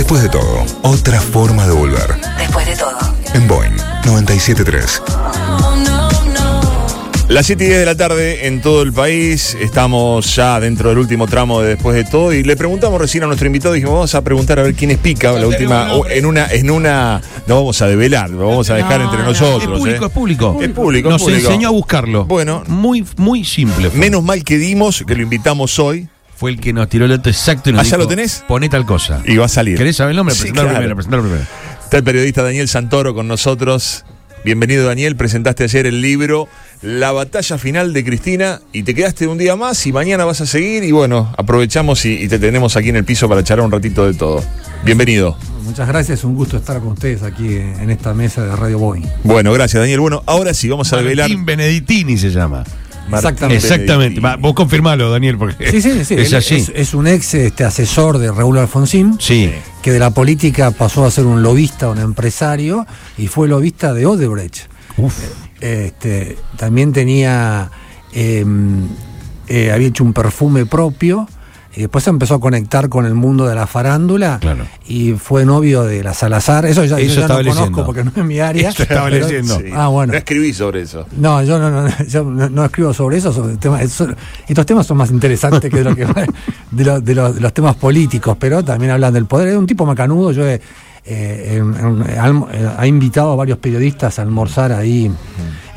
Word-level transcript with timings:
Después 0.00 0.22
de 0.22 0.30
todo, 0.30 0.64
otra 0.80 1.20
forma 1.20 1.66
de 1.66 1.74
volver. 1.74 2.16
Después 2.38 2.66
de 2.66 2.74
todo. 2.74 2.96
En 3.34 3.46
Boeing 3.46 3.76
973. 4.06 5.02
Las 7.28 7.44
7 7.44 7.62
y 7.62 7.66
10 7.66 7.80
de 7.80 7.84
la 7.84 7.94
tarde 7.94 8.46
en 8.46 8.62
todo 8.62 8.80
el 8.80 8.94
país, 8.94 9.54
estamos 9.60 10.34
ya 10.34 10.58
dentro 10.58 10.88
del 10.88 10.96
último 10.96 11.26
tramo 11.26 11.60
de 11.60 11.74
después 11.74 11.94
de 11.94 12.04
todo 12.04 12.32
y 12.32 12.42
le 12.42 12.56
preguntamos 12.56 12.98
recién 12.98 13.24
a 13.24 13.26
nuestro 13.26 13.46
invitado, 13.46 13.74
dijimos 13.74 13.92
vamos 13.92 14.14
a 14.14 14.24
preguntar 14.24 14.58
a 14.58 14.62
ver 14.62 14.74
quién 14.74 14.90
es 14.90 14.96
Pica, 14.96 15.32
la 15.32 15.46
última, 15.46 15.92
o 15.92 16.08
en 16.08 16.24
una, 16.24 16.46
en 16.50 16.70
una, 16.70 17.20
no 17.46 17.56
vamos 17.56 17.82
a 17.82 17.86
develar, 17.86 18.30
lo 18.30 18.48
vamos 18.48 18.70
a 18.70 18.76
dejar 18.76 19.00
No, 19.00 19.04
entre 19.04 19.20
no, 19.20 19.26
nosotros. 19.26 19.64
Es 19.64 19.68
público, 19.68 20.04
¿eh? 20.04 20.06
es 20.06 20.12
público. 20.12 20.58
Es 20.62 20.70
público, 20.70 21.10
Nos 21.10 21.20
es 21.20 21.28
público. 21.28 21.46
enseñó 21.50 21.68
a 21.68 21.72
buscarlo. 21.72 22.24
Bueno. 22.24 22.62
Muy, 22.68 23.04
muy 23.18 23.44
simple. 23.44 23.90
fue. 23.90 23.98
Menos 24.00 24.24
mal 24.24 24.42
que 24.44 24.56
dimos, 24.56 25.04
que 25.06 25.14
lo 25.14 25.22
invitamos 25.22 25.78
hoy 25.78 26.08
Fue 26.40 26.50
el 26.50 26.58
que 26.58 26.72
nos 26.72 26.88
tiró 26.88 27.04
el 27.04 27.10
dato 27.10 27.28
exacto 27.28 27.68
y 27.68 27.74
nos 27.74 27.80
¿Ah, 27.80 27.84
ya 27.84 27.96
dijo, 27.98 27.98
lo 27.98 28.08
tenés? 28.08 28.42
Poné 28.48 28.70
tal 28.70 28.86
cosa. 28.86 29.22
y 29.26 29.36
va 29.36 29.44
a 29.44 29.48
salir. 29.48 29.76
¿Querés 29.76 29.96
saber 29.96 30.12
el 30.12 30.16
nombre? 30.16 30.34
Sí, 30.34 30.40
Presentalo 30.40 30.68
claro. 30.68 30.78
primero, 30.78 30.96
presentalo 30.96 31.22
primero. 31.24 31.44
Está 31.84 31.96
el 31.98 32.02
periodista 32.04 32.42
Daniel 32.42 32.66
Santoro 32.66 33.14
con 33.14 33.28
nosotros. 33.28 34.06
Bienvenido 34.42 34.86
Daniel, 34.86 35.16
presentaste 35.16 35.64
ayer 35.64 35.86
el 35.86 36.00
libro 36.00 36.48
La 36.80 37.12
batalla 37.12 37.58
final 37.58 37.92
de 37.92 38.02
Cristina 38.06 38.62
y 38.72 38.84
te 38.84 38.94
quedaste 38.94 39.26
un 39.26 39.36
día 39.36 39.54
más 39.54 39.86
y 39.86 39.92
mañana 39.92 40.24
vas 40.24 40.40
a 40.40 40.46
seguir 40.46 40.82
y 40.82 40.92
bueno, 40.92 41.30
aprovechamos 41.36 42.06
y, 42.06 42.14
y 42.14 42.26
te 42.28 42.38
tenemos 42.38 42.74
aquí 42.74 42.88
en 42.88 42.96
el 42.96 43.04
piso 43.04 43.28
para 43.28 43.44
charlar 43.44 43.66
un 43.66 43.72
ratito 43.72 44.06
de 44.10 44.14
todo. 44.14 44.42
Bienvenido. 44.82 45.36
Muchas 45.62 45.86
gracias, 45.88 46.24
un 46.24 46.34
gusto 46.34 46.56
estar 46.56 46.78
con 46.80 46.92
ustedes 46.92 47.22
aquí 47.22 47.54
en 47.56 47.90
esta 47.90 48.14
mesa 48.14 48.42
de 48.46 48.56
Radio 48.56 48.78
Boeing. 48.78 49.04
Bueno, 49.24 49.52
gracias 49.52 49.78
Daniel. 49.82 50.00
Bueno, 50.00 50.22
ahora 50.24 50.54
sí, 50.54 50.70
vamos 50.70 50.90
a 50.94 50.96
develar. 50.96 51.28
Martín 51.28 51.44
Beneditini 51.44 52.16
se 52.16 52.30
llama. 52.30 52.64
Exactamente. 53.12 53.66
Exactamente. 53.66 54.20
Va, 54.20 54.36
vos 54.36 54.54
confirmalo, 54.54 55.10
Daniel, 55.10 55.36
porque 55.38 55.70
Sí, 55.70 55.82
sí, 55.82 56.04
sí. 56.04 56.14
es 56.14 56.28
él 56.32 56.34
así. 56.36 56.54
Es, 56.56 56.72
es 56.74 56.94
un 56.94 57.06
ex 57.06 57.34
este, 57.34 57.64
asesor 57.64 58.18
de 58.18 58.30
Raúl 58.30 58.58
Alfonsín, 58.58 59.16
sí. 59.18 59.50
que 59.82 59.92
de 59.92 59.98
la 59.98 60.10
política 60.10 60.70
pasó 60.70 61.04
a 61.04 61.10
ser 61.10 61.26
un 61.26 61.42
lobista, 61.42 61.88
un 61.88 61.98
empresario, 61.98 62.86
y 63.18 63.26
fue 63.26 63.48
lobista 63.48 63.92
de 63.94 64.06
Odebrecht. 64.06 64.68
Uf. 64.96 65.14
Este, 65.60 66.36
también 66.56 66.92
tenía, 66.92 67.70
eh, 68.12 68.44
eh, 69.48 69.72
había 69.72 69.88
hecho 69.88 70.04
un 70.04 70.12
perfume 70.12 70.66
propio, 70.66 71.28
y 71.76 71.80
después 71.82 72.02
se 72.04 72.10
empezó 72.10 72.34
a 72.34 72.40
conectar 72.40 72.88
con 72.88 73.06
el 73.06 73.14
mundo 73.14 73.46
de 73.46 73.54
la 73.54 73.66
farándula, 73.66 74.38
Claro. 74.40 74.64
y 74.88 75.12
fue 75.12 75.44
novio 75.44 75.84
de 75.84 76.02
la 76.02 76.14
Salazar. 76.14 76.66
Eso 76.66 76.84
ya, 76.84 76.98
Eso 76.98 77.14
yo 77.20 77.28
ya 77.28 77.28
no 77.28 77.48
conozco 77.54 77.86
porque 77.86 78.02
no 78.04 78.10
es 78.14 78.24
mi 78.24 78.40
área. 78.40 78.70
Eso 78.70 78.82
estaba 78.82 79.08
pero- 79.08 79.26
leyendo. 79.28 79.56
Sí. 79.58 79.66
Ah, 79.74 79.86
bueno. 79.88 80.12
No 80.12 80.18
escribí 80.18 80.52
sobre 80.52 80.82
eso. 80.82 81.06
No, 81.16 81.42
yo 81.44 81.58
no, 81.58 81.70
no, 81.70 81.88
yo 82.08 82.24
no, 82.24 82.48
no 82.48 82.64
escribo 82.64 82.92
sobre 82.92 83.18
eso. 83.18 83.32
Sobre 83.32 83.56
temas, 83.56 83.82
eso- 83.82 84.08
estos 84.48 84.66
temas 84.66 84.86
son 84.86 84.96
más 84.96 85.10
interesantes 85.10 85.70
que 85.70 85.76
de, 85.78 85.84
lo 85.84 85.94
que 85.94 86.06
de, 86.72 86.84
lo- 86.84 87.00
de 87.00 87.14
los, 87.14 87.34
de 87.36 87.40
los 87.40 87.54
temas 87.54 87.76
políticos, 87.76 88.36
pero 88.40 88.64
también 88.64 88.90
hablan 88.90 89.14
del 89.14 89.26
poder. 89.26 89.48
Es 89.48 89.56
un 89.56 89.66
tipo 89.66 89.86
macanudo. 89.86 90.32
Yo 90.32 90.46
he, 90.48 90.60
eh, 91.04 91.62
alm- 91.62 92.46
eh, 92.52 92.68
ha 92.76 92.86
invitado 92.86 93.32
a 93.32 93.36
varios 93.36 93.58
periodistas 93.58 94.18
a 94.18 94.22
almorzar 94.22 94.72
ahí 94.72 95.10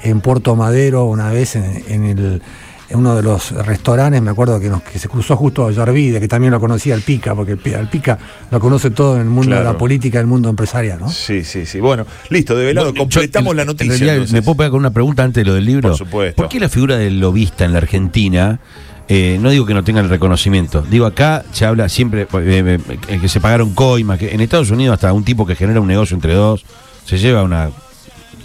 en 0.03 0.21
Puerto 0.21 0.55
Madero 0.55 1.05
una 1.05 1.29
vez 1.31 1.55
en, 1.55 1.83
en 1.87 2.03
el 2.05 2.41
en 2.89 2.99
uno 2.99 3.15
de 3.15 3.23
los 3.23 3.51
restaurantes, 3.51 4.21
me 4.21 4.31
acuerdo 4.31 4.59
que, 4.59 4.69
nos, 4.69 4.81
que 4.83 4.99
se 4.99 5.09
cruzó 5.09 5.35
justo 5.35 5.67
a 5.67 5.71
Yarvide, 5.71 6.19
que 6.19 6.27
también 6.27 6.51
lo 6.51 6.59
conocía 6.59 6.95
al 6.95 7.01
Pica, 7.01 7.35
porque 7.35 7.53
el 7.53 7.87
Pica 7.87 8.17
lo 8.51 8.59
conoce 8.59 8.91
todo 8.91 9.15
en 9.15 9.21
el 9.21 9.29
mundo 9.29 9.55
de 9.55 9.63
la 9.63 9.77
política, 9.77 10.19
en 10.19 10.23
el 10.23 10.27
mundo 10.27 10.49
empresarial, 10.49 10.99
¿no? 10.99 11.09
Sí, 11.09 11.43
sí, 11.43 11.65
sí. 11.65 11.79
Bueno, 11.79 12.05
listo, 12.29 12.55
develado. 12.55 12.87
Bueno, 12.87 12.99
completamos 12.99 13.51
yo, 13.51 13.55
la 13.55 13.65
noticia. 13.65 13.93
En 13.93 13.99
realidad, 13.99 14.15
entonces. 14.15 14.33
¿me 14.33 14.41
puedo 14.41 14.57
pegar 14.57 14.71
con 14.71 14.79
una 14.79 14.91
pregunta 14.91 15.23
antes 15.23 15.43
de 15.43 15.49
lo 15.49 15.55
del 15.55 15.65
libro? 15.65 15.89
Por 15.89 15.97
supuesto. 15.97 16.41
¿Por 16.41 16.49
qué 16.49 16.59
la 16.59 16.69
figura 16.69 16.97
del 16.97 17.19
lobista 17.19 17.65
en 17.65 17.71
la 17.71 17.79
Argentina? 17.79 18.59
eh, 19.07 19.37
no 19.41 19.49
digo 19.49 19.65
que 19.65 19.73
no 19.73 19.83
tenga 19.83 20.01
el 20.01 20.09
reconocimiento. 20.09 20.81
Digo, 20.81 21.05
acá 21.05 21.43
se 21.51 21.65
habla 21.65 21.89
siempre 21.89 22.27
eh, 22.33 22.79
eh, 23.07 23.19
que 23.19 23.27
se 23.27 23.39
pagaron 23.39 23.73
coimas. 23.73 24.17
Que 24.17 24.33
en 24.33 24.41
Estados 24.41 24.71
Unidos, 24.71 24.93
hasta 24.93 25.11
un 25.13 25.23
tipo 25.23 25.45
que 25.45 25.55
genera 25.55 25.81
un 25.81 25.87
negocio 25.87 26.15
entre 26.15 26.33
dos 26.33 26.65
se 27.05 27.17
lleva 27.17 27.43
una 27.43 27.69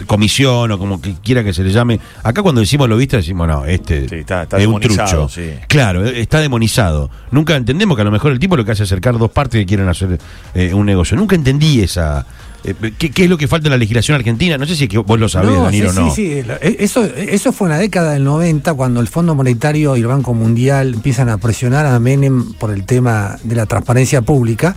comisión 0.05 0.71
o 0.71 0.77
como 0.79 1.01
que 1.01 1.15
quiera 1.23 1.43
que 1.43 1.53
se 1.53 1.63
le 1.63 1.71
llame. 1.71 1.99
Acá, 2.23 2.41
cuando 2.41 2.61
decimos 2.61 2.87
lobista, 2.89 3.17
decimos, 3.17 3.47
no, 3.47 3.65
este 3.65 4.07
Sí, 4.09 4.15
está- 4.15 4.43
está 4.43 4.57
es 4.57 4.67
un 4.67 4.79
trucho. 4.79 5.29
sí. 5.29 5.51
Claro, 5.67 6.05
eh, 6.05 6.21
está 6.21 6.39
demonizado. 6.39 7.09
Nunca 7.31 7.55
entendemos 7.55 7.95
que 7.95 8.01
a 8.01 8.05
lo 8.05 8.11
mejor 8.11 8.31
el 8.31 8.39
tipo 8.39 8.55
lo 8.57 8.65
que 8.65 8.71
hace 8.71 8.83
es 8.83 8.89
acercar 8.89 9.17
dos 9.17 9.31
partes 9.31 9.59
que 9.59 9.65
quieren 9.65 9.87
hacer 9.87 10.19
eh, 10.53 10.73
un 10.73 10.85
negocio. 10.85 11.15
Nunca 11.17 11.35
entendí 11.35 11.81
esa. 11.81 12.25
eh, 12.63 12.73
¿qué, 12.97 13.11
qué 13.11 13.23
es 13.23 13.29
lo 13.29 13.37
que 13.37 13.47
falta 13.47 13.67
en 13.67 13.71
la 13.71 13.77
legislación 13.77 14.15
argentina? 14.15 14.57
No 14.57 14.65
sé 14.65 14.75
si 14.75 14.83
es 14.85 14.89
que 14.89 14.97
vos 14.97 15.19
lo 15.19 15.29
sabés, 15.29 15.51
No, 15.51 15.63
Danilo, 15.63 15.91
sí, 15.93 15.97
o 15.97 16.01
no. 16.01 16.13
Sí, 16.13 16.41
sí, 16.43 16.49
e- 16.61 16.77
Eso, 16.79 17.05
eso 17.05 17.51
fue 17.53 17.67
en 17.67 17.71
la 17.73 17.77
década 17.79 18.11
del 18.13 18.23
90, 18.23 18.73
cuando 18.73 18.99
el 18.99 19.07
Fondo 19.07 19.33
Monetario 19.35 19.95
y 19.95 20.01
el 20.01 20.07
Banco 20.07 20.33
Mundial 20.33 20.93
empiezan 20.95 21.29
a 21.29 21.37
presionar 21.37 21.85
a 21.85 21.99
Menem 21.99 22.53
por 22.53 22.71
el 22.71 22.85
tema 22.85 23.37
de 23.43 23.55
la 23.55 23.65
transparencia 23.65 24.21
pública. 24.21 24.75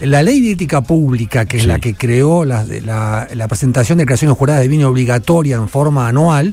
La 0.00 0.22
ley 0.22 0.40
de 0.40 0.52
ética 0.52 0.80
pública, 0.82 1.44
que 1.44 1.58
es 1.58 1.66
la 1.66 1.78
que 1.78 1.94
creó 1.94 2.44
la, 2.44 2.64
la- 2.64 3.28
la 3.34 3.48
presentación 3.48 3.98
de 3.98 4.06
creaciones 4.06 4.36
juradas 4.36 4.62
de 4.62 4.68
vino 4.68 4.88
obligatoria 4.88 5.56
en 5.56 5.68
forma 5.68 6.08
anual, 6.08 6.52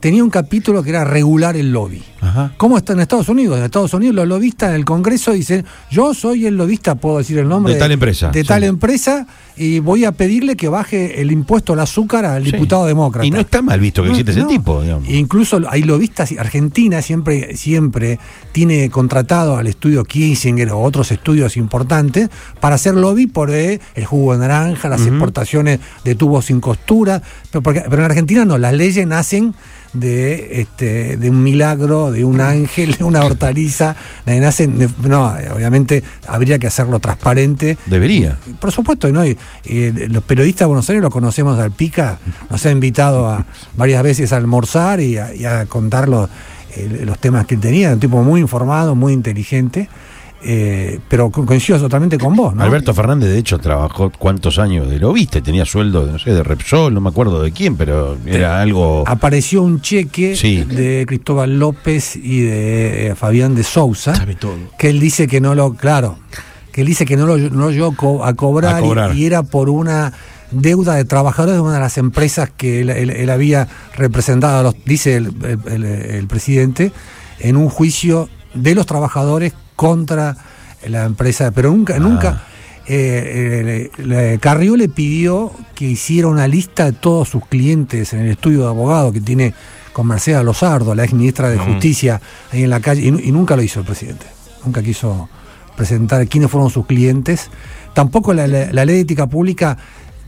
tenía 0.00 0.22
un 0.24 0.30
capítulo 0.30 0.82
que 0.82 0.90
era 0.90 1.04
regular 1.04 1.56
el 1.56 1.72
lobby. 1.72 2.02
Ajá. 2.20 2.52
¿Cómo 2.56 2.76
está 2.78 2.92
en 2.94 3.00
Estados 3.00 3.28
Unidos? 3.28 3.58
En 3.58 3.64
Estados 3.64 3.94
Unidos 3.94 4.14
los 4.16 4.26
lobistas 4.26 4.70
en 4.70 4.74
el 4.76 4.84
Congreso 4.84 5.32
dicen, 5.32 5.64
yo 5.90 6.14
soy 6.14 6.46
el 6.46 6.56
lobista, 6.56 6.96
puedo 6.96 7.18
decir 7.18 7.38
el 7.38 7.48
nombre 7.48 7.74
De 7.74 7.78
tal 7.78 7.92
empresa, 7.92 8.30
de 8.30 8.42
sí. 8.42 8.46
tal 8.48 8.64
empresa 8.64 9.26
y 9.56 9.78
voy 9.80 10.04
a 10.04 10.12
pedirle 10.12 10.56
que 10.56 10.68
baje 10.68 11.20
el 11.20 11.30
impuesto 11.32 11.72
al 11.74 11.80
azúcar 11.80 12.24
al 12.24 12.44
Sí. 12.44 12.52
diputado 12.52 12.86
demócrata. 12.86 13.26
Y 13.26 13.30
no 13.30 13.40
está 13.40 13.62
mal 13.62 13.78
visto 13.80 14.02
que 14.02 14.08
No, 14.08 14.14
existe 14.14 14.32
ese 14.32 14.44
tipo, 14.48 14.82
digamos. 14.82 15.08
Incluso 15.08 15.60
hay 15.68 15.82
lobistas, 15.82 16.32
Argentina 16.38 17.02
siempre, 17.02 17.56
siempre 17.56 18.18
tiene 18.52 18.90
contratado 18.90 19.56
al 19.56 19.66
estudio 19.66 20.04
Kissinger 20.04 20.70
o 20.72 20.80
otros 20.80 21.10
estudios 21.12 21.56
importantes 21.56 22.28
para 22.60 22.74
hacer 22.76 22.94
lobby 22.94 23.26
por 23.26 23.50
eh, 23.50 23.80
el 23.94 24.04
jugo 24.04 24.32
de 24.32 24.38
naranja, 24.38 24.88
las 24.88 25.06
exportaciones 25.06 25.80
de 26.04 26.14
tubos 26.14 26.46
sin 26.46 26.60
costura, 26.60 27.22
pero, 27.50 27.62
porque- 27.62 27.84
pero 27.88 27.98
en 27.98 28.04
Argentina 28.10 28.44
no, 28.44 28.58
las 28.58 28.72
leyes 28.74 29.06
nacen 29.06 29.54
de 29.92 30.60
este 30.60 31.16
de 31.16 31.30
un 31.30 31.42
milagro, 31.42 32.10
de 32.10 32.24
un 32.24 32.40
ángel, 32.40 32.94
de 32.96 33.04
una 33.08 33.24
hortaliza, 33.24 33.96
no, 34.26 35.34
obviamente 35.54 36.02
habría 36.26 36.58
que 36.58 36.66
hacerlo 36.66 36.98
transparente 37.00 37.78
Debería. 37.86 38.38
por 38.60 38.72
supuesto, 38.72 39.10
¿no? 39.12 39.24
Y, 39.24 39.36
y 39.64 39.90
los 40.08 40.22
periodistas 40.22 40.60
de 40.60 40.66
Buenos 40.66 40.88
Aires 40.90 41.02
lo 41.02 41.10
conocemos 41.10 41.58
al 41.58 41.72
Pica, 41.72 42.18
nos 42.50 42.64
ha 42.66 42.70
invitado 42.70 43.28
a 43.28 43.44
varias 43.76 44.02
veces 44.02 44.32
a 44.32 44.36
almorzar 44.36 45.00
y 45.00 45.18
a, 45.18 45.34
y 45.34 45.44
a 45.44 45.66
contar 45.66 46.08
los, 46.08 46.28
eh, 46.76 47.02
los 47.04 47.18
temas 47.18 47.46
que 47.46 47.54
él 47.54 47.60
tenía, 47.60 47.92
un 47.92 48.00
tipo 48.00 48.22
muy 48.22 48.40
informado, 48.40 48.94
muy 48.94 49.12
inteligente, 49.12 49.88
eh, 50.42 51.00
pero 51.08 51.30
co- 51.30 51.44
coincido 51.44 51.78
totalmente 51.80 52.16
con 52.18 52.36
vos, 52.36 52.54
¿no? 52.54 52.62
Alberto 52.62 52.94
Fernández, 52.94 53.28
de 53.30 53.38
hecho, 53.38 53.58
trabajó 53.58 54.10
cuántos 54.16 54.58
años 54.58 54.88
de 54.88 54.98
lobista 54.98 55.38
y 55.38 55.42
tenía 55.42 55.64
sueldo, 55.64 56.06
de, 56.06 56.12
no 56.12 56.18
sé, 56.18 56.32
de 56.32 56.42
Repsol, 56.44 56.94
no 56.94 57.00
me 57.00 57.08
acuerdo 57.10 57.42
de 57.42 57.50
quién, 57.52 57.76
pero 57.76 58.16
era 58.24 58.60
algo. 58.60 59.04
Apareció 59.06 59.62
un 59.62 59.80
cheque 59.80 60.36
Sí. 60.36 60.62
de 60.64 61.04
Cristóbal 61.08 61.58
López 61.58 62.14
y 62.16 62.40
de 62.42 63.08
eh, 63.08 63.14
Fabián 63.16 63.54
de 63.54 63.64
Sousa, 63.64 64.14
Sabe 64.14 64.36
todo. 64.36 64.54
que 64.78 64.90
él 64.90 65.00
dice 65.00 65.26
que 65.26 65.40
no 65.40 65.54
lo, 65.56 65.74
claro, 65.74 66.18
que 66.72 66.82
él 66.82 66.86
dice 66.86 67.04
que 67.04 67.16
no 67.16 67.26
lo 67.26 67.36
no 67.36 67.70
llegó 67.70 67.96
co- 67.96 68.24
a 68.24 68.34
cobrar, 68.34 68.76
A 68.76 68.80
y- 68.80 68.82
cobrar. 68.84 69.16
Y, 69.16 69.26
era 69.26 69.42
por 69.42 69.68
una 69.70 70.12
deuda 70.52 70.94
de 70.94 71.04
trabajadores 71.04 71.56
de 71.56 71.60
una 71.60 71.74
de 71.74 71.80
las 71.80 71.98
empresas 71.98 72.48
que 72.56 72.80
él, 72.82 72.90
él- 72.90 73.10
él 73.10 73.28
había 73.30 73.66
representado, 73.96 74.62
los, 74.62 74.76
dice 74.84 75.16
el, 75.16 75.32
el- 75.42 75.60
el- 75.72 75.84
el 75.84 76.26
presidente, 76.28 76.92
en 77.40 77.56
un 77.56 77.68
juicio 77.68 78.28
de 78.54 78.74
los 78.74 78.86
trabajadores 78.86 79.52
contra 79.78 80.36
la 80.88 81.04
empresa, 81.04 81.52
pero 81.52 81.70
nunca, 81.70 81.94
Ah. 81.96 82.00
nunca. 82.00 82.42
eh, 82.90 83.90
eh, 83.96 84.38
Carrió 84.40 84.76
le 84.76 84.88
pidió 84.88 85.52
que 85.76 85.84
hiciera 85.84 86.26
una 86.26 86.48
lista 86.48 86.86
de 86.86 86.92
todos 86.92 87.28
sus 87.28 87.46
clientes 87.46 88.12
en 88.12 88.20
el 88.20 88.30
estudio 88.32 88.62
de 88.62 88.66
abogado 88.68 89.12
que 89.12 89.20
tiene 89.20 89.54
con 89.92 90.06
Mercedes 90.08 90.42
Lozardo, 90.44 90.94
la 90.96 91.04
ex 91.04 91.12
ministra 91.12 91.48
de 91.50 91.58
Justicia, 91.58 92.20
ahí 92.52 92.64
en 92.64 92.70
la 92.70 92.80
calle, 92.80 93.02
y, 93.02 93.10
nu- 93.12 93.20
y 93.22 93.30
nunca 93.30 93.54
lo 93.56 93.62
hizo 93.62 93.78
el 93.80 93.86
presidente. 93.86 94.26
Nunca 94.64 94.82
quiso 94.82 95.28
presentar 95.76 96.26
quiénes 96.26 96.50
fueron 96.50 96.70
sus 96.70 96.86
clientes. 96.86 97.50
Tampoco 97.94 98.32
la, 98.34 98.46
la- 98.48 98.72
la 98.72 98.84
ley 98.84 98.96
de 98.96 99.00
ética 99.02 99.26
pública 99.28 99.76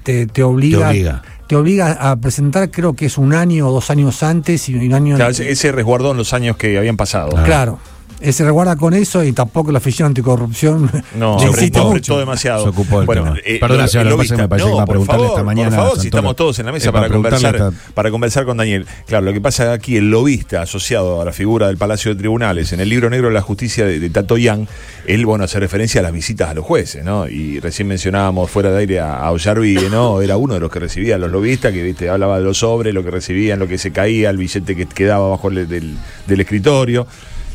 te, 0.04 0.26
te 0.26 0.42
obliga, 0.44 0.78
Te 0.78 0.86
obliga. 0.90 1.22
te 1.48 1.56
obliga 1.56 1.92
a 2.10 2.16
presentar, 2.16 2.70
creo 2.70 2.94
que 2.94 3.06
es 3.06 3.16
un 3.18 3.32
año 3.32 3.68
o 3.68 3.72
dos 3.72 3.90
años 3.90 4.22
antes 4.22 4.68
y 4.68 4.74
un 4.76 4.92
año. 4.94 5.16
Claro, 5.16 5.30
ese, 5.32 5.50
ese 5.50 5.72
resguardó 5.72 6.10
en 6.12 6.18
los 6.18 6.32
años 6.34 6.56
que 6.56 6.76
habían 6.78 6.96
pasado. 6.96 7.30
Ah. 7.36 7.42
Claro. 7.44 7.78
Eh, 8.20 8.32
se 8.32 8.44
reguarda 8.44 8.76
con 8.76 8.92
eso 8.94 9.24
y 9.24 9.32
tampoco 9.32 9.72
la 9.72 9.78
oficina 9.78 10.06
anticorrupción 10.06 10.90
No, 11.16 11.38
se 11.40 11.48
ocupó, 11.48 11.90
mucho. 11.90 12.18
demasiado. 12.18 12.64
Se 12.64 12.68
ocupó 12.68 13.00
el 13.02 13.08
tema. 13.08 13.34
Perdona, 13.60 13.86
lo- 13.86 14.10
lo 14.10 14.16
pasa 14.18 14.36
que 14.36 14.42
me 14.42 14.48
parece 14.48 14.66
que 14.66 14.70
me 14.72 14.76
va 14.76 14.82
a 14.82 14.86
por 14.86 14.92
preguntarle 14.94 15.22
favor, 15.24 15.38
esta 15.38 15.44
mañana 15.44 15.68
Por 15.70 15.78
favor, 15.86 16.00
si 16.00 16.06
estamos 16.08 16.36
todos 16.36 16.58
en 16.58 16.66
la 16.66 16.72
mesa 16.72 16.88
Eh, 16.90 16.92
para, 16.92 17.08
conversar, 17.08 17.54
esta- 17.56 17.72
para 17.94 18.10
conversar 18.10 18.44
con 18.44 18.56
Daniel. 18.58 18.86
Claro, 19.06 19.24
lo 19.24 19.32
que 19.32 19.40
pasa 19.40 19.72
aquí, 19.72 19.96
el 19.96 20.10
lobista 20.10 20.62
asociado 20.62 21.20
a 21.22 21.24
la 21.24 21.32
figura 21.32 21.68
del 21.68 21.78
Palacio 21.78 22.12
de 22.14 22.18
Tribunales, 22.18 22.72
en 22.72 22.80
el 22.80 22.88
libro 22.88 23.08
negro 23.10 23.28
de 23.28 23.34
la 23.34 23.40
justicia 23.42 23.86
de, 23.86 23.98
de 24.00 24.10
Tato 24.10 24.36
Yang, 24.36 24.68
él, 25.06 25.24
bueno, 25.26 25.44
hace 25.44 25.58
referencia 25.60 26.00
a 26.00 26.02
las 26.02 26.12
visitas 26.12 26.50
a 26.50 26.54
los 26.54 26.64
jueces, 26.64 27.04
¿no? 27.04 27.26
Y 27.28 27.58
recién 27.60 27.88
mencionábamos 27.88 28.50
fuera 28.50 28.70
de 28.70 28.78
aire 28.80 29.00
a, 29.00 29.14
a 29.16 29.30
Ollarvide, 29.30 29.88
¿no? 29.88 30.20
Era 30.22 30.36
uno 30.36 30.54
de 30.54 30.60
los 30.60 30.70
que 30.70 30.78
recibía 30.78 31.14
a 31.14 31.18
los 31.18 31.30
lobistas, 31.30 31.72
que, 31.72 31.82
viste, 31.82 32.08
hablaba 32.10 32.38
de 32.38 32.44
los 32.44 32.58
sobres, 32.58 32.92
lo 32.92 33.02
que 33.02 33.10
recibían, 33.10 33.58
lo 33.58 33.66
que 33.66 33.78
se 33.78 33.92
caía, 33.92 34.28
el 34.30 34.36
billete 34.36 34.76
que 34.76 34.86
quedaba 34.86 35.28
bajo 35.30 35.48
el- 35.48 35.66
del, 35.68 35.96
del 36.26 36.40
escritorio. 36.40 37.06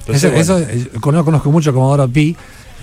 Entonces, 0.07 0.31
Eso, 0.34 0.54
bueno, 0.60 0.69
eso, 0.72 0.90
conozco, 1.02 1.25
conozco 1.25 1.52
mucho 1.52 1.74
Comodoro 1.74 2.07
Pi, 2.07 2.36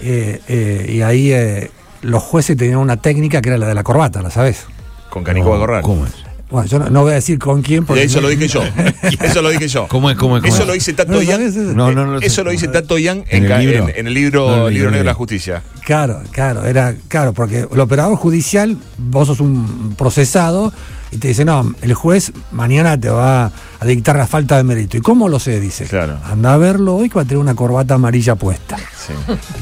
eh, 0.02 0.40
eh, 0.48 0.92
y 0.96 1.02
ahí 1.02 1.32
eh, 1.32 1.70
los 2.02 2.22
jueces 2.22 2.56
tenían 2.56 2.78
una 2.78 2.96
técnica 2.96 3.40
que 3.40 3.48
era 3.50 3.58
la 3.58 3.66
de 3.68 3.74
la 3.74 3.82
corbata, 3.84 4.22
¿la 4.22 4.30
sabes? 4.30 4.64
Con 5.10 5.22
Canicoba 5.24 5.58
Corral. 5.58 5.82
¿Cómo 5.82 6.04
es? 6.06 6.12
Bueno, 6.50 6.68
yo 6.68 6.78
no, 6.80 6.90
no 6.90 7.02
voy 7.02 7.12
a 7.12 7.14
decir 7.14 7.38
con 7.38 7.62
quién 7.62 7.82
Y 7.82 7.86
porque 7.86 8.02
eso 8.02 8.16
no- 8.20 8.22
lo 8.22 8.28
dije 8.28 8.46
yo. 8.48 8.62
Eso 9.22 9.40
lo 9.40 9.48
dije 9.50 9.68
yo. 9.68 9.88
¿Cómo 9.88 10.10
es? 10.10 10.16
¿Cómo 10.18 10.36
es? 10.36 10.42
¿Cómo 10.42 10.52
Eso 10.52 10.62
es? 10.62 10.68
lo 10.68 10.74
dice 10.74 10.92
Tato 10.92 11.12
¿No 11.12 11.22
Yang. 11.22 11.30
sabes 11.38 11.56
eso? 11.56 11.72
No, 11.72 11.92
no, 11.92 12.04
no. 12.06 12.18
Eso 12.18 12.44
lo 12.44 12.50
dice 12.50 12.68
Tato 12.68 12.98
Yang 12.98 13.24
¿En 13.30 13.46
en, 13.46 13.52
el 13.52 13.60
libro? 13.60 13.88
en- 13.88 13.96
en 13.96 14.06
el 14.06 14.12
libro, 14.14 14.40
No, 14.48 14.52
en 14.52 14.52
el 14.52 14.58
libro 14.58 14.70
libro. 14.74 14.90
negro 14.90 14.98
de 14.98 15.04
la 15.04 15.14
justicia. 15.14 15.62
Claro, 15.86 16.20
claro, 16.30 16.66
era 16.66 16.94
claro, 17.08 17.32
porque 17.32 17.66
el 17.72 17.80
operador 17.80 18.16
judicial, 18.16 18.76
vos 18.98 19.28
sos 19.28 19.40
un 19.40 19.94
procesado 19.96 20.72
y 21.12 21.18
te 21.18 21.28
dice, 21.28 21.44
no, 21.44 21.72
el 21.82 21.94
juez 21.94 22.32
mañana 22.50 22.98
te 22.98 23.08
va 23.10 23.52
a 23.80 23.84
dictar 23.86 24.16
la 24.16 24.26
falta 24.26 24.56
de 24.56 24.64
mérito. 24.64 24.96
¿Y 24.96 25.00
cómo 25.00 25.28
lo 25.28 25.38
sé? 25.38 25.60
Dice, 25.60 25.84
Claro. 25.84 26.18
anda 26.24 26.54
a 26.54 26.56
verlo 26.56 26.96
hoy 26.96 27.08
que 27.10 27.16
va 27.16 27.22
a 27.22 27.24
tener 27.24 27.38
una 27.38 27.54
corbata 27.54 27.94
amarilla 27.94 28.34
puesta. 28.34 28.76
Sí, 28.78 29.12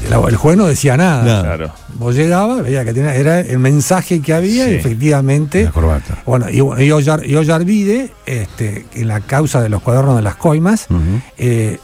El, 0.07 0.13
el 0.29 0.35
juez 0.37 0.55
no 0.57 0.65
decía 0.65 0.95
nada. 0.97 1.41
Claro. 1.43 1.73
Vos 1.95 2.15
llegabas, 2.15 2.63
veía 2.63 2.85
que 2.85 2.93
tenía, 2.93 3.13
era 3.15 3.41
el 3.41 3.59
mensaje 3.59 4.21
que 4.21 4.33
había 4.33 4.65
Sí. 4.65 4.71
y 4.71 4.75
efectivamente. 4.75 5.65
La 5.65 5.71
corbata. 5.71 6.23
Bueno, 6.25 6.49
y, 6.49 6.57
y 6.57 6.91
Ollar- 6.91 7.25
y 7.27 7.35
Ollarvide, 7.35 8.11
este, 8.25 8.85
en 8.93 9.07
la 9.09 9.19
causa 9.19 9.61
de 9.61 9.69
los 9.69 9.81
cuadernos 9.81 10.15
de 10.15 10.21
las 10.21 10.35
coimas, 10.35 10.85
Ujú. 10.89 10.99
eh, 11.37 11.79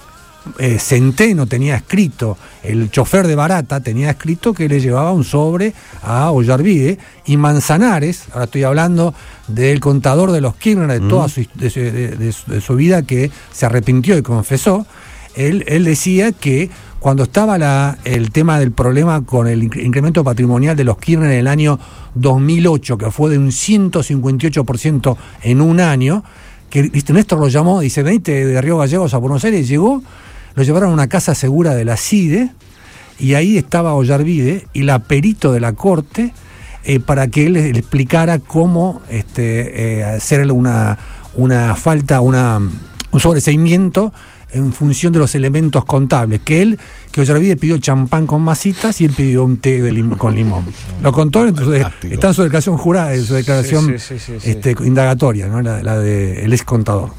eh, 0.60 0.80
Centeno 0.80 1.46
tenía 1.46 1.76
escrito, 1.76 2.38
el 2.68 2.92
chofer 2.92 3.28
de 3.28 3.36
Barata 3.36 3.80
tenía 3.80 4.10
escrito 4.12 4.54
que 4.54 4.68
le 4.70 4.80
llevaba 4.80 5.12
un 5.12 5.24
sobre 5.24 5.74
a 6.04 6.32
Ollarvide 6.32 6.98
y 7.26 7.38
Manzanares, 7.38 8.26
ahora 8.34 8.46
estoy 8.46 8.64
hablando 8.64 9.14
del 9.48 9.80
contador 9.80 10.32
de 10.32 10.42
los 10.42 10.56
Kirchner, 10.56 11.00
de 11.02 11.08
toda 11.08 11.30
su, 11.30 11.46
de 11.56 11.70
su- 11.70 11.80
de- 11.80 12.16
de 12.18 12.32
su- 12.32 12.52
de 12.52 12.62
su 12.62 12.76
vida 12.76 13.02
que 13.04 13.32
se 13.52 13.66
arrepintió 13.66 14.18
y 14.18 14.22
confesó, 14.22 14.86
él, 15.36 15.64
él 15.68 15.84
decía 15.86 16.32
que 16.32 16.70
cuando 17.00 17.24
estaba 17.24 17.58
la- 17.58 17.98
el 18.06 18.32
tema 18.32 18.60
del 18.60 18.72
problema 18.72 19.24
con 19.24 19.48
el 19.48 19.62
incre- 19.70 19.84
incremento 19.86 20.24
patrimonial 20.24 20.76
de 20.76 20.84
los 20.84 20.98
Kirchner 20.98 21.32
en 21.32 21.40
el 21.40 21.48
año 21.48 21.80
2008, 22.16 22.98
que 22.98 23.12
fue 23.12 23.30
de 23.30 23.38
un 23.38 23.52
158% 23.52 25.18
en 25.44 25.62
un 25.62 25.80
año, 25.80 26.24
que. 26.70 26.92
Néstor 27.14 27.40
lo 27.40 27.48
llamó, 27.48 27.80
dice, 27.80 28.04
venite 28.04 28.46
de 28.46 28.62
Río 28.62 28.78
Gallegos 28.78 29.14
a 29.14 29.18
Buenos 29.18 29.44
Aires, 29.46 29.68
llegó, 29.68 30.02
lo 30.58 30.64
llevaron 30.64 30.90
a 30.90 30.94
una 30.94 31.08
casa 31.08 31.36
segura 31.36 31.76
de 31.76 31.86
la 31.86 31.96
CIDE, 31.98 32.50
y 33.20 33.36
ahí 33.36 33.58
estaba 33.58 33.94
Ollarvide 33.94 34.66
y 34.74 34.82
la 34.82 35.00
perito 35.00 35.54
de 35.54 35.60
la 35.60 35.74
corte 35.74 36.34
eh, 36.84 37.00
para 37.00 37.28
que 37.28 37.46
él 37.46 37.58
explicara 37.58 38.40
cómo 38.40 39.02
este, 39.10 40.00
eh, 40.00 40.04
hacer 40.04 40.52
una, 40.52 40.98
una 41.36 41.76
falta, 41.76 42.22
una, 42.22 42.58
un 42.58 43.20
sobreseimiento 43.20 44.12
en 44.52 44.72
función 44.74 45.14
de 45.14 45.20
los 45.20 45.36
elementos 45.36 45.84
contables. 45.86 46.42
Que 46.44 46.62
él, 46.64 46.80
que 47.12 47.22
Ollarvide 47.22 47.56
pidió 47.58 47.78
champán 47.78 48.26
con 48.26 48.42
masitas 48.42 49.00
y 49.02 49.06
él 49.06 49.12
pidió 49.16 49.44
un 49.44 49.58
té 49.58 49.82
de 49.82 49.92
lim- 49.92 50.18
con 50.18 50.34
limón. 50.34 50.66
Lo 51.04 51.12
contó, 51.12 51.46
entonces 51.48 51.86
está 52.10 52.30
en 52.30 52.34
su 52.34 52.44
declaración 52.44 52.78
jurada, 52.78 53.14
en 53.14 53.24
su 53.26 53.34
declaración 53.36 53.86
sí, 53.86 54.00
sí, 54.00 54.20
sí, 54.20 54.34
sí. 54.40 54.50
este, 54.52 54.76
indagatoria, 54.86 55.48
¿no? 55.48 55.62
la, 55.62 55.84
la 55.84 56.00
de 56.00 56.46
el 56.46 56.54
ex 56.54 56.64
contador. 56.64 57.10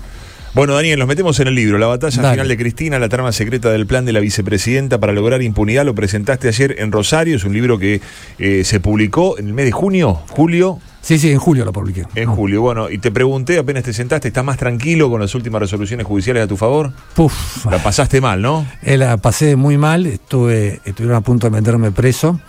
Bueno, 0.55 0.75
Daniel, 0.75 0.99
nos 0.99 1.07
metemos 1.09 1.39
en 1.41 1.49
el 1.49 1.55
libro. 1.55 1.79
La 1.79 1.87
batalla 1.87 2.23
Dale. 2.23 2.35
final 2.35 2.49
de 2.49 2.57
Cristina, 2.57 2.99
la 2.99 3.09
trama 3.09 3.33
secreta 3.33 3.71
del 3.71 3.87
plan 3.87 4.05
de 4.05 4.13
la 4.13 4.21
vicepresidenta 4.21 4.99
para 4.99 5.13
lograr 5.13 5.43
impunidad. 5.43 5.85
Lo 5.85 5.95
presentaste 5.95 6.49
ayer 6.49 6.77
en 6.79 6.91
Rosario. 6.91 7.37
Es 7.37 7.45
un 7.45 7.53
libro 7.53 7.79
que 7.79 8.01
eh, 8.39 8.65
se 8.65 8.81
publicó 8.81 9.39
en 9.39 9.47
el 9.49 9.53
mes 9.53 9.67
de 9.67 9.73
junio, 9.73 10.15
julio. 10.31 10.81
Sí, 11.01 11.19
sí, 11.19 11.31
en 11.31 11.39
julio 11.39 11.65
lo 11.65 11.73
publiqué. 11.73 12.05
En 12.17 12.29
julio, 12.29 12.61
bueno, 12.61 12.91
y 12.91 12.99
te 12.99 13.11
pregunté, 13.11 13.57
apenas 13.59 13.85
te 13.85 13.93
sentaste, 13.93 14.29
¿estás 14.29 14.45
más 14.45 14.59
tranquilo 14.59 15.09
con 15.09 15.21
las 15.21 15.35
últimas 15.35 15.61
resoluciones 15.63 16.05
judiciales 16.07 16.43
a 16.43 16.47
tu 16.47 16.57
favor? 16.57 16.93
Puf. 17.15 17.65
La 17.67 17.83
pasaste 17.83 18.21
mal, 18.21 18.43
¿no? 18.43 18.67
Eh, 18.83 18.99
La 18.99 19.17
pasé 19.17 19.55
muy 19.57 19.79
mal, 19.79 20.07
estuve, 20.07 20.81
estuvieron 20.85 21.17
a 21.17 21.21
punto 21.23 21.47
de 21.47 21.51
meterme 21.53 21.93
preso, 21.93 22.41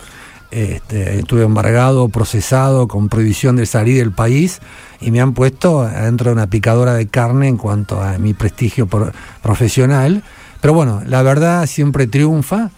este, 0.50 1.18
estuve 1.18 1.44
embargado, 1.44 2.08
procesado, 2.08 2.88
con 2.88 3.08
prohibición 3.08 3.56
de 3.56 3.66
salir 3.66 3.98
del 3.98 4.12
país 4.12 4.60
y 5.00 5.10
me 5.10 5.20
han 5.20 5.32
puesto 5.32 5.82
adentro 5.82 6.30
de 6.30 6.34
una 6.34 6.46
picadora 6.48 6.94
de 6.94 7.06
carne 7.06 7.48
en 7.48 7.56
cuanto 7.56 8.02
a 8.02 8.18
mi 8.18 8.34
prestigio 8.34 8.86
pro- 8.86 9.12
profesional. 9.42 10.22
Pero 10.60 10.74
bueno, 10.74 11.02
la 11.06 11.22
verdad 11.22 11.66
siempre 11.66 12.06
triunfa. 12.06 12.70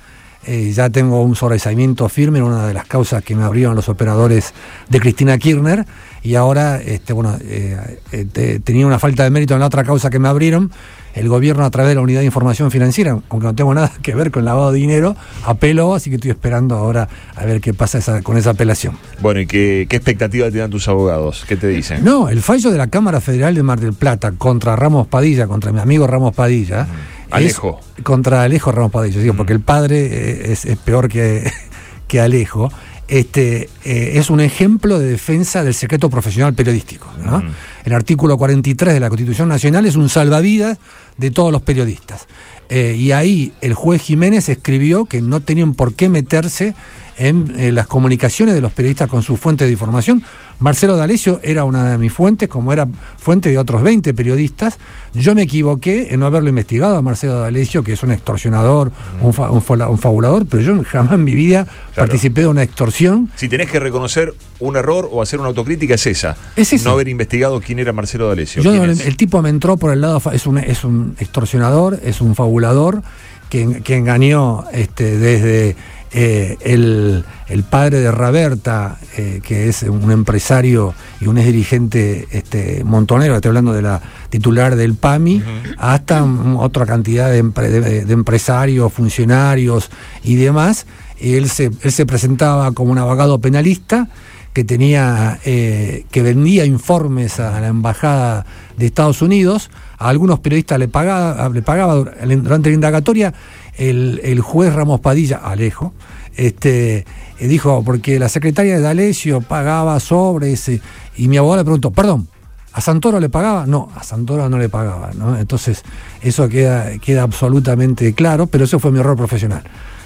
Eh, 0.45 0.73
ya 0.73 0.91
tengo 0.91 1.23
un 1.23 1.37
sobreseimiento 1.37 2.09
firme 2.09 2.39
en 2.39 2.45
una 2.45 2.67
de 2.67 2.75
las 2.75 2.87
causas 2.87 3.23
que 3.23 3.37
me 3.37 3.45
abrieron 3.45 3.77
los 3.77 3.89
operadores 3.89 4.53
de 4.89 4.99
Cristina 4.99 5.39
Kirchner 5.39 5.87
y 6.23 6.35
ahora 6.37 6.81
este, 6.81 7.13
bueno, 7.13 7.37
eh, 7.43 7.99
eh, 8.13 8.27
te- 8.31 8.61
tenía 8.61 8.87
una 8.87 8.99
falta 8.99 9.25
de 9.25 9.31
mérito 9.31 9.55
en 9.55 9.61
la 9.61 9.67
otra 9.67 9.85
causa 9.85 10.11
que 10.11 10.19
me 10.19 10.29
abrieron. 10.29 10.71
El 11.15 11.29
gobierno 11.29 11.67
a 11.67 11.71
través 11.71 11.91
de 11.91 11.95
la 11.97 12.01
unidad 12.01 12.21
de 12.21 12.25
información 12.25 12.71
financiera, 12.71 13.19
aunque 13.29 13.47
no 13.47 13.55
tengo 13.55 13.75
nada 13.75 13.93
que 14.03 14.15
ver 14.15 14.31
con 14.31 14.47
lavado 14.47 14.73
de 14.73 14.79
dinero, 14.79 15.15
apeló, 15.45 15.95
así 15.95 16.09
que 16.09 16.17
estoy 16.17 16.31
esperando 16.31 16.75
ahora 16.77 17.07
a 17.37 17.45
ver 17.45 17.61
qué 17.61 17.75
pasa 17.75 17.99
esa- 17.99 18.23
con 18.23 18.39
esa 18.39 18.51
apelación. 18.51 18.97
Bueno, 19.21 19.41
¿y 19.41 19.47
qué, 19.47 19.87
qué 19.91 19.97
expectativa 19.97 20.51
te 20.51 20.57
dan 20.59 20.71
tus 20.71 20.89
abogados? 20.89 21.45
¿Qué 21.47 21.57
te 21.57 21.67
dicen? 21.69 22.03
No, 22.03 22.31
el 22.31 22.41
fallo 22.41 22.71
de 22.71 22.79
la 22.79 22.87
Cámara 22.87 23.21
Federal 23.21 23.55
de 23.55 23.63
Mar 23.63 23.79
del 23.79 23.93
Plata 23.93 24.33
contra 24.33 24.75
Ramos 24.75 25.07
Padilla, 25.07 25.47
contra 25.47 25.71
mi 25.71 25.81
amigo 25.81 26.07
Ramos 26.07 26.35
Padilla. 26.35 26.87
Alejo. 27.31 27.81
contra 28.03 28.43
Alejo 28.43 28.73
Ramos 28.73 28.91
Padilla, 28.93 29.21
digo, 29.21 29.35
porque 29.35 29.53
el 29.53 29.61
padre 29.61 30.07
eh, 30.07 30.53
es, 30.53 30.65
es 30.65 30.77
peor 30.79 31.09
que, 31.09 31.51
que 32.09 32.21
Alejo. 32.21 32.71
Este, 33.09 33.69
eh, 33.85 34.13
es 34.15 34.31
un 34.31 34.41
ejemplo 34.41 34.99
de 34.99 35.07
defensa 35.07 35.63
del 35.65 35.75
secreto 35.75 36.09
profesional 36.09 36.55
periodístico. 36.55 37.13
¿no? 37.23 37.39
Ujú. 37.39 37.47
El 37.85 37.93
artículo 37.93 38.39
43 38.39 38.95
de 38.95 39.01
la 39.01 39.09
Constitución 39.09 39.49
Nacional 39.49 39.87
es 39.87 39.97
un 39.97 40.09
salvavidas 40.09 40.79
de 41.19 41.31
todos 41.31 41.53
los 41.53 41.63
periodistas. 41.63 42.27
Eh, 42.69 42.97
y 42.99 43.13
ahí 43.13 43.53
el 43.61 43.75
juez 43.75 44.01
Jiménez 44.01 44.49
escribió 44.49 45.05
que 45.05 45.21
no 45.21 45.41
tenían 45.41 45.75
por 45.75 45.95
qué 45.95 46.09
meterse 46.09 46.75
en 47.19 47.53
eh, 47.59 47.73
las 47.73 47.87
comunicaciones 47.87 48.55
de 48.55 48.61
los 48.61 48.73
periodistas 48.73 49.09
con 49.09 49.23
su 49.23 49.37
fuente 49.37 49.65
de 49.67 49.73
información. 49.73 50.23
Marcelo 50.59 50.97
D'Alessio 50.97 51.41
era 51.43 51.65
una 51.65 51.91
de 51.91 51.99
mis 51.99 52.13
fuentes, 52.13 52.49
como 52.49 52.73
era 52.73 52.87
fuente 53.19 53.49
de 53.51 53.59
otros 53.59 53.83
20 53.83 54.15
periodistas. 54.15 54.79
Yo 55.13 55.35
me 55.35 55.43
equivoqué 55.43 56.15
en 56.15 56.21
no 56.21 56.27
haberlo 56.27 56.49
investigado 56.51 56.97
a 56.97 57.03
Marcelo 57.03 57.41
D'Alessio, 57.41 57.83
que 57.83 57.95
es 57.95 58.03
un 58.05 58.13
extorsionador, 58.13 58.93
un, 59.21 59.33
fa- 59.35 59.51
un 59.51 59.63
un 59.69 59.99
fabulador, 59.99 60.47
pero 60.47 60.63
yo 60.63 60.81
jamás 60.85 61.15
en 61.15 61.25
mi 61.25 61.35
vida 61.35 61.67
participé 61.97 62.43
de 62.43 62.47
una 62.47 62.63
extorsión. 62.63 63.29
Si 63.35 63.49
tenés 63.49 63.71
que 63.71 63.81
reconocer 63.81 64.35
un 64.61 64.77
error 64.77 65.09
o 65.11 65.21
hacer 65.21 65.41
una 65.41 65.49
autocrítica, 65.49 65.95
es 65.95 66.07
esa. 66.07 66.37
Es 66.55 66.73
esa. 66.73 66.89
No 66.91 66.95
haber 66.95 67.09
investigado 67.09 67.61
quién 67.61 67.81
era 67.81 67.93
Marcelo 67.93 68.29
D'Alessio. 68.29 68.63
Yo 68.63 68.71
¿Quién 68.71 68.87
no- 68.87 68.93
es? 68.93 69.05
el 69.05 69.17
tipo 69.17 69.43
me 69.43 69.49
entró 69.49 69.77
por 69.77 69.93
el 69.93 70.01
lado, 70.01 70.23
es 70.33 70.47
un, 70.47 70.59
es 70.59 70.85
un 70.85 71.17
extorsionador, 71.19 71.99
es 72.05 72.21
un 72.21 72.37
fabulador 72.37 73.03
que, 73.49 73.83
que 73.83 73.97
engañó 73.97 74.65
este, 74.73 75.19
desde 75.19 75.77
eh, 76.15 76.57
el, 76.61 77.25
el 77.49 77.63
padre 77.65 78.01
de 78.01 78.11
Raberta, 78.13 78.99
eh, 79.17 79.41
que 79.43 79.69
es 79.69 79.83
un 79.83 80.11
empresario 80.11 80.95
y 81.21 81.27
un 81.27 81.39
ex 81.39 81.47
dirigente 81.47 82.29
este, 82.31 82.83
montonero, 82.85 83.35
estoy 83.35 83.49
hablando 83.51 83.73
de 83.73 83.83
la 83.83 84.01
titular 84.31 84.77
del 84.77 84.95
PAMI, 84.95 85.43
hasta 85.79 86.25
otra 86.59 86.87
cantidad 86.87 87.31
de, 87.31 87.43
empre- 87.45 87.69
de- 87.69 88.05
de 88.05 88.13
empresarios, 88.13 88.93
funcionarios 88.93 89.91
y 90.23 90.35
demás. 90.37 90.87
Y 91.21 91.35
él 91.35 91.49
se, 91.49 91.71
él 91.83 91.93
se 91.93 92.05
presentaba 92.07 92.73
como 92.73 92.91
un 92.93 92.99
abogado 92.99 93.41
penalista 93.41 94.09
que 94.53 94.65
tenía 94.65 95.39
eh, 95.47 96.05
que 96.11 96.21
vendía 96.23 96.67
informes 96.67 97.41
a 97.41 97.59
la 97.61 97.69
embajada 97.69 98.45
de 98.77 98.85
Estados 98.85 99.23
Unidos 99.23 99.71
a 99.99 100.09
algunos 100.11 100.41
periodistas 100.41 100.79
le 100.79 100.89
pagaba 100.89 101.49
le 101.49 101.63
pagaba 101.63 101.95
dur- 101.97 102.43
durante 102.43 102.69
la 102.69 102.75
indagatoria 102.75 103.33
el, 103.77 104.21
el 104.25 104.41
juez 104.41 104.73
Ramos 104.75 105.01
Padilla 105.01 105.37
Alejo 105.39 105.93
este 106.37 107.05
eh, 107.39 107.49
dijo 107.49 107.83
porque 107.85 108.19
la 108.19 108.29
secretaria 108.29 108.77
de 108.77 108.81
D'Alessio 108.83 109.41
pagaba 109.41 109.99
sobre 110.01 110.53
ese 110.53 110.81
y 111.17 111.29
mi 111.29 111.37
abogado 111.37 111.61
le 111.63 111.65
preguntó 111.65 111.91
perdón 111.91 112.29
¿A 112.75 112.81
Santoro 112.81 113.21
le 113.21 113.29
pagaba? 113.29 113.67
No, 113.67 113.91
a 113.95 114.03
Santoro 114.03 114.49
no 114.49 114.57
le 114.57 114.71
pagaba, 114.71 115.11
¿no? 115.15 115.39
Entonces, 115.39 115.83
eso 116.23 116.49
queda, 116.49 116.97
queda 117.01 117.23
absolutamente 117.23 118.15
claro, 118.15 118.47
pero 118.47 118.65
eso 118.65 118.79
fue 118.79 118.91
mi 118.91 118.99
error 118.99 119.15
profesional. 119.15 119.63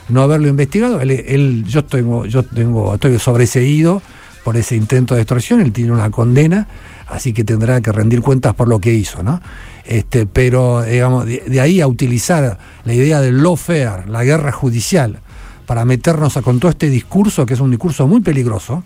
No 0.09 0.21
haberlo 0.23 0.49
investigado, 0.49 1.01
él, 1.01 1.13
él- 1.13 1.65
yo 1.69 1.85
tengo, 1.85 2.27
yo 2.27 2.43
tengo, 2.43 2.95
estoy 2.95 3.21
sobreseído 3.21 4.03
por 4.43 4.57
ese 4.57 4.75
intento 4.75 5.15
de 5.15 5.21
extorsión, 5.21 5.61
él 5.61 5.71
tiene 5.71 5.93
una 5.93 6.11
condena, 6.11 6.67
así 7.07 7.33
que 7.33 7.45
tendrá 7.45 7.81
que 7.81 7.93
rendir 7.93 8.21
cuentas 8.21 8.53
por 8.57 8.67
lo 8.67 8.81
que 8.81 8.93
hizo, 8.93 9.23
¿no? 9.23 9.41
Este, 9.87 10.27
pero, 10.27 10.83
digamos, 10.83 11.27
de, 11.27 11.45
de 11.47 11.61
ahí 11.61 11.81
a 11.81 11.87
utilizar 11.87 12.59
la 12.85 12.93
idea 12.93 13.21
del 13.21 13.43
lawfare, 13.43 14.09
la 14.09 14.25
guerra 14.25 14.53
judicial, 14.53 15.21
para 15.67 15.85
meternos 15.85 16.37
a, 16.37 16.43
con 16.43 16.59
todo 16.61 16.71
este 16.71 16.89
discurso, 16.89 17.47
que 17.47 17.55
es 17.55 17.61
un 17.61 17.71
discurso 17.71 18.07
muy 18.07 18.21
peligroso, 18.21 18.83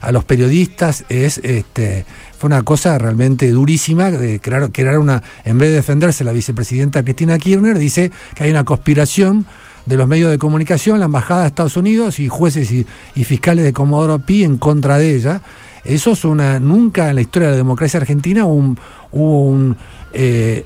a 0.00 0.12
los 0.12 0.24
periodistas 0.24 1.04
es 1.08 1.38
este 1.38 2.06
fue 2.38 2.48
una 2.48 2.62
cosa 2.62 2.96
realmente 2.96 3.50
durísima 3.50 4.10
de 4.10 4.40
crear, 4.40 4.72
crear 4.72 4.98
una 4.98 5.22
en 5.44 5.58
vez 5.58 5.70
de 5.70 5.76
defenderse 5.76 6.24
la 6.24 6.32
vicepresidenta 6.32 7.02
Cristina 7.02 7.38
Kirchner 7.38 7.78
dice 7.78 8.10
que 8.34 8.44
hay 8.44 8.50
una 8.50 8.64
conspiración 8.64 9.46
de 9.86 9.96
los 9.96 10.06
medios 10.06 10.30
de 10.30 10.38
comunicación, 10.38 11.00
la 11.00 11.06
embajada 11.06 11.42
de 11.42 11.48
Estados 11.48 11.76
Unidos 11.76 12.18
y 12.18 12.28
jueces 12.28 12.70
y, 12.70 12.86
y 13.14 13.24
fiscales 13.24 13.64
de 13.64 13.72
Comodoro 13.72 14.18
Pi 14.20 14.44
en 14.44 14.58
contra 14.58 14.98
de 14.98 15.16
ella. 15.16 15.40
Eso 15.84 16.12
es 16.12 16.24
una 16.24 16.60
nunca 16.60 17.08
en 17.08 17.16
la 17.16 17.20
historia 17.20 17.48
de 17.48 17.52
la 17.52 17.58
democracia 17.58 18.00
argentina 18.00 18.44
hubo 18.46 19.44
un, 19.44 19.76
eh, 20.12 20.64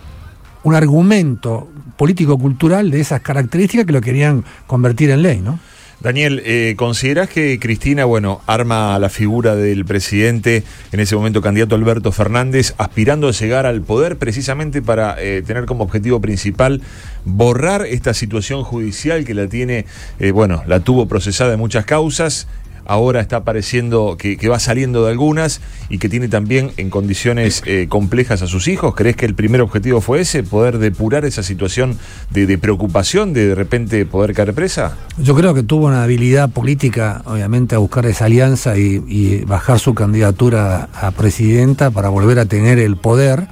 un 0.65 0.75
argumento 0.75 1.69
político-cultural 1.97 2.91
de 2.91 3.01
esas 3.01 3.21
características 3.21 3.87
que 3.87 3.93
lo 3.93 4.01
querían 4.01 4.45
convertir 4.67 5.11
en 5.11 5.23
ley, 5.23 5.41
¿no? 5.41 5.59
Daniel, 6.05 6.43
eh, 6.45 6.75
¿considerás 6.77 7.31
que 7.31 7.59
Cristina, 7.59 8.05
bueno, 8.05 8.43
arma 8.47 8.99
la 8.99 9.09
figura 9.09 9.57
del 9.57 9.87
presidente, 9.87 10.63
en 10.93 11.01
ese 11.01 11.17
momento 11.17 11.41
candidato 11.41 11.77
Alberto 11.77 12.13
Fernández, 12.13 12.75
aspirando 12.77 13.27
a 13.27 13.31
llegar 13.31 13.65
al 13.65 13.81
poder 13.81 14.19
precisamente 14.19 14.83
para 14.83 15.17
eh, 15.19 15.41
tener 15.41 15.65
como 15.65 15.85
objetivo 15.85 16.21
principal 16.21 16.83
borrar 17.25 17.87
esta 17.87 18.13
situación 18.13 18.65
judicial 18.65 19.25
que 19.25 19.33
la 19.33 19.47
tiene, 19.47 19.87
eh, 20.19 20.31
bueno, 20.31 20.63
la 20.67 20.81
tuvo 20.81 21.09
procesada 21.09 21.55
en 21.55 21.61
muchas 21.61 21.87
causas 21.87 22.49
ahora 22.87 23.21
está 23.21 23.37
apareciendo 23.37 24.17
que, 24.19 24.37
va 24.49 24.59
saliendo 24.59 25.05
de 25.05 25.11
algunas 25.11 25.61
y 25.89 25.99
que 25.99 26.09
tiene 26.09 26.29
también 26.29 26.73
en 26.77 26.91
condiciones 26.91 27.63
eh, 27.67 27.87
complejas 27.89 28.43
a 28.43 28.47
sus 28.47 28.69
hijos? 28.69 28.95
¿Crees 28.95 29.17
que 29.17 29.27
el 29.27 29.35
primer 29.35 29.61
objetivo 29.61 30.01
fue 30.01 30.21
ese, 30.21 30.43
poder 30.43 30.79
depurar 30.79 31.25
esa 31.25 31.43
situación 31.43 31.99
de, 32.31 32.59
preocupación 32.59 33.33
de 33.33 33.49
de 33.49 33.55
repente 33.55 34.05
poder 34.07 34.35
caer 34.35 34.55
presa? 34.55 34.97
Yo 35.19 35.35
creo 35.35 35.55
que 35.55 35.63
tuvo 35.63 35.87
una 35.87 36.03
habilidad 36.03 36.51
política, 36.51 37.23
obviamente, 37.27 37.75
a 37.75 37.79
buscar 37.79 38.07
esa 38.07 38.27
alianza 38.27 38.77
y, 38.79 39.03
y 39.07 39.45
bajar 39.45 39.79
su 39.79 39.95
candidatura 39.95 40.89
a 40.95 41.11
presidenta 41.11 41.91
para 41.91 42.09
volver 42.09 42.39
a 42.39 42.47
tener 42.47 42.79
el 42.79 42.97
poder. 42.97 43.49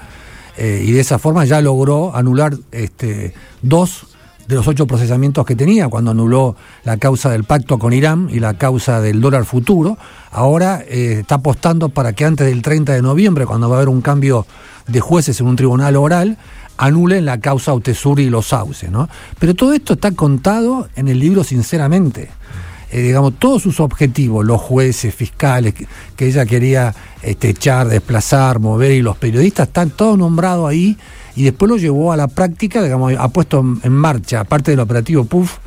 Eh, 0.57 0.85
y 0.87 0.93
de 0.93 1.01
esa 1.01 1.19
forma 1.19 1.45
ya 1.45 1.61
logró 1.61 2.15
anular 2.15 2.55
este, 2.73 3.33
dos 3.62 4.09
de 4.47 4.55
los 4.55 4.67
ocho 4.67 4.87
procesamientos 4.87 5.47
que 5.47 5.57
tenía 5.57 5.89
cuando 5.89 6.11
anuló 6.11 6.57
la 6.85 6.97
causa 6.97 7.31
del 7.31 7.45
pacto 7.45 7.79
con 7.79 7.93
Irán 7.93 8.29
y 8.31 8.41
la 8.41 8.55
causa 8.55 9.01
del 9.01 9.21
dólar 9.21 9.45
futuro. 9.45 9.99
Ahora 10.31 10.83
eh, 10.87 11.19
está 11.21 11.37
apostando 11.37 11.89
para 11.89 12.13
que 12.13 12.25
antes 12.25 12.47
del 12.47 12.63
30 12.63 12.93
de 12.93 13.03
noviembre, 13.03 13.47
cuando 13.47 13.69
va 13.69 13.77
a 13.77 13.79
haber 13.79 13.89
un 13.89 14.01
cambio 14.01 14.47
de 14.87 15.01
jueces 15.01 15.41
en 15.41 15.47
un 15.47 15.57
tribunal 15.57 15.97
oral, 15.97 16.39
anulen 16.77 17.25
la 17.25 17.39
causa 17.39 17.75
Utesuri 17.75 18.25
y 18.25 18.31
los 18.31 18.49
sauces. 18.49 18.91
¿no? 18.91 19.09
Pero 19.39 19.55
todo 19.55 19.73
esto 19.73 19.95
está 19.95 20.13
contado 20.13 20.89
en 20.97 21.09
el 21.09 21.19
libro 21.19 21.45
sinceramente. 21.45 22.31
Eh, 22.91 23.01
digamos, 23.01 23.35
todos 23.39 23.63
sus 23.63 23.81
objetivos, 23.81 24.45
los 24.45 24.61
jueces, 24.61 25.15
fiscales, 25.15 25.73
que, 25.73 25.87
que 26.15 26.27
ella 26.27 26.45
quería 26.45 26.95
este, 27.23 27.51
echar, 27.51 27.89
desplazar, 27.89 28.59
mover, 28.59 28.93
y 28.93 29.01
los 29.01 29.17
periodistas, 29.17 29.69
están 29.69 29.91
todos 29.91 30.19
nombrados 30.19 30.69
ahí 30.69 30.99
y 31.37 31.45
después 31.45 31.69
lo 31.71 31.77
llevó 31.77 32.12
a 32.12 32.17
la 32.17 32.29
práctica, 32.29 32.83
digamos, 32.83 33.12
ha 33.19 33.29
puesto 33.29 33.65
en 33.83 33.93
marcha, 33.93 34.41
aparte 34.41 34.71
del 34.71 34.81
operativo 34.81 35.25
PUF, 35.25 35.59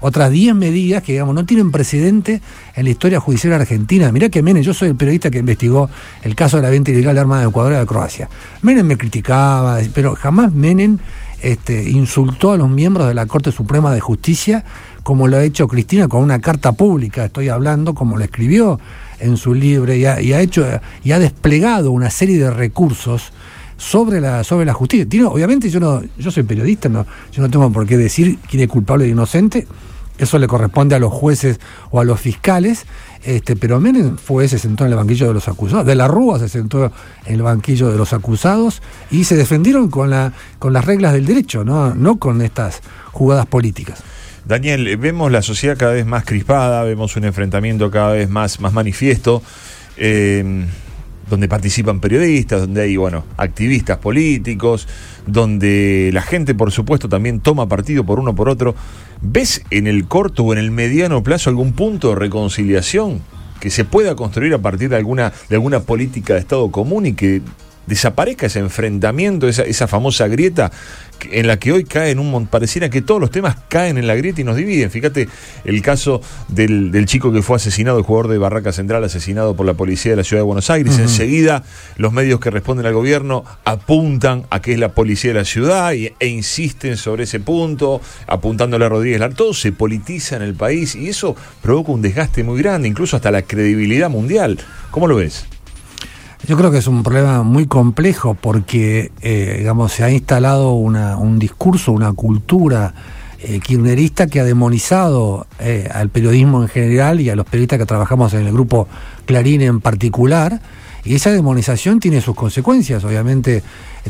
otras 0.00 0.30
10 0.30 0.54
medidas 0.54 1.02
que, 1.02 1.12
digamos, 1.12 1.34
no 1.34 1.46
tienen 1.46 1.70
precedente 1.70 2.42
en 2.74 2.84
la 2.84 2.90
historia 2.90 3.20
judicial 3.20 3.54
argentina. 3.54 4.12
Mirá 4.12 4.28
que 4.28 4.42
Menem, 4.42 4.62
yo 4.62 4.74
soy 4.74 4.90
el 4.90 4.96
periodista 4.96 5.30
que 5.30 5.38
investigó 5.38 5.88
el 6.22 6.34
caso 6.34 6.58
de 6.58 6.62
la 6.62 6.68
venta 6.68 6.90
ilegal 6.90 7.14
de 7.14 7.20
armas 7.22 7.40
de 7.40 7.48
Ecuador 7.48 7.72
y 7.72 7.76
de 7.76 7.86
Croacia. 7.86 8.28
Menem 8.60 8.86
me 8.86 8.98
criticaba, 8.98 9.78
pero 9.94 10.14
jamás 10.14 10.52
Menem 10.52 10.98
este, 11.40 11.88
insultó 11.88 12.52
a 12.52 12.58
los 12.58 12.68
miembros 12.68 13.08
de 13.08 13.14
la 13.14 13.24
Corte 13.24 13.50
Suprema 13.50 13.94
de 13.94 14.00
Justicia 14.00 14.64
como 15.04 15.28
lo 15.28 15.36
ha 15.36 15.44
hecho 15.44 15.68
Cristina 15.68 16.08
con 16.08 16.22
una 16.22 16.40
carta 16.40 16.72
pública, 16.72 17.26
estoy 17.26 17.50
hablando, 17.50 17.94
como 17.94 18.16
lo 18.16 18.24
escribió 18.24 18.80
en 19.20 19.36
su 19.36 19.54
libro, 19.54 19.94
y 19.94 20.06
ha, 20.06 20.20
y 20.20 20.32
ha 20.32 20.40
hecho 20.40 20.66
y 21.04 21.12
ha 21.12 21.18
desplegado 21.18 21.92
una 21.92 22.10
serie 22.10 22.38
de 22.38 22.50
recursos 22.50 23.32
sobre 23.76 24.20
la, 24.20 24.44
sobre 24.44 24.66
la 24.66 24.74
justicia. 24.74 25.06
Obviamente 25.28 25.70
yo 25.70 25.80
no, 25.80 26.02
yo 26.18 26.30
soy 26.30 26.42
periodista, 26.42 26.88
no, 26.88 27.06
yo 27.32 27.42
no 27.42 27.50
tengo 27.50 27.70
por 27.70 27.86
qué 27.86 27.96
decir 27.96 28.38
quién 28.48 28.62
es 28.62 28.68
culpable 28.68 29.04
e 29.04 29.08
inocente. 29.08 29.66
Eso 30.16 30.38
le 30.38 30.46
corresponde 30.46 30.94
a 30.94 31.00
los 31.00 31.12
jueces 31.12 31.58
o 31.90 32.00
a 32.00 32.04
los 32.04 32.20
fiscales, 32.20 32.86
este, 33.24 33.56
pero 33.56 33.80
Menem 33.80 34.16
fue, 34.16 34.46
se 34.46 34.60
sentó 34.60 34.84
en 34.84 34.92
el 34.92 34.96
banquillo 34.96 35.26
de 35.26 35.34
los 35.34 35.48
acusados, 35.48 35.84
de 35.84 35.96
la 35.96 36.06
Rúa 36.06 36.38
se 36.38 36.48
sentó 36.48 36.92
en 37.26 37.34
el 37.34 37.42
banquillo 37.42 37.90
de 37.90 37.98
los 37.98 38.12
acusados 38.12 38.80
y 39.10 39.24
se 39.24 39.34
defendieron 39.34 39.90
con, 39.90 40.10
la, 40.10 40.32
con 40.60 40.72
las 40.72 40.84
reglas 40.84 41.14
del 41.14 41.26
derecho, 41.26 41.64
no, 41.64 41.96
no 41.96 42.18
con 42.18 42.42
estas 42.42 42.80
jugadas 43.10 43.46
políticas. 43.46 44.04
Daniel, 44.44 44.96
vemos 44.98 45.32
la 45.32 45.42
sociedad 45.42 45.76
cada 45.76 45.94
vez 45.94 46.06
más 46.06 46.24
crispada, 46.24 46.84
vemos 46.84 47.16
un 47.16 47.24
enfrentamiento 47.24 47.90
cada 47.90 48.12
vez 48.12 48.30
más, 48.30 48.60
más 48.60 48.72
manifiesto. 48.72 49.42
Eh, 49.96 50.66
donde 51.28 51.48
participan 51.48 52.00
periodistas, 52.00 52.60
donde 52.60 52.82
hay, 52.82 52.96
bueno, 52.96 53.24
activistas 53.36 53.98
políticos, 53.98 54.86
donde 55.26 56.10
la 56.12 56.22
gente, 56.22 56.54
por 56.54 56.70
supuesto, 56.70 57.08
también 57.08 57.40
toma 57.40 57.68
partido 57.68 58.04
por 58.04 58.20
uno 58.20 58.34
por 58.34 58.48
otro. 58.48 58.74
¿Ves 59.22 59.62
en 59.70 59.86
el 59.86 60.06
corto 60.06 60.44
o 60.44 60.52
en 60.52 60.58
el 60.58 60.70
mediano 60.70 61.22
plazo 61.22 61.50
algún 61.50 61.72
punto 61.72 62.10
de 62.10 62.16
reconciliación 62.16 63.22
que 63.60 63.70
se 63.70 63.84
pueda 63.84 64.14
construir 64.14 64.52
a 64.52 64.58
partir 64.58 64.90
de 64.90 64.96
alguna, 64.96 65.32
de 65.48 65.56
alguna 65.56 65.80
política 65.80 66.34
de 66.34 66.40
Estado 66.40 66.70
común 66.70 67.06
y 67.06 67.14
que 67.14 67.40
desaparezca 67.86 68.46
ese 68.46 68.60
enfrentamiento, 68.60 69.48
esa, 69.48 69.62
esa 69.62 69.86
famosa 69.86 70.28
grieta 70.28 70.70
en 71.30 71.46
la 71.46 71.58
que 71.58 71.72
hoy 71.72 71.84
caen 71.84 72.18
un 72.18 72.46
pareciera 72.46 72.90
que 72.90 73.02
todos 73.02 73.20
los 73.20 73.30
temas 73.30 73.56
caen 73.68 73.98
en 73.98 74.06
la 74.06 74.14
grieta 74.14 74.40
y 74.40 74.44
nos 74.44 74.56
dividen. 74.56 74.90
Fíjate 74.90 75.28
el 75.64 75.82
caso 75.82 76.20
del, 76.48 76.90
del, 76.90 77.06
chico 77.06 77.32
que 77.32 77.42
fue 77.42 77.56
asesinado, 77.56 77.98
el 77.98 78.04
jugador 78.04 78.30
de 78.30 78.38
Barraca 78.38 78.72
Central, 78.72 79.04
asesinado 79.04 79.54
por 79.54 79.66
la 79.66 79.74
policía 79.74 80.12
de 80.12 80.16
la 80.16 80.24
ciudad 80.24 80.40
de 80.40 80.46
Buenos 80.46 80.70
Aires. 80.70 80.94
Uh 80.94 80.98
-huh. 80.98 81.02
Enseguida 81.02 81.64
los 81.96 82.12
medios 82.12 82.40
que 82.40 82.50
responden 82.50 82.86
al 82.86 82.94
gobierno 82.94 83.44
apuntan 83.64 84.44
a 84.50 84.60
que 84.60 84.72
es 84.72 84.78
la 84.78 84.90
policía 84.90 85.32
de 85.32 85.38
la 85.38 85.44
ciudad 85.44 85.92
y, 85.92 86.12
e 86.18 86.26
insisten 86.26 86.96
sobre 86.96 87.24
ese 87.24 87.40
punto, 87.40 88.00
apuntándole 88.26 88.84
a 88.84 88.88
Rodríguez 88.88 89.20
Lar. 89.20 89.34
Todo 89.34 89.54
se 89.54 89.72
politiza 89.72 90.36
en 90.36 90.42
el 90.42 90.54
país 90.54 90.94
y 90.94 91.08
eso 91.08 91.36
provoca 91.62 91.92
un 91.92 92.02
desgaste 92.02 92.44
muy 92.44 92.60
grande, 92.60 92.88
incluso 92.88 93.16
hasta 93.16 93.30
la 93.30 93.42
credibilidad 93.42 94.10
mundial. 94.10 94.58
¿Cómo 94.90 95.06
lo 95.06 95.16
ves? 95.16 95.46
Yo 96.46 96.58
creo 96.58 96.70
que 96.70 96.76
es 96.76 96.86
un 96.86 97.02
problema 97.02 97.42
muy 97.42 97.66
complejo 97.66 98.34
porque, 98.34 99.12
eh, 99.22 99.56
digamos, 99.60 99.92
se 99.92 100.04
ha 100.04 100.10
instalado 100.10 100.72
una, 100.72 101.16
un 101.16 101.38
discurso, 101.38 101.90
una 101.90 102.12
cultura 102.12 102.92
eh, 103.38 103.60
kirchnerista 103.60 104.26
que 104.26 104.40
ha 104.40 104.44
demonizado 104.44 105.46
eh, 105.58 105.88
al 105.90 106.10
periodismo 106.10 106.60
en 106.60 106.68
general 106.68 107.22
y 107.22 107.30
a 107.30 107.36
los 107.36 107.46
periodistas 107.46 107.78
que 107.78 107.86
trabajamos 107.86 108.34
en 108.34 108.46
el 108.46 108.52
grupo 108.52 108.88
Clarín 109.24 109.62
en 109.62 109.80
particular. 109.80 110.60
Y 111.02 111.14
esa 111.14 111.32
demonización 111.32 111.98
tiene 111.98 112.20
sus 112.20 112.34
consecuencias. 112.34 113.02
Obviamente, 113.04 113.62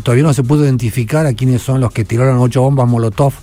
todavía 0.02 0.24
no 0.24 0.34
se 0.34 0.42
pudo 0.42 0.64
identificar 0.64 1.26
a 1.26 1.34
quiénes 1.34 1.62
son 1.62 1.80
los 1.80 1.92
que 1.92 2.04
tiraron 2.04 2.38
ocho 2.38 2.62
bombas 2.62 2.88
Molotov 2.88 3.34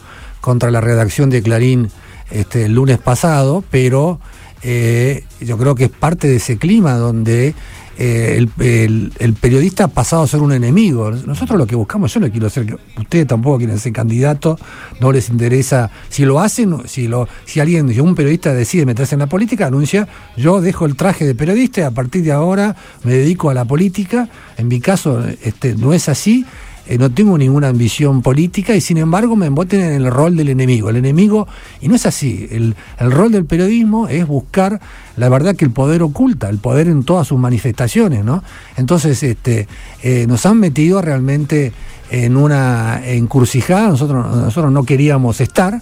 contra 0.41 0.69
la 0.69 0.81
redacción 0.81 1.29
de 1.29 1.41
Clarín 1.41 1.89
este, 2.29 2.65
el 2.65 2.74
lunes 2.74 2.98
pasado, 2.98 3.63
pero 3.71 4.19
yo 4.63 5.57
creo 5.57 5.74
que 5.74 5.86
es 5.86 5.89
parte 5.89 6.27
de 6.27 6.36
ese 6.36 6.57
clima 6.60 6.93
donde 6.93 7.55
eh, 8.03 8.48
el, 8.58 9.13
el, 9.20 9.34
periodista 9.36 9.84
ha 9.84 9.88
pasado 9.88 10.24
a 10.24 10.27
ser 10.27 10.39
un 10.39 10.51
enemigo. 10.51 11.12
Nosotros 11.12 11.55
lo 11.55 11.67
que 11.67 11.75
buscamos, 11.75 12.12
yo 12.12 12.20
no 12.20 12.31
quiero 12.31 12.50
ser, 12.50 12.79
ustedes 12.98 13.27
tampoco 13.27 13.60
quieren 13.60 13.77
ser 13.77 13.93
candidatos, 13.93 14.60
no 15.00 15.12
les 15.12 15.29
interesa. 15.29 15.91
Si 16.10 16.25
lo 16.25 16.39
hacen, 16.39 16.81
si, 16.88 17.08
lo, 17.08 17.27
si 17.46 17.60
alguien, 17.60 17.93
si 17.93 18.00
un 18.00 18.15
periodista 18.15 18.55
decide 18.55 18.88
meterse 18.88 19.13
en 19.13 19.20
la 19.20 19.27
política, 19.27 19.67
anuncia, 19.67 20.08
yo 20.36 20.62
dejo 20.62 20.88
el 20.88 20.96
traje 20.96 21.27
de 21.27 21.36
periodista 21.36 21.81
y 21.81 21.84
a 21.84 21.91
partir 21.91 22.24
de 22.24 22.31
ahora 22.31 22.75
me 23.03 23.13
dedico 23.13 23.51
a 23.51 23.53
la 23.53 23.65
política. 23.65 24.27
En 24.58 24.67
mi 24.67 24.79
caso, 24.79 25.24
este, 25.43 25.75
no 25.75 25.93
es 25.93 26.10
así. 26.10 26.43
Eh, 26.88 26.98
no 26.98 27.10
tengo 27.12 27.38
ninguna 27.38 27.70
ambición 27.70 28.22
política 28.22 28.76
y 28.76 28.82
sin 28.82 28.98
embargo 28.98 29.36
me 29.36 29.46
emboten 29.46 29.82
en 29.82 29.94
el 29.94 30.12
rol 30.12 30.36
del 30.36 30.50
enemigo. 30.50 30.90
El 30.90 30.98
enemigo, 30.98 31.48
y 31.80 31.88
no 31.88 31.96
es 31.96 32.06
así, 32.06 32.48
el, 32.52 32.76
el, 33.00 33.12
rol 33.12 33.32
del 33.32 33.46
periodismo 33.46 34.08
es 34.08 34.26
buscar 34.26 34.80
la 35.16 35.30
verdad 35.30 35.56
que 35.56 35.66
el 35.66 35.72
poder 35.72 36.02
oculta, 36.02 36.50
el 36.50 36.58
poder 36.58 36.88
en 36.88 37.04
todas 37.04 37.28
sus 37.28 37.40
manifestaciones, 37.40 38.26
¿no? 38.26 38.44
Entonces, 38.78 39.22
este, 39.24 39.68
eh, 40.02 40.26
nos 40.28 40.46
han 40.46 40.60
metido 40.60 41.02
realmente 41.02 41.74
en 42.10 42.36
una 42.36 43.02
encrucijada, 43.06 43.88
nosotros, 43.88 44.36
nosotros 44.36 44.72
no 44.72 44.84
queríamos 44.84 45.40
estar, 45.40 45.82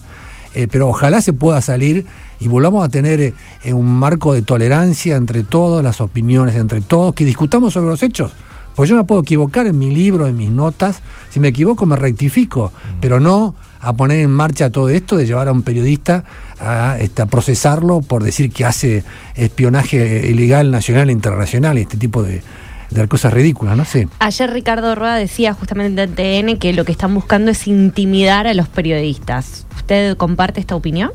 eh, 0.53 0.67
pero 0.69 0.89
ojalá 0.89 1.21
se 1.21 1.33
pueda 1.33 1.61
salir 1.61 2.05
y 2.39 2.47
volvamos 2.47 2.83
a 2.83 2.89
tener 2.89 3.19
eh, 3.63 3.73
un 3.73 3.87
marco 3.99 4.33
de 4.33 4.41
tolerancia 4.41 5.15
entre 5.15 5.43
todas 5.43 5.83
las 5.83 6.01
opiniones, 6.01 6.55
entre 6.55 6.81
todos, 6.81 7.13
que 7.13 7.25
discutamos 7.25 7.73
sobre 7.73 7.89
los 7.89 8.01
hechos. 8.03 8.31
Pues 8.79 8.89
yo 8.89 8.95
me 8.95 9.03
puedo 9.03 9.19
equivocar 9.19 9.67
en 9.67 9.77
mi 9.77 9.93
libro, 9.93 10.25
en 10.25 10.37
mis 10.37 10.49
notas. 10.49 11.01
Si 11.31 11.41
me 11.41 11.49
equivoco, 11.49 11.85
me 11.85 11.97
rectifico. 11.97 12.71
Pero 13.01 13.19
no 13.19 13.53
a 13.81 13.91
poner 13.91 14.21
en 14.21 14.31
marcha 14.31 14.69
todo 14.69 14.87
esto 14.87 15.17
de 15.17 15.25
llevar 15.25 15.49
a 15.49 15.51
un 15.51 15.63
periodista 15.63 16.23
a, 16.61 16.95
este, 16.97 17.21
a 17.21 17.25
procesarlo 17.25 17.99
por 17.99 18.23
decir 18.23 18.53
que 18.53 18.63
hace 18.63 19.03
espionaje 19.35 20.25
ilegal 20.29 20.71
nacional 20.71 21.09
e 21.09 21.11
internacional 21.11 21.77
y 21.77 21.81
este 21.81 21.97
tipo 21.97 22.23
de, 22.23 22.41
de 22.89 23.07
cosas 23.09 23.33
ridículas, 23.33 23.75
no 23.75 23.83
sé. 23.83 24.07
Ayer 24.19 24.49
Ricardo 24.49 24.95
Rueda 24.95 25.15
decía 25.15 25.53
justamente 25.53 26.03
en 26.03 26.15
TN 26.15 26.57
que 26.57 26.71
lo 26.71 26.85
que 26.85 26.93
están 26.93 27.13
buscando 27.13 27.51
es 27.51 27.67
intimidar 27.67 28.47
a 28.47 28.53
los 28.53 28.69
periodistas. 28.69 29.65
¿Usted 29.75 30.15
comparte 30.15 30.61
esta 30.61 30.77
opinión? 30.77 31.11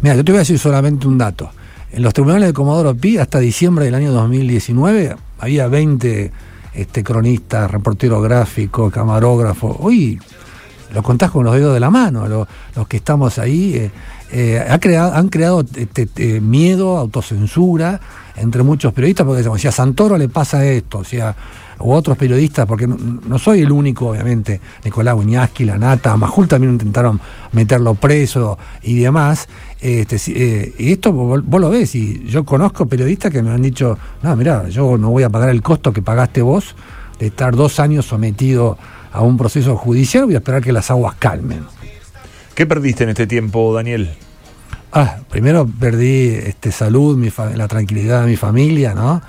Mira, 0.00 0.14
yo 0.14 0.24
te 0.24 0.30
voy 0.30 0.36
a 0.36 0.42
decir 0.42 0.60
solamente 0.60 1.08
un 1.08 1.18
dato. 1.18 1.50
En 1.90 2.04
los 2.04 2.14
tribunales 2.14 2.46
de 2.46 2.52
Comodoro 2.52 2.94
Pi, 2.94 3.18
hasta 3.18 3.40
diciembre 3.40 3.84
del 3.84 3.96
año 3.96 4.12
2019, 4.12 5.16
había 5.40 5.66
20 5.66 6.53
este, 6.74 7.04
cronista, 7.04 7.68
reportero 7.68 8.20
gráfico, 8.20 8.90
camarógrafo. 8.90 9.76
Hoy 9.80 10.18
lo 10.92 11.02
contás 11.02 11.30
con 11.30 11.44
los 11.44 11.54
dedos 11.54 11.74
de 11.74 11.80
la 11.80 11.90
mano, 11.90 12.28
lo, 12.28 12.46
los 12.74 12.88
que 12.88 12.98
estamos 12.98 13.38
ahí, 13.38 13.74
eh, 13.76 13.90
eh, 14.36 14.66
han 14.68 15.28
creado 15.28 15.64
este, 15.76 16.08
eh, 16.16 16.40
miedo, 16.40 16.96
autocensura 16.96 18.00
entre 18.34 18.64
muchos 18.64 18.92
periodistas, 18.92 19.24
porque 19.24 19.38
decimos, 19.38 19.60
si 19.60 19.68
a 19.68 19.72
Santoro 19.72 20.18
le 20.18 20.28
pasa 20.28 20.66
esto, 20.66 20.98
o 20.98 21.04
sea, 21.04 21.36
u 21.78 21.92
otros 21.92 22.18
periodistas, 22.18 22.66
porque 22.66 22.88
no, 22.88 23.38
soy 23.38 23.60
el 23.60 23.70
único, 23.70 24.08
obviamente, 24.08 24.60
Nicolás 24.84 25.14
Uñaski, 25.14 25.64
La 25.64 25.78
Nata, 25.78 26.10
a 26.10 26.16
Majul 26.16 26.48
también 26.48 26.72
intentaron 26.72 27.20
meterlo 27.52 27.94
preso 27.94 28.58
y 28.82 28.98
demás. 28.98 29.46
Este, 29.80 30.16
eh, 30.26 30.74
y 30.78 30.90
esto 30.90 31.12
vos, 31.12 31.40
vos 31.46 31.60
lo 31.60 31.70
ves, 31.70 31.94
y 31.94 32.24
yo 32.24 32.44
conozco 32.44 32.86
periodistas 32.86 33.30
que 33.30 33.40
me 33.40 33.50
han 33.50 33.62
dicho, 33.62 33.96
no, 34.24 34.34
mira, 34.34 34.68
yo 34.68 34.98
no 34.98 35.10
voy 35.10 35.22
a 35.22 35.30
pagar 35.30 35.50
el 35.50 35.62
costo 35.62 35.92
que 35.92 36.02
pagaste 36.02 36.42
vos 36.42 36.74
de 37.20 37.28
estar 37.28 37.54
dos 37.54 37.78
años 37.78 38.06
sometido 38.06 38.78
a 39.12 39.22
un 39.22 39.36
proceso 39.36 39.76
judicial, 39.76 40.24
voy 40.24 40.34
a 40.34 40.38
esperar 40.38 40.60
que 40.60 40.72
las 40.72 40.90
aguas 40.90 41.14
calmen. 41.20 41.62
¿Qué 42.56 42.66
perdiste 42.66 43.04
en 43.04 43.10
este 43.10 43.28
tiempo, 43.28 43.72
Daniel? 43.72 44.10
Ah, 44.96 45.16
primero 45.28 45.66
perdí 45.66 46.28
este, 46.28 46.70
salud, 46.70 47.18
la 47.56 47.66
tranquilidad 47.66 48.20
de 48.20 48.28
mi 48.28 48.36
familia, 48.36 48.94
¿no? 48.94 49.20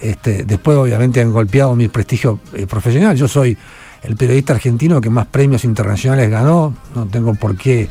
Este, 0.00 0.42
después, 0.42 0.76
obviamente, 0.76 1.20
han 1.20 1.32
golpeado 1.32 1.76
mi 1.76 1.86
prestigio 1.86 2.40
eh, 2.52 2.66
profesional. 2.66 3.16
Yo 3.16 3.28
soy 3.28 3.56
el 4.02 4.16
periodista 4.16 4.54
argentino 4.54 5.00
que 5.00 5.10
más 5.10 5.26
premios 5.26 5.62
internacionales 5.64 6.28
ganó. 6.28 6.74
No 6.96 7.06
tengo 7.06 7.32
por 7.36 7.56
qué, 7.56 7.88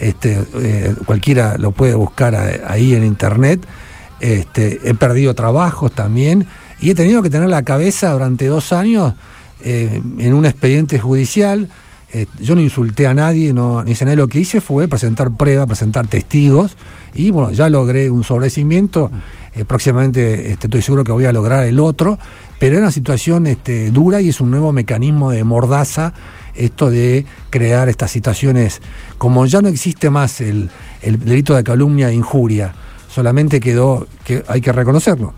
este, 0.00 0.42
eh, 0.54 0.94
cualquiera 1.04 1.58
lo 1.58 1.72
puede 1.72 1.94
buscar 1.94 2.34
ahí 2.66 2.94
en 2.94 3.04
internet. 3.04 3.60
Este, 4.20 4.80
he 4.88 4.94
perdido 4.94 5.34
trabajos 5.34 5.92
también 5.92 6.46
y 6.80 6.88
he 6.88 6.94
tenido 6.94 7.20
que 7.22 7.28
tener 7.28 7.50
la 7.50 7.62
cabeza 7.62 8.10
durante 8.12 8.46
dos 8.46 8.72
años 8.72 9.12
eh, 9.62 10.00
en 10.18 10.32
un 10.32 10.46
expediente 10.46 10.98
judicial. 10.98 11.68
Eh, 12.14 12.26
yo 12.38 12.54
no 12.54 12.60
insulté 12.60 13.08
a 13.08 13.12
nadie, 13.12 13.52
ni 13.52 13.90
hice 13.90 14.04
nada. 14.04 14.16
Lo 14.16 14.28
que 14.28 14.38
hice 14.38 14.60
fue 14.60 14.86
presentar 14.86 15.32
pruebas, 15.32 15.66
presentar 15.66 16.06
testigos 16.06 16.76
y 17.12 17.32
bueno, 17.32 17.50
ya 17.50 17.68
logré 17.68 18.08
un 18.08 18.22
sobrecimiento. 18.22 19.10
Eh, 19.52 19.64
próximamente 19.64 20.52
este, 20.52 20.68
estoy 20.68 20.80
seguro 20.80 21.02
que 21.02 21.10
voy 21.10 21.24
a 21.24 21.32
lograr 21.32 21.66
el 21.66 21.80
otro, 21.80 22.16
pero 22.60 22.76
es 22.76 22.80
una 22.80 22.92
situación 22.92 23.48
este, 23.48 23.90
dura 23.90 24.20
y 24.20 24.28
es 24.28 24.40
un 24.40 24.52
nuevo 24.52 24.70
mecanismo 24.70 25.32
de 25.32 25.42
mordaza 25.42 26.14
esto 26.54 26.88
de 26.88 27.26
crear 27.50 27.88
estas 27.88 28.12
situaciones, 28.12 28.80
como 29.18 29.44
ya 29.46 29.60
no 29.60 29.66
existe 29.66 30.08
más 30.08 30.40
el, 30.40 30.70
el 31.02 31.18
delito 31.18 31.56
de 31.56 31.64
calumnia 31.64 32.10
e 32.10 32.14
injuria, 32.14 32.72
solamente 33.08 33.58
quedó, 33.58 34.06
que 34.24 34.44
hay 34.46 34.60
que 34.60 34.70
reconocerlo, 34.70 35.34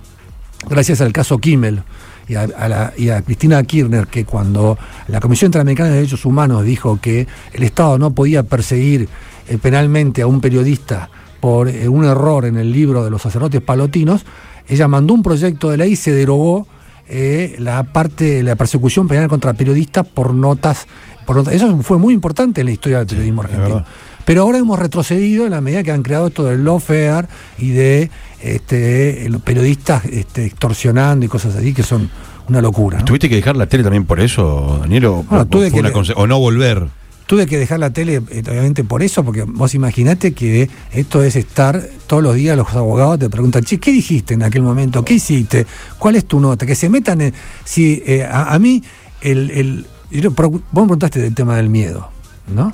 gracias 0.68 1.00
al 1.00 1.14
caso 1.14 1.38
Kimmel 1.38 1.82
y 2.28 2.34
a, 2.34 2.42
a 2.42 2.68
la- 2.68 2.92
y 2.96 3.08
a 3.10 3.22
Cristina 3.22 3.62
Kirchner, 3.62 4.06
que 4.08 4.24
cuando 4.24 4.76
la 5.08 5.20
Comisión 5.20 5.48
Interamericana 5.48 5.90
de 5.90 5.96
Derechos 5.96 6.24
Humanos 6.24 6.64
dijo 6.64 6.98
que 7.00 7.26
el 7.52 7.62
Estado 7.62 7.98
no 7.98 8.10
podía 8.12 8.42
perseguir 8.42 9.08
eh, 9.48 9.58
penalmente 9.58 10.22
a 10.22 10.26
un 10.26 10.40
periodista 10.40 11.08
por 11.40 11.68
eh, 11.68 11.88
un 11.88 12.04
error 12.04 12.44
en 12.46 12.56
el 12.56 12.72
libro 12.72 13.04
de 13.04 13.10
los 13.10 13.22
sacerdotes 13.22 13.60
palotinos, 13.60 14.24
ella 14.68 14.88
mandó 14.88 15.14
un 15.14 15.22
proyecto 15.22 15.70
de 15.70 15.76
ley 15.76 15.92
y 15.92 15.96
se 15.96 16.10
derogó 16.12 16.66
eh, 17.08 17.54
la 17.60 17.84
parte, 17.84 18.42
la 18.42 18.56
persecución 18.56 19.06
penal 19.06 19.28
contra 19.28 19.52
periodistas 19.54 20.04
por 20.06 20.34
notas, 20.34 20.88
por 21.24 21.36
notas. 21.36 21.54
Eso 21.54 21.76
fue 21.82 21.98
muy 21.98 22.12
importante 22.14 22.62
en 22.62 22.66
la 22.66 22.72
historia 22.72 22.98
del 22.98 23.06
periodismo 23.06 23.42
argentino. 23.42 23.84
Pero 24.26 24.42
ahora 24.42 24.58
hemos 24.58 24.78
retrocedido 24.78 25.46
en 25.46 25.52
la 25.52 25.62
medida 25.62 25.82
que 25.82 25.92
han 25.92 26.02
creado 26.02 26.26
esto 26.26 26.44
del 26.44 26.62
lawfare 26.64 27.26
y 27.58 27.70
de 27.70 28.10
este, 28.42 29.28
los 29.30 29.40
periodistas 29.40 30.04
este, 30.04 30.44
extorsionando 30.44 31.24
y 31.24 31.28
cosas 31.28 31.56
así 31.56 31.72
que 31.72 31.82
son 31.82 32.10
una 32.48 32.60
locura. 32.60 32.98
¿no? 32.98 33.04
¿Tuviste 33.04 33.28
que 33.28 33.36
dejar 33.36 33.56
la 33.56 33.66
tele 33.66 33.82
también 33.82 34.04
por 34.04 34.20
eso, 34.20 34.78
Daniel? 34.80 35.06
¿O, 35.06 35.22
Bueno, 35.22 35.42
o 35.42 35.46
tuve 35.46 35.70
que 35.70 35.82
le- 35.82 35.92
o 36.16 36.26
no 36.26 36.38
volver? 36.38 36.84
Tuve 37.26 37.46
que 37.46 37.58
dejar 37.58 37.80
la 37.80 37.90
tele, 37.92 38.22
eh, 38.30 38.42
obviamente 38.48 38.84
por 38.84 39.02
eso, 39.02 39.24
porque 39.24 39.42
vos 39.42 39.74
imaginate 39.74 40.32
que 40.32 40.70
esto 40.92 41.24
es 41.24 41.34
estar 41.34 41.82
todos 42.06 42.22
los 42.22 42.36
días, 42.36 42.56
los 42.56 42.72
abogados 42.74 43.18
te 43.18 43.28
preguntan, 43.28 43.64
che, 43.64 43.78
¿qué 43.78 43.90
dijiste 43.90 44.34
en 44.34 44.44
aquel 44.44 44.62
momento? 44.62 45.04
¿Qué 45.04 45.14
hiciste? 45.14 45.66
¿Cuál 45.98 46.14
es 46.14 46.24
tu 46.26 46.38
nota? 46.38 46.66
Que 46.66 46.76
se 46.76 46.88
metan 46.88 47.20
en... 47.20 47.34
Si, 47.64 48.00
eh, 48.06 48.24
a, 48.24 48.54
a 48.54 48.58
mí, 48.60 48.80
el, 49.22 49.50
el- 49.50 49.86
vos 50.12 50.52
me 50.72 50.82
preguntaste 50.82 51.20
del 51.20 51.34
tema 51.34 51.56
del 51.56 51.68
miedo, 51.68 52.10
¿no? 52.54 52.72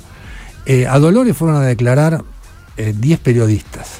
Eh, 0.65 0.87
a 0.87 0.97
Dolores 0.99 1.35
fueron 1.35 1.61
a 1.61 1.65
declarar 1.65 2.23
eh, 2.77 2.93
10 2.97 3.19
periodistas. 3.19 3.99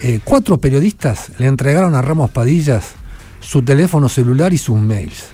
Eh, 0.00 0.20
cuatro 0.24 0.58
periodistas 0.58 1.30
le 1.38 1.46
entregaron 1.46 1.94
a 1.94 2.02
Ramos 2.02 2.30
Padillas 2.30 2.94
su 3.38 3.62
teléfono 3.62 4.08
celular 4.08 4.52
y 4.52 4.58
sus 4.58 4.78
mails. 4.78 5.26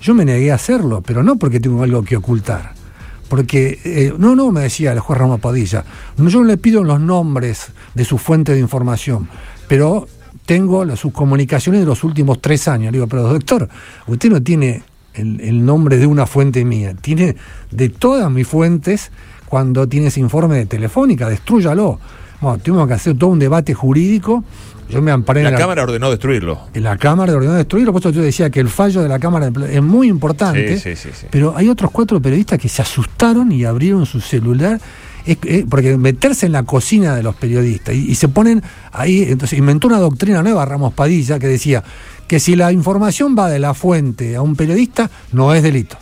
Yo 0.00 0.14
me 0.14 0.24
negué 0.24 0.52
a 0.52 0.54
hacerlo, 0.54 1.02
pero 1.04 1.22
no 1.22 1.36
porque 1.36 1.58
tengo 1.58 1.82
algo 1.82 2.04
que 2.04 2.16
ocultar. 2.16 2.72
Porque, 3.28 3.80
eh, 3.84 4.14
no, 4.16 4.36
no, 4.36 4.52
me 4.52 4.60
decía 4.60 4.92
el 4.92 5.00
juez 5.00 5.18
Ramos 5.18 5.40
Padilla, 5.40 5.84
yo 6.16 6.40
no 6.40 6.44
le 6.44 6.56
pido 6.56 6.84
los 6.84 7.00
nombres 7.00 7.72
de 7.94 8.04
su 8.04 8.16
fuente 8.16 8.52
de 8.52 8.60
información, 8.60 9.28
pero 9.66 10.06
tengo 10.46 10.96
sus 10.96 11.12
comunicaciones 11.12 11.80
de 11.80 11.86
los 11.86 12.04
últimos 12.04 12.40
tres 12.40 12.68
años. 12.68 12.92
Le 12.92 12.98
digo, 12.98 13.08
pero 13.08 13.22
doctor, 13.24 13.68
usted 14.06 14.30
no 14.30 14.42
tiene 14.42 14.82
el 15.14 15.64
nombre 15.66 15.98
de 15.98 16.06
una 16.06 16.26
fuente 16.26 16.64
mía, 16.64 16.94
tiene 16.94 17.36
de 17.70 17.88
todas 17.88 18.30
mis 18.30 18.46
fuentes 18.46 19.10
cuando 19.52 19.86
tiene 19.86 20.06
ese 20.06 20.18
informe 20.18 20.56
de 20.56 20.64
Telefónica, 20.64 21.28
destrúyalo. 21.28 21.98
Bueno, 22.40 22.56
tuvimos 22.56 22.88
que 22.88 22.94
hacer 22.94 23.18
todo 23.18 23.28
un 23.28 23.38
debate 23.38 23.74
jurídico. 23.74 24.42
Yo 24.88 25.02
me 25.02 25.10
amparé 25.10 25.40
en 25.40 25.44
La 25.44 25.50
la- 25.50 25.58
Cámara 25.58 25.82
ordenó 25.82 26.08
destruirlo. 26.08 26.58
en 26.72 26.82
la 26.82 26.96
Cámara 26.96 27.34
ordenó 27.34 27.52
destruirlo, 27.52 27.92
por 27.92 28.00
eso 28.00 28.08
yo 28.08 28.22
decía 28.22 28.48
que 28.48 28.60
el 28.60 28.70
fallo 28.70 29.02
de 29.02 29.10
la 29.10 29.18
Cámara 29.18 29.50
es 29.70 29.82
muy 29.82 30.08
importante, 30.08 30.78
Sí, 30.78 30.96
sí, 30.96 30.96
sí, 30.96 31.08
sí. 31.20 31.26
pero 31.30 31.52
hay 31.54 31.68
otros 31.68 31.90
cuatro 31.90 32.18
periodistas 32.22 32.58
que 32.58 32.70
se 32.70 32.80
asustaron 32.80 33.52
y 33.52 33.66
abrieron 33.66 34.06
su 34.06 34.22
celular, 34.22 34.80
es- 35.26 35.36
es- 35.44 35.66
porque 35.68 35.98
meterse 35.98 36.46
en 36.46 36.52
la 36.52 36.62
cocina 36.62 37.14
de 37.14 37.22
los 37.22 37.34
periodistas 37.36 37.94
y, 37.94 38.10
y 38.10 38.14
se 38.14 38.28
ponen 38.28 38.62
ahí, 38.90 39.22
entonces 39.28 39.58
inventó 39.58 39.86
una 39.88 39.98
doctrina 39.98 40.42
nueva 40.42 40.64
Ramos 40.64 40.94
Padilla 40.94 41.38
que 41.38 41.46
decía 41.46 41.84
que 42.26 42.40
si 42.40 42.56
la 42.56 42.72
información 42.72 43.36
va 43.38 43.50
de 43.50 43.58
la 43.58 43.74
fuente 43.74 44.34
a 44.34 44.40
un 44.40 44.56
periodista, 44.56 45.10
no 45.32 45.52
es 45.52 45.62
delito. 45.62 45.98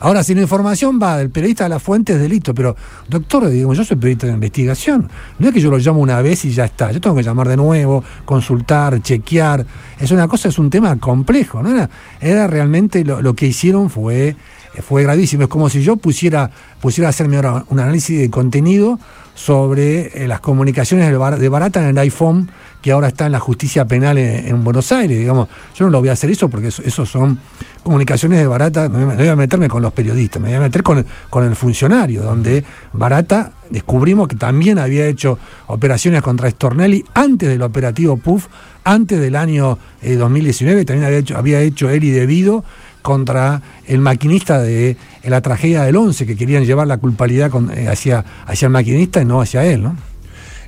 Ahora, 0.00 0.24
si 0.24 0.34
la 0.34 0.40
información 0.42 0.98
va 1.00 1.18
del 1.18 1.30
periodista 1.30 1.66
a 1.66 1.68
la 1.68 1.78
fuente, 1.78 2.14
es 2.14 2.18
delito. 2.20 2.54
Pero, 2.54 2.74
doctor, 3.08 3.48
digamos, 3.48 3.76
yo 3.76 3.84
soy 3.84 3.96
periodista 3.98 4.26
de 4.26 4.32
investigación. 4.32 5.08
No 5.38 5.48
es 5.48 5.54
que 5.54 5.60
yo 5.60 5.70
lo 5.70 5.78
llamo 5.78 6.00
una 6.00 6.20
vez 6.22 6.44
y 6.46 6.50
ya 6.52 6.64
está. 6.64 6.90
Yo 6.90 7.00
tengo 7.00 7.14
que 7.16 7.22
llamar 7.22 7.48
de 7.48 7.56
nuevo, 7.56 8.02
consultar, 8.24 9.00
chequear. 9.02 9.64
Es 9.98 10.10
una 10.10 10.26
cosa, 10.26 10.48
es 10.48 10.58
un 10.58 10.70
tema 10.70 10.96
complejo. 10.98 11.62
¿no? 11.62 11.88
Era, 12.20 12.46
realmente 12.46 13.04
lo, 13.04 13.34
que 13.34 13.46
hicieron 13.46 13.90
fue, 13.90 14.36
fue 14.82 15.02
gravísimo. 15.02 15.42
Es 15.44 15.48
como 15.48 15.68
si 15.68 15.82
yo 15.82 15.96
pusiera, 15.96 16.50
pusiera 16.80 17.08
a 17.08 17.10
hacerme 17.10 17.36
ahora 17.36 17.64
un 17.68 17.78
análisis 17.80 18.18
de 18.18 18.30
contenido 18.30 18.98
sobre 19.34 20.24
eh, 20.24 20.28
las 20.28 20.40
comunicaciones 20.40 21.08
de, 21.10 21.16
Bar- 21.16 21.38
de 21.38 21.48
Barata 21.48 21.80
en 21.82 21.88
el 21.90 21.98
iPhone 21.98 22.50
que 22.82 22.92
ahora 22.92 23.08
está 23.08 23.26
en 23.26 23.32
la 23.32 23.40
justicia 23.40 23.84
penal 23.86 24.16
en, 24.18 24.48
en 24.48 24.64
Buenos 24.64 24.90
Aires, 24.92 25.18
digamos. 25.18 25.48
Yo 25.74 25.84
no 25.84 25.90
lo 25.90 26.00
voy 26.00 26.08
a 26.08 26.12
hacer 26.12 26.30
eso 26.30 26.48
porque 26.48 26.68
eso, 26.68 26.82
eso 26.82 27.04
son 27.06 27.38
comunicaciones 27.82 28.38
de 28.38 28.46
Barata, 28.46 28.88
no 28.88 29.14
voy 29.14 29.28
a- 29.28 29.36
meterme 29.36 29.68
con 29.68 29.82
los 29.82 29.92
periodistas, 29.92 30.40
me 30.40 30.48
voy 30.48 30.56
a 30.56 30.60
meter 30.60 30.82
con 30.82 31.04
con 31.30 31.44
el 31.44 31.56
funcionario, 31.56 32.22
donde 32.22 32.64
Barata 32.92 33.52
descubrimos 33.70 34.28
que 34.28 34.36
también 34.36 34.78
había 34.78 35.06
hecho 35.06 35.38
operaciones 35.68 36.22
contra 36.22 36.50
Stornelli 36.50 37.04
antes 37.14 37.48
del 37.48 37.62
operativo 37.62 38.16
PUF, 38.16 38.46
antes 38.84 39.20
del 39.20 39.36
año 39.36 39.78
eh, 40.02 40.14
2019, 40.16 40.84
también 40.84 41.06
había 41.06 41.18
hecho, 41.18 41.36
había 41.38 41.60
hecho 41.60 41.94
y 41.94 42.10
debido 42.10 42.64
contra 43.02 43.62
el 43.86 44.00
maquinista 44.00 44.60
de 44.60 44.96
la 45.24 45.40
tragedia 45.40 45.82
del 45.84 45.96
11, 45.96 46.26
que 46.26 46.36
querían 46.36 46.64
llevar 46.66 46.86
la 46.86 46.98
culpabilidad 46.98 47.50
eh, 47.74 47.88
hacia, 47.88 48.24
hacia 48.46 48.66
el 48.66 48.72
maquinista 48.72 49.22
y 49.22 49.24
no 49.24 49.40
hacia 49.40 49.64
él, 49.64 49.82
¿no? 49.82 49.96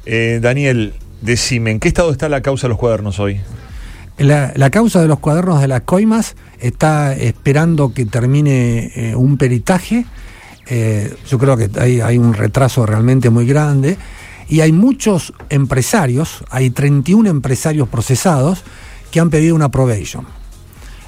Eh, 0.06 0.38
Daniel, 0.42 0.94
decime, 1.20 1.70
¿en 1.72 1.78
qué 1.80 1.88
estado 1.88 2.10
está 2.10 2.28
la 2.28 2.40
causa 2.40 2.66
de 2.66 2.70
los 2.70 2.78
cuadernos 2.78 3.18
hoy? 3.20 3.40
La, 4.18 4.52
la 4.54 4.70
causa 4.70 5.00
de 5.00 5.08
los 5.08 5.18
cuadernos 5.18 5.60
de 5.60 5.68
las 5.68 5.82
coimas 5.82 6.36
está 6.60 7.14
esperando 7.14 7.92
que 7.92 8.04
termine 8.04 8.92
eh, 8.94 9.16
un 9.16 9.36
peritaje. 9.36 10.06
Eh, 10.66 11.14
yo 11.28 11.38
creo 11.38 11.56
que 11.56 11.70
hay, 11.78 12.00
hay 12.00 12.18
un 12.18 12.34
retraso 12.34 12.86
realmente 12.86 13.30
muy 13.30 13.46
grande. 13.46 13.96
Y 14.48 14.60
hay 14.60 14.72
muchos 14.72 15.32
empresarios, 15.48 16.44
hay 16.50 16.70
31 16.70 17.30
empresarios 17.30 17.88
procesados 17.88 18.62
que 19.10 19.18
han 19.18 19.30
pedido 19.30 19.54
una 19.54 19.70
probation. 19.70 20.26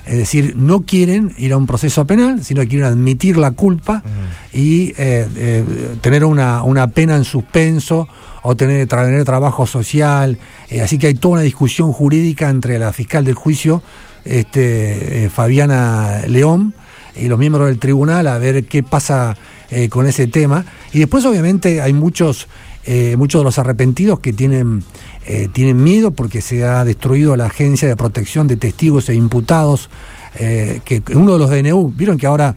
Es 0.07 0.17
decir, 0.17 0.55
no 0.57 0.83
quieren 0.83 1.35
ir 1.39 1.53
a 1.53 1.57
un 1.57 1.67
proceso 1.67 2.07
penal, 2.07 2.45
sino 2.45 2.63
que 2.63 2.69
quieren 2.69 2.87
admitir 2.87 3.37
la 3.37 3.53
culpa 3.53 4.03
y 4.53 4.93
eh, 4.99 5.65
tener 6.01 6.25
una, 6.25 6.63
una 6.63 6.89
pena 6.89 7.17
en 7.17 7.25
suspenso 7.25 8.09
o 8.47 8.55
tener, 8.55 8.87
tra- 8.87 9.07
tener 9.07 9.25
trabajo 9.25 9.67
social. 9.67 10.39
Eh, 10.69 10.83
así 10.83 10.99
que 10.99 11.07
hay 11.09 11.15
toda 11.15 11.35
una 11.35 11.43
discusión 11.43 11.93
jurídica 11.93 12.51
entre 12.51 12.79
la 12.79 12.93
fiscal 12.93 13.25
del 13.25 13.35
juicio, 13.35 13.83
este, 14.25 15.25
eh, 15.25 15.29
Fabiana 15.31 16.23
León, 16.29 16.75
y 17.17 17.29
los 17.29 17.39
miembros 17.39 17.69
del 17.69 17.79
tribunal 17.79 18.27
a 18.27 18.37
ver 18.39 18.65
qué 18.65 18.83
pasa 18.83 19.37
eh, 19.71 19.89
con 19.89 20.07
ese 20.07 20.27
tema. 20.27 20.65
Y 20.93 20.99
después, 20.99 21.25
obviamente, 21.25 21.81
hay 21.81 21.95
muchos, 21.95 22.49
eh, 22.85 23.17
muchos 23.17 23.41
de 23.41 23.45
los 23.45 23.59
arrepentidos 23.59 24.21
que 24.21 24.33
tienen, 24.35 24.85
eh, 25.27 25.49
tienen 25.51 25.83
miedo 25.83 26.11
porque 26.11 26.43
se 26.43 26.65
ha 26.65 26.85
destruido 26.85 27.37
la 27.37 27.47
Agencia 27.47 27.89
de 27.89 27.97
Protección 27.97 28.47
de 28.47 28.57
Testigos 28.57 29.09
e 29.09 29.15
Imputados, 29.15 29.89
que 30.37 31.01
uno 31.15 31.35
de 31.35 31.39
los 31.39 31.49
DNU, 31.49 31.93
vieron 31.97 32.19
que 32.19 32.27
ahora 32.27 32.57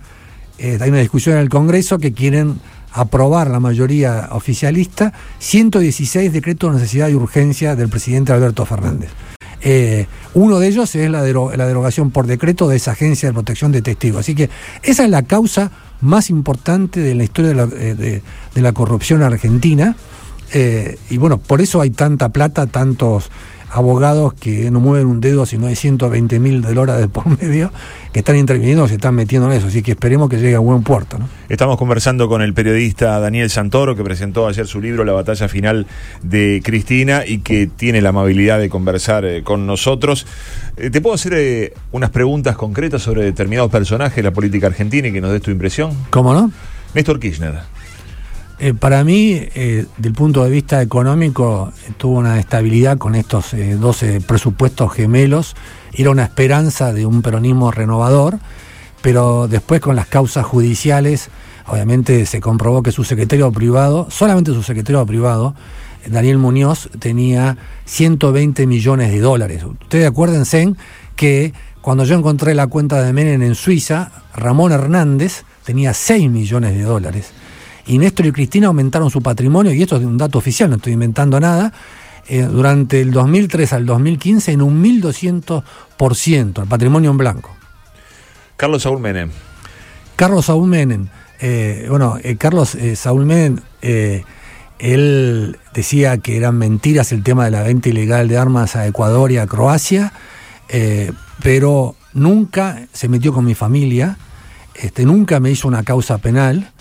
hay 0.60 0.90
una 0.90 0.98
discusión 0.98 1.36
en 1.36 1.44
el 1.44 1.50
Congreso 1.50 2.00
que 2.00 2.12
quieren 2.12 2.60
aprobar 2.98 3.50
la 3.50 3.60
mayoría 3.60 4.30
oficialista 4.32 5.14
116 5.40 6.34
decretos 6.34 6.72
de 6.74 6.80
necesidad 6.80 7.10
y 7.10 7.14
urgencia 7.14 7.76
del 7.76 7.90
presidente 7.90 8.34
Alberto 8.34 8.66
Fernández. 8.66 9.12
Eh, 9.62 10.06
uno 10.34 10.60
de 10.60 10.68
ellos 10.68 10.94
es 10.96 11.10
la, 11.10 11.22
la 11.22 11.68
derogación 11.68 12.12
por 12.12 12.28
decreto 12.28 12.68
de 12.68 12.78
esa 12.78 12.92
agencia 12.92 13.30
de 13.30 13.34
protección 13.34 13.72
de 13.72 13.82
testigos. 13.82 14.22
Así 14.22 14.36
que 14.36 14.50
esa 14.84 15.04
es 15.04 15.10
la 15.10 15.24
causa 15.24 15.72
más 16.02 16.30
importante 16.30 17.00
de 17.00 17.16
la 17.16 17.24
historia 17.24 17.50
de 17.50 17.56
la, 17.56 17.70
eh, 17.74 18.22
de 18.54 18.62
la 18.62 18.72
corrupción 18.72 19.24
argentina. 19.24 19.96
Eh, 20.54 20.98
y 21.10 21.18
bueno, 21.18 21.38
por 21.38 21.62
eso 21.62 21.82
hay 21.82 21.90
tanta 21.90 22.30
plata, 22.30 22.68
tantos 22.68 23.30
abogados 23.72 24.34
que 24.34 24.72
no 24.72 24.80
mueven 24.80 25.08
un 25.08 25.22
dedo 25.22 25.46
si 25.46 25.58
no 25.58 25.68
hay 25.68 25.76
120 25.76 26.40
mil 26.40 26.62
dólares 26.62 27.08
por 27.12 27.26
medio 27.40 27.72
que 28.14 28.20
están 28.20 28.38
interviniendo, 28.38 28.88
se 28.88 28.96
están 28.96 29.16
metiendo 29.16 29.52
en 29.52 29.58
eso. 29.58 29.68
Así 29.68 29.82
que 29.82 29.92
esperemos 29.92 30.30
que 30.30 30.38
llegue 30.38 30.56
a 30.56 30.60
buen 30.60 30.84
puerto. 30.84 31.18
¿no? 31.20 31.28
Estamos 31.50 31.78
conversando 31.78 32.28
con 32.28 32.42
el 32.42 32.54
periodista 32.54 33.20
Daniel 33.20 33.50
Santoro, 33.50 33.96
que 33.96 34.04
presentó 34.04 34.48
ayer 34.48 34.68
su 34.68 34.82
libro 34.82 35.04
La 35.04 35.14
batalla 35.14 35.48
final 35.48 35.86
de 36.24 36.62
Cristina 36.64 37.26
y 37.26 37.40
que 37.40 37.68
tiene 37.68 38.02
la 38.02 38.10
amabilidad 38.10 38.60
de 38.60 38.70
conversar 38.70 39.26
eh, 39.26 39.44
con 39.44 39.68
nosotros. 39.68 40.26
Eh, 40.78 40.90
¿Te 40.90 41.02
puedo 41.02 41.16
hacer 41.16 41.34
eh, 41.36 41.74
unas 41.92 42.10
preguntas 42.10 42.56
concretas 42.56 43.02
sobre 43.02 43.24
determinados 43.24 43.72
personajes 43.72 44.16
de 44.16 44.24
la 44.24 44.32
política 44.32 44.68
argentina 44.68 45.08
y 45.08 45.14
que 45.14 45.22
nos 45.22 45.32
des 45.32 45.42
tu 45.42 45.52
impresión? 45.52 45.92
¿Cómo 46.10 46.34
no? 46.34 46.52
Néstor 46.94 47.20
Kirchner. 47.20 47.77
Eh, 48.60 48.74
para 48.74 49.04
mí, 49.04 49.34
eh, 49.34 49.86
del 49.98 50.14
punto 50.14 50.44
de 50.44 50.50
vista 50.50 50.82
económico, 50.82 51.72
eh, 51.88 51.92
tuvo 51.96 52.18
una 52.18 52.40
estabilidad 52.40 52.98
con 52.98 53.14
estos 53.14 53.54
eh, 53.54 53.76
12 53.76 54.22
presupuestos 54.22 54.92
gemelos. 54.94 55.56
Era 55.94 56.10
una 56.10 56.24
esperanza 56.24 56.92
de 56.92 57.06
un 57.06 57.22
peronismo 57.22 57.70
renovador, 57.70 58.40
pero 59.04 59.48
después 59.48 59.80
con 59.80 59.96
las 59.96 60.08
causas 60.08 60.44
judiciales, 60.44 61.30
obviamente 61.68 62.26
se 62.26 62.42
comprobó 62.42 62.82
que 62.82 62.92
su 62.92 63.04
secretario 63.04 63.52
privado, 63.52 64.08
solamente 64.10 64.52
su 64.54 64.64
secretario 64.64 65.06
privado, 65.06 65.54
eh, 66.04 66.10
Daniel 66.10 66.40
Muñoz, 66.40 66.90
tenía 66.98 67.58
120 67.86 68.66
millones 68.66 69.12
de 69.12 69.20
dólares. 69.20 69.64
Ustedes 69.66 70.08
acuérdense 70.08 70.74
que 71.16 71.54
cuando 71.82 72.06
yo 72.06 72.16
encontré 72.16 72.56
la 72.56 72.66
cuenta 72.66 73.04
de 73.04 73.14
Menem 73.14 73.44
en 73.44 73.54
Suiza, 73.54 74.12
Ramón 74.34 74.72
Hernández 74.72 75.44
tenía 75.64 75.94
6 75.94 76.32
millones 76.32 76.74
de 76.74 76.82
dólares 76.82 77.34
y 77.88 77.98
Néstor 77.98 78.26
y 78.26 78.32
Cristina 78.32 78.68
aumentaron 78.68 79.10
su 79.10 79.22
patrimonio, 79.22 79.74
y 79.74 79.82
esto 79.82 79.98
es 79.98 80.04
un 80.04 80.18
dato 80.18 80.38
oficial, 80.38 80.70
no 80.70 80.76
estoy 80.76 80.94
inventando 80.94 81.40
nada, 81.40 81.74
eh, 82.28 82.42
durante 82.42 83.00
el 83.00 83.12
2003 83.12 83.74
al 83.74 83.86
2015 83.86 84.52
en 84.52 84.62
un 84.62 84.84
1200%, 84.84 86.62
el 86.62 86.68
patrimonio 86.68 87.12
en 87.12 87.18
blanco. 87.18 87.56
Carlos 88.58 88.84
Saúl 88.84 89.00
Menem. 89.00 89.32
Carlos 90.18 90.46
Saúl 90.46 90.68
Menem, 90.68 91.08
eh, 91.40 91.86
bueno, 91.90 92.18
eh, 92.22 92.36
Carlos 92.36 92.76
Saúl 92.96 93.26
Menem, 93.26 93.60
él 94.80 95.58
decía 95.74 96.18
que 96.18 96.38
eran 96.38 96.58
mentiras 96.58 97.12
el 97.12 97.24
tema 97.24 97.46
de 97.46 97.52
la 97.52 97.64
venta 97.64 97.90
ilegal 97.90 98.28
de 98.28 98.38
armas 98.38 98.76
a 98.76 98.86
Ecuador 98.86 99.32
y 99.32 99.38
a 99.38 99.48
Croacia, 99.48 100.12
pero 101.42 101.96
nunca 102.14 102.88
se 102.92 103.08
metió 103.08 103.32
con 103.32 103.46
mi 103.46 103.56
familia, 103.56 104.18
este, 104.76 105.06
nunca 105.06 105.40
me 105.40 105.50
hizo 105.50 105.68
una 105.68 105.84
causa 105.84 106.18
penal. 106.18 106.72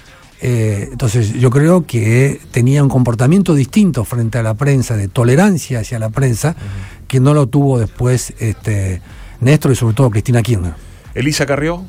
Eh, 0.42 0.88
entonces 0.92 1.32
yo 1.32 1.48
creo 1.50 1.86
que 1.86 2.40
tenía 2.50 2.82
un 2.82 2.88
comportamiento 2.90 3.54
distinto 3.54 4.04
frente 4.04 4.38
a 4.38 4.42
la 4.42 4.54
prensa, 4.54 4.96
de 4.96 5.08
tolerancia 5.08 5.80
hacia 5.80 5.98
la 5.98 6.10
prensa, 6.10 6.54
que 7.08 7.20
no 7.20 7.32
lo 7.34 7.46
tuvo 7.48 7.78
después 7.78 8.34
este, 8.38 9.00
Néstor 9.40 9.72
y 9.72 9.76
sobre 9.76 9.94
todo 9.94 10.10
Cristina 10.10 10.42
Kirchner. 10.42 10.74
Elisa 11.14 11.46
Carrió. 11.46 11.84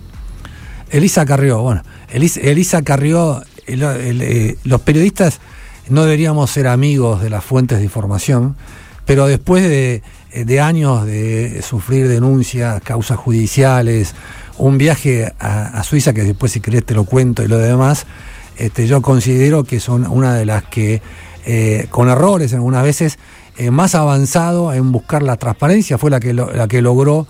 Elisa 0.89 1.25
Carrió, 1.25 1.61
bueno, 1.61 1.83
Elisa, 2.09 2.39
Elisa 2.39 2.81
Carrió, 2.81 3.43
el- 3.65 3.83
el, 3.83 4.21
eh, 4.21 4.57
los 4.63 4.79
periodistas 4.81 5.41
no 5.89 6.03
deberíamos 6.03 6.49
ser 6.49 6.67
amigos 6.67 7.21
de 7.21 7.29
las 7.29 7.43
fuentes 7.43 7.79
de 7.79 7.83
información, 7.83 8.55
pero 9.05 9.27
después 9.27 9.63
de, 9.63 10.01
de 10.45 10.59
años 10.61 11.05
de 11.05 11.61
sufrir 11.61 12.07
denuncias, 12.07 12.81
causas 12.81 13.17
judiciales, 13.17 14.13
un 14.57 14.77
viaje 14.77 15.33
a, 15.39 15.67
a 15.79 15.83
Suiza, 15.83 16.13
que 16.13 16.23
después 16.23 16.53
si 16.53 16.61
querés 16.61 16.85
te 16.85 16.93
lo 16.93 17.03
cuento 17.03 17.43
y 17.43 17.47
lo 17.49 17.57
demás, 17.57 18.05
este, 18.57 18.87
yo 18.87 19.01
considero 19.01 19.63
que 19.63 19.79
son 19.79 20.05
una 20.07 20.33
de 20.35 20.45
las 20.45 20.63
que, 20.63 21.01
eh, 21.45 21.87
con 21.89 22.09
errores 22.09 22.53
algunas 22.53 22.83
veces, 22.83 23.17
eh, 23.57 23.71
más 23.71 23.95
avanzado 23.95 24.73
en 24.73 24.91
buscar 24.91 25.23
la 25.23 25.37
transparencia, 25.37 25.97
fue 25.97 26.09
la 26.11 26.19
que, 26.19 26.33
lo- 26.33 26.51
la 26.53 26.67
que 26.67 26.81
logró 26.81 27.27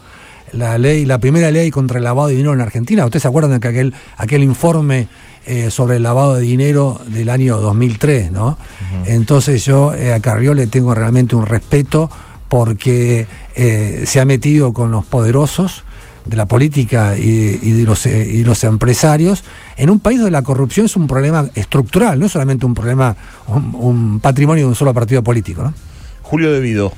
la 0.53 0.77
ley, 0.77 1.05
la 1.05 1.19
primera 1.19 1.51
ley 1.51 1.71
contra 1.71 1.97
el 1.97 2.03
lavado 2.05 2.29
de 2.29 2.35
dinero 2.35 2.53
en 2.53 2.61
Argentina. 2.61 3.03
¿Ustedes 3.05 3.21
se 3.23 3.27
acuerdan 3.27 3.51
de 3.51 3.59
que 3.59 3.67
aquel, 3.67 3.93
aquel 4.17 4.43
informe 4.43 5.07
eh, 5.45 5.69
sobre 5.71 5.97
el 5.97 6.03
lavado 6.03 6.35
de 6.35 6.41
dinero 6.41 6.99
del 7.07 7.29
año 7.29 7.57
2003, 7.57 8.31
¿no? 8.31 8.57
Entonces 9.05 9.63
yo 9.63 9.93
eh, 9.93 10.13
a 10.13 10.19
Carrió 10.19 10.53
le 10.53 10.67
tengo 10.67 10.93
realmente 10.93 11.35
un 11.35 11.45
respeto 11.45 12.09
porque 12.49 13.27
eh, 13.55 14.03
se 14.05 14.19
ha 14.19 14.25
metido 14.25 14.73
con 14.73 14.91
los 14.91 15.05
poderosos 15.05 15.83
de 16.27 16.37
la 16.37 16.45
política 16.45 17.17
y, 17.17 17.59
y 17.61 17.71
de 17.71 17.83
los, 17.83 18.05
eh, 18.05 18.27
y 18.29 18.43
los 18.43 18.63
empresarios 18.63 19.43
en 19.77 19.89
un 19.89 19.99
país 19.99 20.19
donde 20.19 20.31
la 20.31 20.41
corrupción 20.41 20.85
es 20.85 20.95
un 20.95 21.07
problema 21.07 21.49
estructural, 21.55 22.19
no 22.19 22.25
es 22.25 22.31
solamente 22.31 22.65
un 22.65 22.73
problema, 22.73 23.15
un, 23.47 23.75
un 23.75 24.19
patrimonio 24.19 24.65
de 24.65 24.69
un 24.69 24.75
solo 24.75 24.93
partido 24.93 25.23
político, 25.23 25.63
¿no? 25.63 25.73
Julio 26.21 26.51
De 26.51 26.59
Vido. 26.59 26.91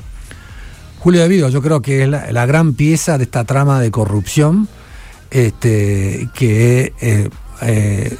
Julio 1.00 1.22
De 1.22 1.28
Vido, 1.28 1.50
yo 1.50 1.62
creo 1.62 1.82
que 1.82 2.04
es 2.04 2.10
la, 2.10 2.32
la 2.32 2.46
gran 2.46 2.74
pieza 2.74 3.18
de 3.18 3.26
esta 3.26 3.44
trama 3.44 3.80
de 3.80 3.92
corrupción 3.92 4.68
este, 5.32 6.28
que 6.34 6.94
eh, 7.02 7.30
eh, 7.62 8.18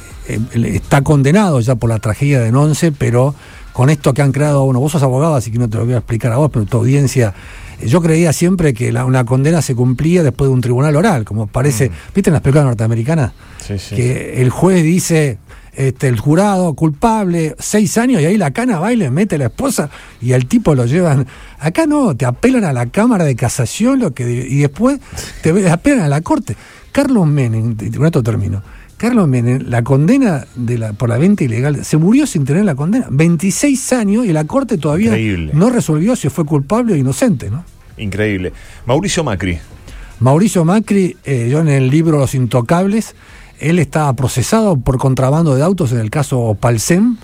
está 0.54 1.02
condenado 1.02 1.60
ya 1.60 1.74
por 1.74 1.90
la 1.90 1.98
tragedia 1.98 2.40
de 2.40 2.52
Nonce, 2.52 2.92
pero 2.92 3.34
con 3.72 3.90
esto 3.90 4.12
que 4.14 4.22
han 4.22 4.32
creado, 4.32 4.64
bueno, 4.64 4.80
vos 4.80 4.92
sos 4.92 5.02
abogado, 5.02 5.34
así 5.34 5.50
que 5.50 5.58
no 5.58 5.68
te 5.68 5.76
lo 5.78 5.84
voy 5.84 5.94
a 5.94 5.98
explicar 5.98 6.32
a 6.32 6.36
vos, 6.36 6.50
pero 6.52 6.64
tu 6.66 6.78
audiencia, 6.78 7.32
eh, 7.80 7.86
yo 7.86 8.00
creía 8.00 8.32
siempre 8.32 8.74
que 8.74 8.92
la- 8.92 9.04
una 9.04 9.24
condena 9.24 9.62
se 9.62 9.74
cumplía 9.74 10.22
después 10.22 10.48
de 10.48 10.54
un 10.54 10.60
tribunal 10.60 10.96
oral, 10.96 11.24
como 11.24 11.46
parece, 11.46 11.90
¿viste 12.14 12.30
en 12.30 12.34
las 12.34 12.42
películas 12.42 12.64
norteamericanas? 12.66 13.32
Sí, 13.64 13.78
sí. 13.78 13.94
Que 13.96 14.42
el 14.42 14.50
juez 14.50 14.82
dice, 14.82 15.38
este, 15.72 16.08
el 16.08 16.18
jurado 16.18 16.74
culpable, 16.74 17.54
seis 17.58 17.96
años, 17.96 18.20
y 18.20 18.24
ahí 18.26 18.36
la 18.36 18.50
cana 18.50 18.80
va 18.80 18.92
y 18.92 18.96
le 18.96 19.08
mete 19.10 19.36
a 19.36 19.38
la 19.38 19.46
esposa 19.46 19.88
y 20.20 20.32
al 20.32 20.46
tipo 20.46 20.74
lo 20.74 20.84
llevan. 20.84 21.26
Acá 21.60 21.86
no, 21.86 22.16
te 22.16 22.26
apelan 22.26 22.64
a 22.64 22.72
la 22.72 22.86
Cámara 22.86 23.24
de 23.24 23.36
Casación 23.36 24.00
lo 24.00 24.12
que, 24.12 24.24
y 24.30 24.56
después 24.58 24.98
te 25.42 25.70
apelan 25.70 26.00
a 26.00 26.08
la 26.08 26.20
Corte. 26.22 26.56
Carlos 26.92 27.24
Menem, 27.26 27.76
con 27.96 28.04
esto 28.06 28.20
termino. 28.22 28.62
Carlos 29.00 29.28
Menem, 29.28 29.62
la 29.66 29.82
condena 29.82 30.44
de 30.56 30.76
la, 30.76 30.92
por 30.92 31.08
la 31.08 31.16
venta 31.16 31.42
ilegal, 31.42 31.86
se 31.86 31.96
murió 31.96 32.26
sin 32.26 32.44
tener 32.44 32.66
la 32.66 32.74
condena. 32.74 33.06
26 33.08 33.94
años 33.94 34.26
y 34.26 34.32
la 34.34 34.44
Corte 34.44 34.76
todavía 34.76 35.08
Increíble. 35.08 35.52
no 35.54 35.70
resolvió 35.70 36.14
si 36.16 36.28
fue 36.28 36.44
culpable 36.44 36.92
o 36.92 36.96
inocente, 36.96 37.50
¿no? 37.50 37.64
Increíble. 37.96 38.52
Mauricio 38.84 39.24
Macri. 39.24 39.58
Mauricio 40.18 40.66
Macri, 40.66 41.16
eh, 41.24 41.48
yo 41.50 41.60
en 41.60 41.68
el 41.68 41.88
libro 41.88 42.18
Los 42.18 42.34
Intocables, 42.34 43.14
él 43.58 43.78
estaba 43.78 44.12
procesado 44.12 44.76
por 44.76 44.98
contrabando 44.98 45.54
de 45.54 45.62
autos 45.62 45.92
en 45.92 46.00
el 46.00 46.10
caso 46.10 46.54
Palsem. 46.60 47.16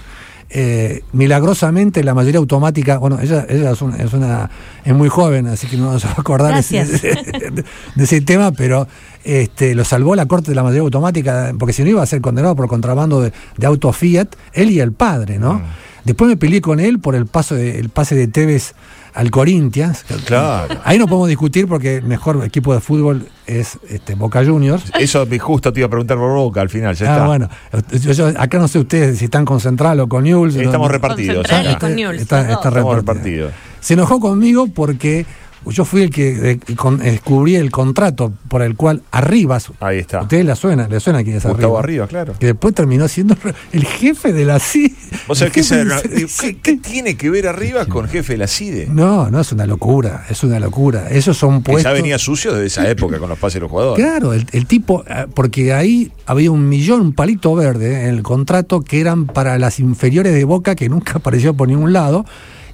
Eh, 0.48 1.02
milagrosamente 1.12 2.04
la 2.04 2.14
mayoría 2.14 2.38
automática, 2.38 2.98
bueno, 2.98 3.18
ella, 3.20 3.44
ella 3.48 3.72
es, 3.72 3.82
una, 3.82 3.96
es, 3.96 4.12
una- 4.12 4.48
es 4.84 4.94
muy 4.94 5.08
joven, 5.08 5.48
así 5.48 5.66
que 5.66 5.76
no 5.76 5.98
se 5.98 6.06
va 6.06 6.14
a 6.16 6.20
acordar 6.20 6.54
de 6.54 6.60
ese, 6.60 6.76
Gracias. 6.84 7.02
de, 7.32 7.64
de 7.96 8.04
ese 8.04 8.20
tema, 8.20 8.52
pero 8.52 8.86
este, 9.24 9.74
lo 9.74 9.84
salvó 9.84 10.14
la 10.14 10.26
Corte 10.26 10.52
de 10.52 10.54
la 10.54 10.62
mayoría 10.62 10.82
automática, 10.82 11.52
porque 11.58 11.72
si 11.72 11.82
no 11.82 11.90
iba 11.90 12.02
a 12.02 12.06
ser 12.06 12.20
condenado 12.20 12.54
por 12.54 12.68
contrabando 12.68 13.20
de, 13.20 13.32
de 13.56 13.66
autos 13.66 13.96
Fiat, 13.96 14.28
él 14.52 14.70
y 14.70 14.78
el 14.80 14.92
padre, 14.92 15.38
¿no? 15.40 15.60
Después 16.04 16.28
me 16.28 16.36
peleé 16.36 16.60
con 16.60 16.78
él 16.78 17.00
por 17.00 17.16
el, 17.16 17.26
paso 17.26 17.56
de- 17.56 17.80
el 17.80 17.88
pase 17.88 18.14
de 18.14 18.28
Tevez 18.28 18.74
al 19.16 19.30
Corinthians. 19.30 20.04
Claro. 20.26 20.78
Ahí 20.84 20.98
no 20.98 21.06
podemos 21.06 21.28
discutir 21.28 21.66
porque 21.66 21.96
el 21.96 22.04
mejor 22.04 22.44
equipo 22.44 22.72
de 22.74 22.80
fútbol 22.80 23.26
es 23.46 23.78
este, 23.88 24.14
Boca 24.14 24.44
Juniors. 24.44 24.84
Eso 24.98 25.24
me 25.26 25.38
justo 25.38 25.72
te 25.72 25.80
iba 25.80 25.86
a 25.86 25.90
preguntar 25.90 26.16
por 26.18 26.32
Boca 26.34 26.60
al 26.60 26.68
final, 26.68 26.94
ya 26.94 27.06
Ah, 27.08 27.12
está. 27.14 27.26
bueno, 27.26 27.48
yo- 28.02 28.12
yo- 28.12 28.40
acá 28.40 28.58
no 28.58 28.68
sé 28.68 28.78
ustedes 28.78 29.18
si 29.18 29.24
están 29.24 29.44
con 29.44 29.58
Central 29.60 29.98
o 30.00 30.08
con 30.08 30.24
News. 30.24 30.54
Estamos 30.56 30.88
no- 30.88 30.92
repartidos. 30.92 31.36
Con 31.36 31.44
Central 31.46 31.72
y 31.72 31.76
con 31.78 31.94
Newell's, 31.96 32.22
Está, 32.22 32.40
está. 32.42 32.52
Estamos 32.54 32.94
repartido. 32.94 32.96
repartidos. 32.96 33.52
Se 33.80 33.94
enojó 33.94 34.20
conmigo 34.20 34.66
porque 34.68 35.24
yo 35.66 35.84
fui 35.84 36.02
el 36.02 36.10
que 36.10 36.58
descubrí 37.02 37.56
el 37.56 37.70
contrato 37.70 38.32
por 38.48 38.62
el 38.62 38.76
cual 38.76 39.02
Arribas, 39.10 39.70
Ahí 39.80 39.98
está. 39.98 40.22
ustedes 40.22 40.44
le 40.44 40.54
suena, 40.56 40.88
le 40.88 41.00
suena 41.00 41.22
quién 41.24 41.36
es 41.36 41.44
Gustavo 41.44 41.78
Arribas, 41.78 41.84
Arriba, 41.84 42.06
claro. 42.06 42.34
que 42.38 42.46
después 42.46 42.74
terminó 42.74 43.08
siendo 43.08 43.36
el 43.72 43.84
jefe 43.84 44.32
de 44.32 44.44
la 44.44 44.58
CID. 44.58 44.92
Vos 45.28 45.38
sabés 45.38 45.68
de- 45.70 46.26
¿qué, 46.40 46.56
qué 46.58 46.76
tiene 46.76 47.16
que 47.16 47.30
ver 47.30 47.48
arriba 47.48 47.86
con 47.86 48.08
jefe 48.08 48.34
de 48.34 48.38
la 48.38 48.46
CIDE? 48.46 48.86
No, 48.90 49.30
no 49.30 49.40
es 49.40 49.52
una 49.52 49.66
locura, 49.66 50.24
es 50.30 50.42
una 50.44 50.60
locura. 50.60 51.08
Esos 51.10 51.36
son 51.36 51.62
puestos. 51.62 51.84
ya 51.84 51.92
venía 51.92 52.18
sucio 52.18 52.52
desde 52.52 52.66
esa 52.66 52.88
época 52.90 53.18
con 53.18 53.28
los 53.28 53.38
pases 53.38 53.54
de 53.54 53.60
los 53.60 53.70
jugadores. 53.70 54.04
Claro, 54.04 54.32
el, 54.32 54.46
el 54.52 54.66
tipo, 54.66 55.04
eh, 55.08 55.26
porque 55.34 55.72
ahí 55.72 56.12
había 56.26 56.50
un 56.50 56.68
millón, 56.68 57.00
un 57.00 57.12
palito 57.12 57.54
verde 57.54 58.02
en 58.08 58.14
el 58.14 58.22
contrato 58.22 58.80
que 58.80 59.00
eran 59.00 59.26
para 59.26 59.58
las 59.58 59.78
inferiores 59.80 60.32
de 60.34 60.44
Boca 60.44 60.74
que 60.74 60.88
nunca 60.88 61.12
apareció 61.16 61.54
por 61.54 61.68
ningún 61.68 61.92
lado, 61.92 62.24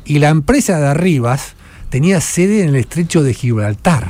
y 0.05 0.19
la 0.19 0.29
empresa 0.31 0.79
de 0.81 0.87
Arribas 0.87 1.55
tenía 1.93 2.21
sede 2.23 2.63
en 2.63 2.71
el 2.71 2.77
estrecho 2.77 3.23
de 3.23 3.35
Gibraltar. 3.35 4.09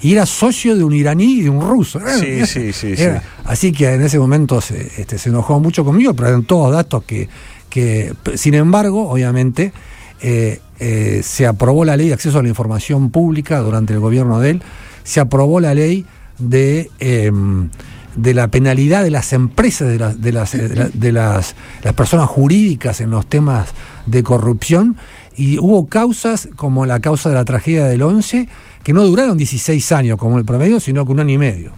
Y 0.00 0.12
era 0.12 0.26
socio 0.26 0.76
de 0.76 0.82
un 0.82 0.92
iraní 0.92 1.34
y 1.38 1.42
de 1.42 1.50
un 1.50 1.60
ruso. 1.60 2.00
Sí, 2.18 2.44
sí, 2.44 2.72
sí, 2.72 2.96
sí. 2.96 3.04
Así 3.44 3.70
que 3.72 3.94
en 3.94 4.02
ese 4.02 4.18
momento 4.18 4.60
se, 4.60 4.88
este, 5.00 5.16
se 5.16 5.28
enojó 5.28 5.60
mucho 5.60 5.84
conmigo, 5.84 6.12
pero 6.14 6.28
eran 6.30 6.42
todos 6.42 6.72
datos 6.72 7.04
que, 7.04 7.28
que 7.70 8.12
sin 8.34 8.54
embargo, 8.54 9.08
obviamente, 9.08 9.72
eh, 10.20 10.60
eh, 10.80 11.20
se 11.22 11.46
aprobó 11.46 11.84
la 11.84 11.96
ley 11.96 12.08
de 12.08 12.14
acceso 12.14 12.40
a 12.40 12.42
la 12.42 12.48
información 12.48 13.10
pública 13.10 13.60
durante 13.60 13.92
el 13.92 14.00
gobierno 14.00 14.40
de 14.40 14.50
él, 14.50 14.62
se 15.04 15.20
aprobó 15.20 15.60
la 15.60 15.72
ley 15.74 16.04
de, 16.40 16.90
em, 16.98 17.68
de 18.16 18.34
la 18.34 18.48
penalidad 18.48 19.04
de 19.04 19.10
las 19.10 19.32
empresas, 19.32 19.86
de, 19.88 19.98
las, 20.00 20.20
de, 20.20 20.32
las, 20.32 20.52
de, 20.52 20.68
la- 20.76 20.88
de 20.92 21.12
las, 21.12 21.54
las 21.84 21.94
personas 21.94 22.28
jurídicas 22.28 23.00
en 23.00 23.10
los 23.10 23.26
temas 23.26 23.68
de 24.06 24.22
corrupción, 24.24 24.96
y 25.36 25.58
hubo 25.58 25.86
causas 25.88 26.48
como 26.56 26.86
la 26.86 27.00
causa 27.00 27.28
de 27.28 27.34
la 27.34 27.44
tragedia 27.44 27.86
del 27.86 28.02
11, 28.02 28.48
que 28.82 28.92
no 28.92 29.04
duraron 29.04 29.36
16 29.38 29.92
años 29.92 30.18
como 30.18 30.38
el 30.38 30.44
promedio, 30.44 30.80
sino 30.80 31.04
que 31.06 31.12
un 31.12 31.20
año 31.20 31.34
y 31.34 31.38
medio. 31.38 31.72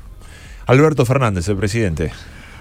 Alberto 0.67 1.05
Fernández, 1.05 1.49
el 1.49 1.57
presidente. 1.57 2.11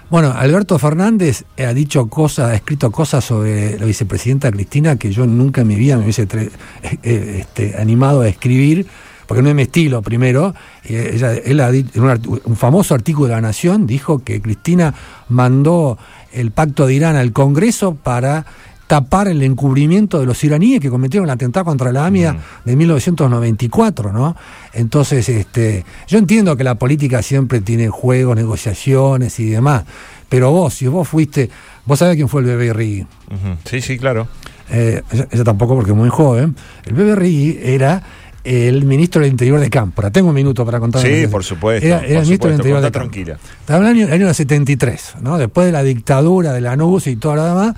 Bueno, 0.09 0.31
Alberto 0.31 0.77
Fernández 0.77 1.45
ha 1.57 1.73
dicho 1.73 2.07
cosas, 2.07 2.51
ha 2.51 2.55
escrito 2.55 2.91
cosas 2.91 3.23
sobre 3.23 3.79
la 3.79 3.85
vicepresidenta 3.85 4.51
Cristina 4.51 4.97
que 4.97 5.11
yo 5.11 5.25
nunca 5.25 5.61
en 5.61 5.67
mi 5.67 5.75
vida 5.75 5.97
me 5.97 6.03
hubiese 6.03 6.23
eh, 6.23 6.49
eh, 7.03 7.37
este, 7.39 7.75
animado 7.79 8.21
a 8.21 8.27
escribir, 8.27 8.85
porque 9.25 9.41
no 9.41 9.49
es 9.49 9.55
mi 9.55 9.61
estilo, 9.63 10.01
primero. 10.01 10.53
Eh, 10.83 11.11
ella- 11.15 11.33
él 11.33 11.59
ha 11.61 11.71
dicho, 11.71 12.11
en 12.11 12.21
un 12.43 12.55
famoso 12.57 12.93
artículo 12.93 13.27
de 13.29 13.33
La 13.35 13.41
Nación 13.41 13.87
dijo 13.87 14.19
que 14.19 14.41
Cristina 14.41 14.93
mandó 15.29 15.97
el 16.33 16.51
pacto 16.51 16.85
de 16.85 16.93
Irán 16.95 17.15
al 17.15 17.31
Congreso 17.31 17.95
para 17.95 18.45
tapar 18.93 19.27
el 19.27 19.41
encubrimiento 19.41 20.19
de 20.19 20.27
los 20.27 20.43
iraníes 20.43 20.79
que 20.79 20.91
cometieron 20.91 21.27
el 21.27 21.33
atentado 21.33 21.65
contra 21.65 21.91
la 21.91 22.05
AMIA 22.05 22.37
de 22.63 22.75
1994, 22.75 24.13
¿no? 24.13 24.35
Entonces, 24.71 25.27
este, 25.29 25.83
yo 26.07 26.19
entiendo 26.19 26.55
que 26.55 26.63
la 26.63 26.75
política 26.75 27.23
siempre 27.23 27.59
tiene 27.61 27.89
juegos, 27.89 28.35
negociaciones 28.35 29.39
y 29.39 29.49
demás, 29.49 29.85
pero 30.29 30.51
vos, 30.51 30.75
si 30.75 30.85
vos 30.85 31.07
fuiste, 31.07 31.49
vos 31.87 31.97
sabés 31.97 32.17
quién 32.17 32.29
fue 32.29 32.41
el 32.41 32.47
bebé 32.49 32.71
Rigui. 32.71 33.01
Ujú. 33.01 33.57
Sí, 33.65 33.81
sí, 33.81 33.97
claro. 33.97 34.27
Eh, 34.69 35.01
ella, 35.11 35.27
ella 35.31 35.43
tampoco 35.43 35.73
porque 35.73 35.89
es 35.89 35.97
muy 35.97 36.09
joven. 36.09 36.55
El 36.85 36.93
bebé 36.93 37.15
Rigui 37.15 37.61
era 37.63 38.03
el 38.43 38.85
ministro 38.85 39.23
del 39.23 39.31
Interior 39.31 39.59
de 39.59 39.71
Cámpora. 39.71 40.11
Tengo 40.11 40.29
un 40.29 40.35
minuto 40.35 40.63
para 40.67 40.79
contar. 40.79 41.01
Sí, 41.01 41.25
por 41.31 41.43
supuesto, 41.43 41.83
Era, 41.83 41.97
era 41.97 42.05
por 42.05 42.11
el 42.17 42.23
ministro 42.25 42.49
del 42.51 42.57
Interior 42.57 42.79
de 42.81 42.91
Cámpora. 42.91 43.11
tranquila. 43.11 43.39
Estaba 43.59 43.79
en 43.79 43.85
el 43.85 43.91
año, 44.03 44.13
el 44.13 44.21
año 44.21 44.31
73, 44.31 45.15
¿no? 45.21 45.39
Después 45.39 45.65
de 45.65 45.71
la 45.71 45.81
dictadura 45.81 46.53
de 46.53 46.61
la 46.61 46.75
NUS 46.75 47.07
y 47.07 47.15
todo 47.15 47.35
lo 47.37 47.43
demás. 47.45 47.73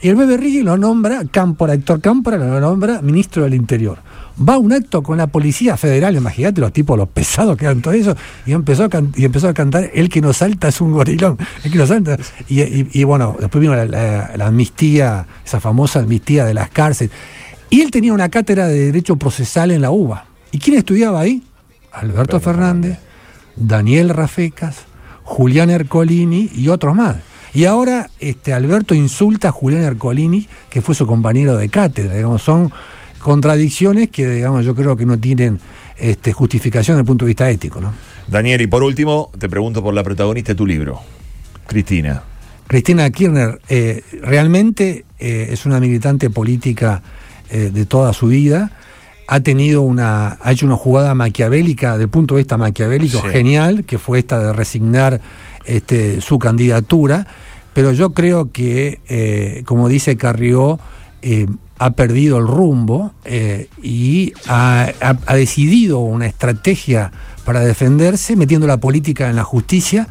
Y 0.00 0.08
el 0.08 0.16
bebé 0.16 0.38
lo 0.62 0.76
nombra, 0.76 1.22
Cámpora, 1.30 1.74
Héctor 1.74 2.00
Cámpora 2.00 2.36
lo 2.38 2.60
nombra 2.60 3.02
ministro 3.02 3.42
del 3.44 3.54
Interior. 3.54 3.98
Va 4.40 4.54
a 4.54 4.58
un 4.58 4.72
acto 4.72 5.02
con 5.02 5.18
la 5.18 5.26
Policía 5.26 5.76
Federal, 5.76 6.14
imagínate 6.16 6.60
los 6.60 6.72
tipos, 6.72 6.96
los 6.96 7.08
pesados 7.08 7.56
que 7.56 7.64
eran 7.64 7.82
todo 7.82 7.92
eso, 7.94 8.14
y 8.46 8.52
empezó 8.52 8.84
a, 8.84 8.88
can- 8.88 9.12
y 9.16 9.24
empezó 9.24 9.48
a 9.48 9.54
cantar 9.54 9.90
El 9.92 10.08
que 10.08 10.20
nos 10.20 10.36
salta 10.36 10.68
es 10.68 10.80
un 10.80 10.92
gorilón, 10.92 11.36
el 11.64 11.72
que 11.72 11.78
nos 11.78 11.88
salta. 11.88 12.16
Y, 12.48 12.60
y- 12.62 12.88
y 12.92 13.02
bueno, 13.02 13.36
después 13.40 13.60
vino 13.60 13.74
la, 13.74 13.84
la- 13.86 14.30
la 14.36 14.46
amnistía, 14.46 15.26
esa 15.44 15.58
famosa 15.58 15.98
amnistía 15.98 16.44
de 16.44 16.54
las 16.54 16.70
cárceles. 16.70 17.12
Y 17.68 17.80
él 17.80 17.90
tenía 17.90 18.12
una 18.12 18.28
cátedra 18.28 18.68
de 18.68 18.86
Derecho 18.86 19.16
Procesal 19.16 19.72
en 19.72 19.82
la 19.82 19.90
UBA. 19.90 20.26
¿Y 20.52 20.58
quién 20.60 20.78
estudiaba 20.78 21.18
ahí? 21.20 21.42
Alberto 21.92 22.38
Fernández, 22.38 22.98
Daniel 23.56 24.10
Rafecas, 24.10 24.76
Julián 25.24 25.68
Ercolini 25.70 26.48
y 26.54 26.68
otros 26.68 26.94
más. 26.94 27.16
Y 27.58 27.64
ahora 27.64 28.08
este, 28.20 28.52
Alberto 28.52 28.94
insulta 28.94 29.48
a 29.48 29.50
Julián 29.50 29.82
Ercolini, 29.82 30.46
que 30.70 30.80
fue 30.80 30.94
su 30.94 31.08
compañero 31.08 31.56
de 31.56 31.68
cátedra. 31.68 32.14
Digamos, 32.14 32.40
son 32.40 32.70
contradicciones 33.18 34.10
que 34.10 34.30
digamos, 34.30 34.64
yo 34.64 34.76
creo 34.76 34.96
que 34.96 35.04
no 35.04 35.18
tienen 35.18 35.58
este, 35.96 36.32
justificación 36.32 36.94
desde 36.94 37.00
el 37.00 37.06
punto 37.06 37.24
de 37.24 37.30
vista 37.30 37.50
ético. 37.50 37.80
¿no? 37.80 37.92
Daniel, 38.28 38.60
y 38.60 38.68
por 38.68 38.84
último, 38.84 39.32
te 39.36 39.48
pregunto 39.48 39.82
por 39.82 39.92
la 39.92 40.04
protagonista 40.04 40.52
de 40.52 40.54
tu 40.54 40.66
libro, 40.66 41.00
Cristina. 41.66 42.22
Cristina 42.68 43.10
Kirchner 43.10 43.60
eh, 43.68 44.04
realmente 44.22 45.04
eh, 45.18 45.48
es 45.50 45.66
una 45.66 45.80
militante 45.80 46.30
política 46.30 47.02
eh, 47.50 47.72
de 47.74 47.86
toda 47.86 48.12
su 48.12 48.28
vida. 48.28 48.70
Ha 49.26 49.40
tenido 49.40 49.82
una, 49.82 50.38
ha 50.40 50.52
hecho 50.52 50.64
una 50.64 50.76
jugada 50.76 51.12
maquiavélica, 51.16 51.98
del 51.98 52.08
punto 52.08 52.36
de 52.36 52.42
vista 52.42 52.56
maquiavélico, 52.56 53.20
Sí. 53.20 53.28
genial, 53.32 53.82
que 53.84 53.98
fue 53.98 54.20
esta 54.20 54.38
de 54.38 54.52
resignar 54.52 55.20
este, 55.64 56.20
su 56.20 56.38
candidatura. 56.38 57.26
Pero 57.78 57.92
yo 57.92 58.10
creo 58.10 58.50
que, 58.50 58.98
eh, 59.08 59.62
como 59.64 59.88
dice 59.88 60.16
Carrió, 60.16 60.80
eh, 61.22 61.46
ha 61.78 61.92
perdido 61.92 62.38
el 62.38 62.48
rumbo 62.48 63.12
eh, 63.24 63.68
y 63.80 64.32
ha, 64.48 64.90
decidido 65.32 66.00
una 66.00 66.26
estrategia 66.26 67.12
para 67.44 67.60
defenderse, 67.60 68.34
metiendo 68.34 68.66
la 68.66 68.78
política 68.78 69.30
en 69.30 69.36
la 69.36 69.44
justicia 69.44 70.08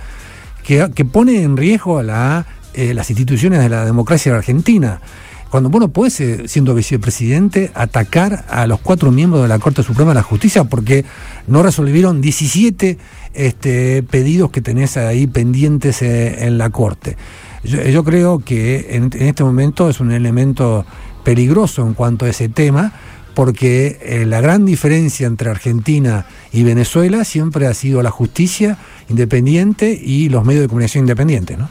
que, 0.64 0.90
que 0.96 1.04
pone 1.04 1.44
en 1.44 1.58
riesgo 1.58 2.00
a 2.00 2.04
la, 2.04 2.46
las 2.74 3.10
instituciones 3.10 3.60
de 3.60 3.68
la 3.68 3.84
democracia 3.84 4.32
de 4.32 4.38
Argentina. 4.38 5.02
Cuando 5.50 5.70
vos 5.70 5.82
no 5.82 5.90
podés, 5.90 6.24
siendo 6.46 6.74
vicepresidente, 6.74 7.72
atacar 7.74 8.46
a 8.48 8.66
los 8.66 8.80
cuatro 8.80 9.12
miembros 9.12 9.42
de 9.42 9.50
la 9.50 9.60
Corte 9.60 9.84
Suprema 9.84 10.12
de 10.12 10.16
la 10.16 10.24
Justicia 10.24 10.64
porque 10.64 11.04
no 11.48 11.64
resolvieron 11.64 12.22
17 12.22 12.98
este, 13.34 14.04
pedidos 14.04 14.52
que 14.52 14.62
tenés 14.62 14.96
ahí 14.96 15.28
pendientes 15.28 16.02
en 16.02 16.58
la 16.58 16.70
Corte. 16.70 17.18
Yo, 17.64 17.82
yo 17.84 18.04
creo 18.04 18.40
que 18.40 18.96
en, 18.96 19.10
en 19.14 19.28
este 19.28 19.44
momento 19.44 19.90
es 19.90 20.00
un 20.00 20.12
elemento 20.12 20.86
peligroso 21.24 21.86
en 21.86 21.94
cuanto 21.94 22.26
a 22.26 22.30
ese 22.30 22.50
tema, 22.50 22.94
porque 23.38 24.00
eh, 24.02 24.26
la 24.26 24.42
gran 24.42 24.66
diferencia 24.66 25.28
entre 25.28 25.52
Argentina 25.52 26.26
y 26.52 26.64
Venezuela 26.64 27.24
siempre 27.24 27.68
ha 27.68 27.74
sido 27.76 28.02
la 28.02 28.10
justicia 28.10 28.78
independiente 29.10 29.92
y 29.92 30.30
los 30.30 30.44
medios 30.44 30.64
de 30.64 30.68
comunicación 30.70 31.04
independientes, 31.04 31.58
¿no? 31.58 31.70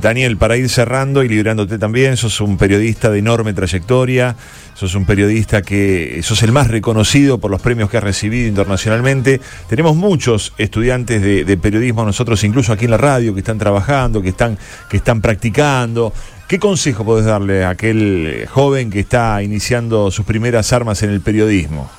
Daniel, 0.00 0.36
para 0.36 0.56
ir 0.56 0.68
cerrando 0.68 1.22
y 1.22 1.28
librándote 1.28 1.78
también, 1.78 2.16
sos 2.16 2.40
un 2.40 2.56
periodista 2.56 3.10
de 3.10 3.18
enorme 3.18 3.52
trayectoria, 3.52 4.34
sos 4.74 4.94
un 4.94 5.04
periodista 5.04 5.62
que 5.62 6.20
sos 6.22 6.42
el 6.42 6.52
más 6.52 6.68
reconocido 6.68 7.38
por 7.38 7.50
los 7.50 7.60
premios 7.60 7.90
que 7.90 7.98
has 7.98 8.02
recibido 8.02 8.48
internacionalmente. 8.48 9.40
Tenemos 9.68 9.96
muchos 9.96 10.54
estudiantes 10.58 11.22
de, 11.22 11.56
periodismo 11.56 12.04
nosotros, 12.04 12.42
incluso 12.44 12.72
aquí 12.72 12.86
en 12.86 12.92
la 12.92 12.96
radio, 12.96 13.34
que 13.34 13.40
están 13.40 13.58
trabajando, 13.58 14.22
que 14.22 14.30
están, 14.30 14.56
que 14.88 14.96
están 14.96 15.20
practicando. 15.20 16.12
¿Qué 16.48 16.58
consejo 16.58 17.04
podés 17.04 17.26
darle 17.26 17.64
a 17.64 17.70
aquel 17.70 18.46
joven 18.50 18.90
que 18.90 19.00
está 19.00 19.42
iniciando 19.42 20.10
sus 20.10 20.24
primeras 20.24 20.72
armas 20.72 21.02
en 21.02 21.10
el 21.10 21.20
periodismo? 21.20 21.90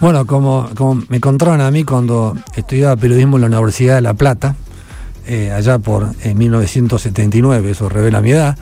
Bueno, 0.00 0.26
como, 0.26 0.68
como 0.76 1.02
me 1.08 1.20
contaron 1.20 1.60
a 1.60 1.70
mí 1.70 1.84
cuando 1.84 2.36
estudiaba 2.56 2.96
periodismo 2.96 3.36
en 3.36 3.42
la 3.42 3.46
Universidad 3.46 3.94
de 3.94 4.00
La 4.02 4.14
Plata, 4.14 4.56
eh, 5.26 5.52
allá 5.52 5.78
por 5.78 6.08
en 6.22 6.36
1979, 6.38 7.70
eso 7.70 7.88
revela 7.88 8.20
mi 8.20 8.32
edad, 8.32 8.56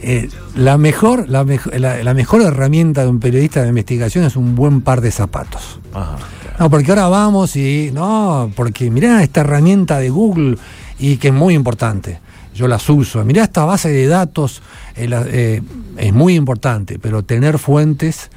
eh, 0.00 0.28
la, 0.56 0.78
mejor, 0.78 1.28
la, 1.28 1.44
mejo- 1.44 1.70
la- 1.78 2.02
la 2.02 2.14
mejor 2.14 2.42
herramienta 2.42 3.02
de 3.02 3.08
un 3.08 3.20
periodista 3.20 3.62
de 3.62 3.68
investigación 3.68 4.24
es 4.24 4.36
un 4.36 4.54
buen 4.54 4.80
par 4.80 5.00
de 5.00 5.10
zapatos. 5.10 5.80
Ajá. 5.92 6.16
No, 6.58 6.68
porque 6.68 6.90
ahora 6.90 7.08
vamos 7.08 7.56
y. 7.56 7.90
No, 7.92 8.50
porque 8.54 8.90
mirá 8.90 9.22
esta 9.22 9.40
herramienta 9.40 9.98
de 9.98 10.10
Google 10.10 10.58
y 10.98 11.16
que 11.16 11.28
es 11.28 11.34
muy 11.34 11.54
importante. 11.54 12.18
Yo 12.54 12.68
las 12.68 12.86
uso. 12.90 13.24
Mirá 13.24 13.44
esta 13.44 13.64
base 13.64 13.88
de 13.90 14.06
datos, 14.06 14.60
eh, 14.96 15.08
la- 15.08 15.24
eh, 15.26 15.62
es 15.96 16.12
muy 16.12 16.34
importante, 16.34 16.98
pero 16.98 17.22
tener 17.22 17.58
fuentes 17.58 18.30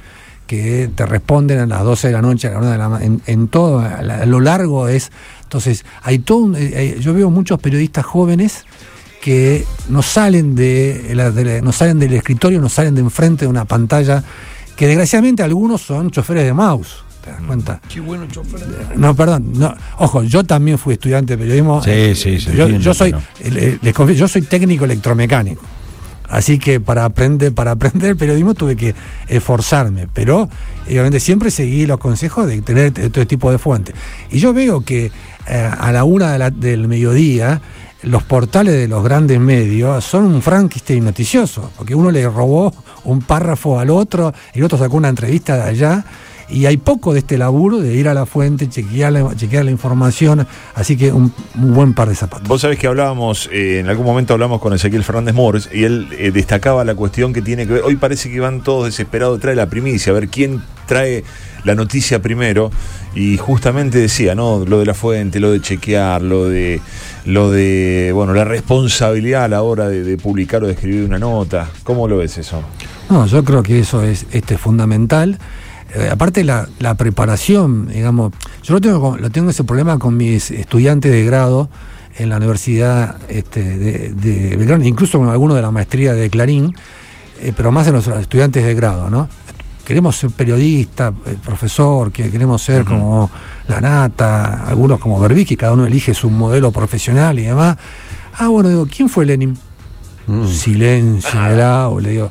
que 0.46 0.90
te 0.94 1.04
responden 1.06 1.58
a 1.58 1.66
las 1.66 1.82
12 1.82 2.08
de 2.08 2.12
la 2.14 2.22
noche, 2.22 2.48
a 2.48 2.52
la 2.52 2.58
1 2.58 2.70
de 2.70 2.78
la 2.78 2.98
en, 3.02 3.20
en 3.26 3.48
todo, 3.48 3.80
a 3.80 4.02
lo 4.26 4.40
largo 4.40 4.88
es. 4.88 5.10
Entonces, 5.44 5.84
hay 6.02 6.18
todo. 6.18 6.38
un- 6.38 6.56
eh, 6.56 6.70
eh, 6.74 6.96
yo 7.00 7.14
veo 7.14 7.30
muchos 7.30 7.60
periodistas 7.60 8.04
jóvenes 8.04 8.64
que 9.22 9.64
no 9.88 10.02
salen 10.02 10.54
de, 10.54 11.12
la- 11.14 11.30
de 11.30 11.44
la- 11.44 11.60
no 11.62 11.72
salen 11.72 11.98
del 11.98 12.12
escritorio, 12.14 12.60
no 12.60 12.68
salen 12.68 12.94
de 12.94 13.00
enfrente 13.00 13.44
de 13.44 13.48
una 13.48 13.64
pantalla, 13.64 14.22
que 14.76 14.86
desgraciadamente 14.86 15.42
algunos 15.42 15.80
son 15.82 16.10
choferes 16.10 16.44
de 16.44 16.52
mouse. 16.52 17.04
¿Te 17.24 17.30
das 17.30 17.40
cuenta? 17.40 17.80
Qué 17.88 18.00
bueno 18.00 18.26
chofer. 18.26 18.60
No, 18.96 19.14
perdón. 19.16 19.52
No, 19.54 19.74
ojo, 19.98 20.24
yo 20.24 20.44
también 20.44 20.76
fui 20.76 20.92
estudiante 20.94 21.34
de 21.34 21.38
periodismo. 21.38 21.82
Sí, 21.82 22.14
sí, 22.14 22.38
se 22.38 22.54
Yo, 22.54 22.68
yo 22.68 22.92
soy, 22.92 23.12
pero- 23.40 23.56
eh, 23.56 23.78
les 23.80 23.94
confieso, 23.94 24.20
yo 24.20 24.28
soy 24.28 24.42
técnico 24.42 24.84
electromecánico. 24.84 25.62
Así 26.28 26.58
que 26.58 26.80
para 26.80 27.04
aprender, 27.04 27.52
para 27.52 27.72
aprender 27.72 28.10
el 28.10 28.16
periodismo 28.16 28.54
tuve 28.54 28.76
que 28.76 28.94
esforzarme, 29.28 30.08
pero 30.12 30.48
obviamente 30.86 31.20
siempre 31.20 31.50
seguí 31.50 31.86
los 31.86 31.98
consejos 31.98 32.46
de 32.46 32.62
tener 32.62 32.92
todo 32.92 33.26
tipo 33.26 33.50
de 33.50 33.58
fuentes. 33.58 33.94
Y 34.30 34.38
yo 34.38 34.52
veo 34.52 34.80
que 34.80 35.12
eh, 35.46 35.70
a 35.78 35.92
la 35.92 36.04
una 36.04 36.50
del 36.50 36.88
mediodía 36.88 37.60
los 38.04 38.22
portales 38.22 38.74
de 38.74 38.88
los 38.88 39.02
grandes 39.02 39.40
medios 39.40 40.04
son 40.04 40.26
un 40.26 40.42
Frankenstein 40.42 41.04
noticioso, 41.04 41.70
porque 41.76 41.94
uno 41.94 42.10
le 42.10 42.28
robó 42.28 42.72
un 43.04 43.20
párrafo 43.20 43.78
al 43.78 43.90
otro 43.90 44.32
el 44.52 44.64
otro 44.64 44.78
sacó 44.78 44.96
una 44.96 45.08
entrevista 45.08 45.56
de 45.56 45.62
allá. 45.62 46.04
Y 46.48 46.66
hay 46.66 46.76
poco 46.76 47.12
de 47.12 47.20
este 47.20 47.38
laburo 47.38 47.78
de 47.78 47.94
ir 47.94 48.08
a 48.08 48.14
la 48.14 48.26
fuente, 48.26 48.68
chequear 48.68 49.12
la, 49.12 49.34
chequear 49.34 49.64
la 49.64 49.70
información, 49.70 50.46
así 50.74 50.96
que 50.96 51.12
un, 51.12 51.32
un 51.56 51.74
buen 51.74 51.94
par 51.94 52.08
de 52.08 52.14
zapatos. 52.14 52.46
Vos 52.48 52.60
sabés 52.60 52.78
que 52.78 52.86
hablábamos, 52.86 53.48
eh, 53.52 53.78
en 53.80 53.88
algún 53.88 54.06
momento 54.06 54.34
hablamos 54.34 54.60
con 54.60 54.72
Ezequiel 54.72 55.04
Fernández 55.04 55.34
Mores 55.34 55.68
y 55.72 55.84
él 55.84 56.08
eh, 56.18 56.30
destacaba 56.32 56.84
la 56.84 56.94
cuestión 56.94 57.32
que 57.32 57.42
tiene 57.42 57.66
que 57.66 57.74
ver. 57.74 57.82
Hoy 57.82 57.96
parece 57.96 58.30
que 58.30 58.40
van 58.40 58.62
todos 58.62 58.86
desesperados, 58.86 59.40
trae 59.40 59.54
la 59.54 59.68
primicia, 59.68 60.12
a 60.12 60.14
ver 60.14 60.28
quién 60.28 60.62
trae 60.86 61.24
la 61.64 61.74
noticia 61.74 62.20
primero. 62.20 62.70
y 63.14 63.36
justamente 63.38 63.98
decía, 63.98 64.34
¿no? 64.34 64.64
Lo 64.66 64.80
de 64.80 64.86
la 64.86 64.94
fuente, 64.94 65.40
lo 65.40 65.52
de 65.52 65.60
chequear, 65.60 66.20
lo 66.20 66.48
de 66.48 66.80
lo 67.24 67.50
de 67.50 68.10
bueno, 68.12 68.34
la 68.34 68.44
responsabilidad 68.44 69.44
a 69.44 69.48
la 69.48 69.62
hora 69.62 69.88
de, 69.88 70.02
de 70.02 70.16
publicar 70.18 70.62
o 70.62 70.66
de 70.66 70.74
escribir 70.74 71.04
una 71.04 71.18
nota. 71.18 71.70
¿Cómo 71.84 72.06
lo 72.06 72.18
ves 72.18 72.36
eso? 72.38 72.62
No, 73.08 73.26
yo 73.26 73.44
creo 73.44 73.62
que 73.62 73.78
eso 73.78 74.02
es 74.02 74.26
este, 74.32 74.58
fundamental. 74.58 75.38
Eh, 75.94 76.08
aparte 76.10 76.44
la, 76.44 76.68
la 76.78 76.94
preparación, 76.94 77.88
digamos, 77.88 78.32
yo 78.62 78.74
lo 78.74 78.80
tengo, 78.80 79.16
lo 79.16 79.30
tengo 79.30 79.50
ese 79.50 79.64
problema 79.64 79.98
con 79.98 80.16
mis 80.16 80.50
estudiantes 80.50 81.12
de 81.12 81.24
grado 81.24 81.68
en 82.16 82.28
la 82.28 82.36
Universidad 82.36 83.16
este, 83.28 83.62
de, 83.78 84.08
de 84.10 84.56
Belgrano, 84.56 84.84
incluso 84.84 85.18
con 85.18 85.28
algunos 85.28 85.56
de 85.56 85.62
la 85.62 85.70
maestría 85.70 86.14
de 86.14 86.30
Clarín, 86.30 86.74
eh, 87.40 87.52
pero 87.56 87.72
más 87.72 87.86
en 87.86 87.94
los 87.94 88.06
estudiantes 88.06 88.64
de 88.64 88.74
grado, 88.74 89.10
¿no? 89.10 89.28
Queremos 89.84 90.16
ser 90.16 90.30
periodista, 90.30 91.12
eh, 91.26 91.36
profesor, 91.44 92.10
que 92.10 92.30
queremos 92.30 92.62
ser 92.62 92.84
como 92.84 93.30
la 93.68 93.80
nata, 93.80 94.64
algunos 94.66 94.98
como 94.98 95.20
Berbisky, 95.20 95.56
cada 95.56 95.72
uno 95.72 95.86
elige 95.86 96.14
su 96.14 96.30
modelo 96.30 96.72
profesional 96.72 97.38
y 97.38 97.42
demás. 97.42 97.76
Ah, 98.38 98.48
bueno, 98.48 98.70
digo, 98.70 98.86
¿quién 98.86 99.08
fue 99.08 99.26
Lenin? 99.26 99.58
Mm. 100.26 100.46
Silencio 100.46 101.38
aula. 101.38 102.08
Digo, 102.08 102.30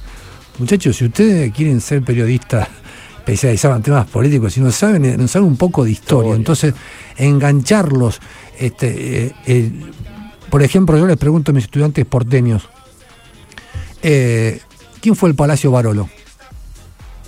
muchachos, 0.57 0.97
si 0.97 1.05
ustedes 1.05 1.53
quieren 1.53 1.79
ser 1.79 2.03
periodistas 2.03 2.67
especializados 3.23 3.77
en 3.77 3.83
temas 3.83 4.07
políticos, 4.07 4.53
si 4.53 4.59
no 4.59 4.71
saben, 4.71 5.05
eh, 5.05 5.17
no 5.17 5.27
saben 5.29 5.47
un 5.47 5.55
poco 5.55 5.85
de 5.85 5.91
historia, 5.91 6.35
entonces 6.35 6.73
engancharlos. 7.17 8.19
Este, 8.59 9.25
eh, 9.25 9.31
eh, 9.45 9.71
por 10.49 10.61
ejemplo, 10.61 10.97
yo 10.97 11.07
les 11.07 11.17
pregunto 11.17 11.51
a 11.51 11.53
mis 11.53 11.63
estudiantes 11.63 12.05
porteños, 12.05 12.67
eh, 14.01 14.59
¿quién 15.01 15.15
fue 15.15 15.29
el 15.29 15.35
Palacio 15.35 15.71
Barolo? 15.71 16.09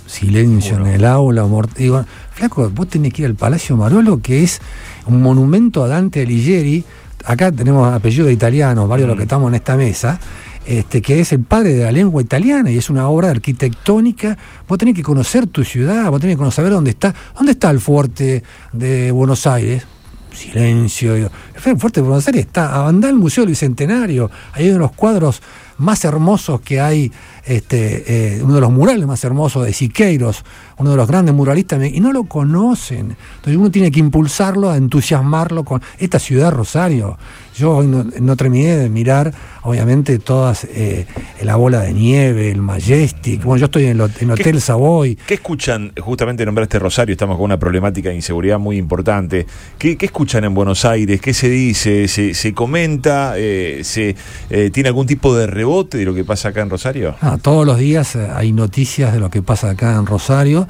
Silencio 0.06 0.76
en 0.76 0.86
el 0.86 1.04
aula. 1.04 1.46
Digo, 1.76 2.04
flaco, 2.32 2.70
vos 2.70 2.88
tenés 2.88 3.12
que 3.12 3.22
ir 3.22 3.26
al 3.26 3.34
Palacio 3.34 3.76
Barolo, 3.76 4.20
que 4.20 4.42
es 4.44 4.60
un 5.06 5.22
monumento 5.22 5.82
a 5.82 5.88
Dante 5.88 6.22
Alighieri. 6.22 6.84
Acá 7.24 7.50
tenemos 7.50 7.92
apellido 7.92 8.26
de 8.26 8.34
italianos, 8.34 8.88
varios 8.88 9.06
de 9.06 9.08
los 9.08 9.16
que 9.16 9.24
estamos 9.24 9.48
en 9.48 9.54
esta 9.56 9.76
mesa. 9.76 10.20
Este, 10.66 11.00
que 11.00 11.20
es 11.20 11.32
el 11.32 11.44
padre 11.44 11.74
de 11.74 11.84
la 11.84 11.92
lengua 11.92 12.20
italiana 12.20 12.72
y 12.72 12.78
es 12.78 12.90
una 12.90 13.08
obra 13.08 13.30
arquitectónica. 13.30 14.36
Vos 14.68 14.78
tenés 14.78 14.96
que 14.96 15.02
conocer 15.02 15.46
tu 15.46 15.62
ciudad, 15.62 16.10
vos 16.10 16.20
tenés 16.20 16.36
que 16.36 16.50
saber 16.50 16.72
dónde 16.72 16.90
está. 16.90 17.14
¿Dónde 17.36 17.52
está 17.52 17.70
el 17.70 17.78
fuerte 17.78 18.42
de 18.72 19.12
Buenos 19.12 19.46
Aires? 19.46 19.86
Silencio. 20.32 21.14
El 21.14 21.78
fuerte 21.78 22.00
de 22.00 22.06
Buenos 22.06 22.26
Aires 22.26 22.46
está. 22.46 22.86
Andá 22.86 23.08
al 23.08 23.14
Museo 23.14 23.42
del 23.42 23.50
Bicentenario. 23.50 24.28
Ahí 24.52 24.64
hay 24.64 24.70
uno 24.70 24.78
de 24.78 24.80
los 24.80 24.92
cuadros 24.92 25.40
más 25.78 26.04
hermosos 26.04 26.60
que 26.60 26.80
hay, 26.80 27.12
este, 27.44 28.36
eh, 28.36 28.42
uno 28.42 28.54
de 28.54 28.60
los 28.60 28.72
murales 28.72 29.06
más 29.06 29.22
hermosos 29.24 29.64
de 29.64 29.72
Siqueiros, 29.72 30.44
uno 30.78 30.90
de 30.90 30.96
los 30.96 31.06
grandes 31.06 31.34
muralistas, 31.34 31.84
y 31.86 32.00
no 32.00 32.12
lo 32.12 32.24
conocen. 32.24 33.16
Entonces 33.36 33.56
uno 33.56 33.70
tiene 33.70 33.90
que 33.90 34.00
impulsarlo, 34.00 34.74
entusiasmarlo 34.74 35.64
con 35.64 35.82
esta 35.98 36.18
ciudad 36.18 36.52
Rosario. 36.52 37.18
Yo 37.56 37.76
hoy 37.76 37.86
no, 37.86 38.04
no 38.20 38.36
terminé 38.36 38.76
de 38.76 38.90
mirar, 38.90 39.32
obviamente, 39.62 40.18
todas 40.18 40.64
eh, 40.64 41.06
la 41.42 41.56
bola 41.56 41.80
de 41.80 41.94
nieve, 41.94 42.50
el 42.50 42.60
Majestic. 42.60 43.42
Bueno, 43.42 43.58
yo 43.60 43.64
estoy 43.66 43.84
en 43.86 43.98
el, 44.00 44.10
en 44.20 44.30
Hotel 44.30 44.52
¿Qué- 44.54 44.60
Savoy. 44.60 45.16
¿Qué 45.26 45.34
escuchan? 45.34 45.90
Justamente 45.98 46.44
nombraste 46.44 46.78
Rosario, 46.78 47.12
estamos 47.12 47.36
con 47.36 47.44
una 47.46 47.58
problemática 47.58 48.10
de 48.10 48.16
inseguridad 48.16 48.58
muy 48.58 48.76
importante. 48.76 49.46
¿Qué, 49.78 49.96
qué 49.96 50.06
escuchan 50.06 50.44
en 50.44 50.52
Buenos 50.52 50.84
Aires? 50.84 51.18
¿Qué 51.20 51.32
se 51.32 51.48
dice? 51.48 52.08
¿Se, 52.08 52.34
se 52.34 52.52
comenta? 52.52 53.34
Eh, 53.36 53.80
se, 53.84 54.14
eh, 54.50 54.70
¿Tiene 54.70 54.90
algún 54.90 55.06
tipo 55.06 55.34
de 55.34 55.46
rebote 55.46 55.96
de 55.96 56.04
lo 56.04 56.12
que 56.14 56.24
pasa 56.24 56.50
acá 56.50 56.60
en 56.60 56.68
Rosario? 56.68 57.16
Ah, 57.22 57.38
todos 57.40 57.64
los 57.64 57.78
días 57.78 58.16
hay 58.16 58.52
noticias 58.52 59.14
de 59.14 59.18
lo 59.18 59.30
que 59.30 59.40
pasa 59.40 59.70
acá 59.70 59.94
en 59.96 60.04
Rosario. 60.04 60.68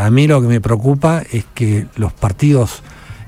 A 0.00 0.10
mí 0.10 0.26
lo 0.26 0.42
que 0.42 0.48
me 0.48 0.60
preocupa 0.60 1.22
es 1.32 1.44
que 1.54 1.86
los 1.96 2.12
partidos, 2.12 2.82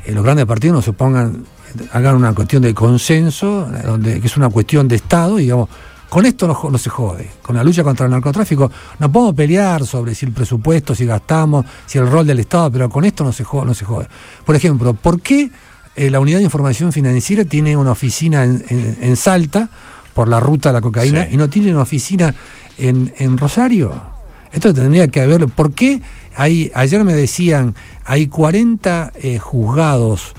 los 0.07 0.23
grandes 0.25 0.45
partidos 0.45 0.75
no 0.75 0.83
se 0.83 0.93
pongan, 0.93 1.45
hagan 1.93 2.17
una 2.17 2.33
cuestión 2.35 2.63
de 2.63 2.75
consenso, 2.75 3.69
donde, 3.85 4.21
que 4.21 4.27
es 4.27 4.37
una 4.37 4.49
cuestión 4.49 4.87
de 4.89 4.97
Estado, 4.97 5.39
y 5.39 5.43
digamos, 5.43 5.69
con 6.09 6.27
esto 6.27 6.47
no, 6.47 6.79
se 6.79 6.91
jode. 6.91 7.29
Con 7.43 7.57
la 7.57 7.65
lucha 7.65 7.83
contra 7.83 8.07
el 8.07 8.13
narcotráfico 8.13 8.71
no 9.01 9.11
podemos 9.11 9.35
pelear 9.35 9.85
sobre 9.85 10.15
si 10.15 10.27
el 10.27 10.33
presupuesto, 10.33 10.95
si 10.95 11.05
gastamos, 11.07 11.67
si 11.87 11.99
el 11.99 12.09
rol 12.09 12.27
del 12.27 12.39
Estado, 12.39 12.71
pero 12.71 12.89
con 12.89 13.05
esto 13.05 13.25
no 13.25 13.33
se 13.33 13.43
jode. 13.43 13.67
No 13.67 13.75
se 13.75 13.85
jode. 13.85 14.07
Por 14.45 14.55
ejemplo, 14.55 14.95
¿por 14.95 15.21
qué 15.21 15.51
eh, 15.97 16.11
la 16.11 16.21
Unidad 16.21 16.39
de 16.39 16.45
Información 16.45 16.93
Financiera 16.93 17.45
tiene 17.45 17.77
una 17.77 17.91
oficina 17.93 18.45
en, 18.45 18.65
en- 18.69 18.99
en 19.01 19.17
Salta 19.17 19.69
por 20.13 20.29
la 20.29 20.39
ruta 20.39 20.69
de 20.69 20.73
la 20.75 20.81
cocaína 20.81 21.25
Sí. 21.25 21.35
y 21.35 21.37
no 21.37 21.49
tiene 21.51 21.73
una 21.73 21.83
oficina 21.83 22.33
en, 22.79 23.13
en 23.19 23.37
Rosario? 23.37 23.93
Esto 24.53 24.73
tendría 24.73 25.09
que 25.09 25.21
haber. 25.21 25.49
¿Por 25.49 25.73
qué? 25.73 26.01
Hay, 26.37 26.71
ayer 26.77 27.03
me 27.03 27.15
decían, 27.15 27.75
hay 28.05 28.29
40 28.29 29.13
eh, 29.17 29.39
juzgados 29.41 30.33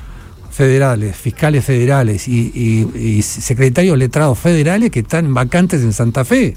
federales, 0.55 1.17
fiscales 1.17 1.65
federales 1.65 2.29
y, 2.29 3.21
secretarios 3.21 3.97
letrados 3.97 4.39
federales 4.39 4.89
que 4.89 5.01
están 5.01 5.33
vacantes 5.33 5.81
en 5.81 5.91
Santa 5.91 6.23
Fe. 6.23 6.55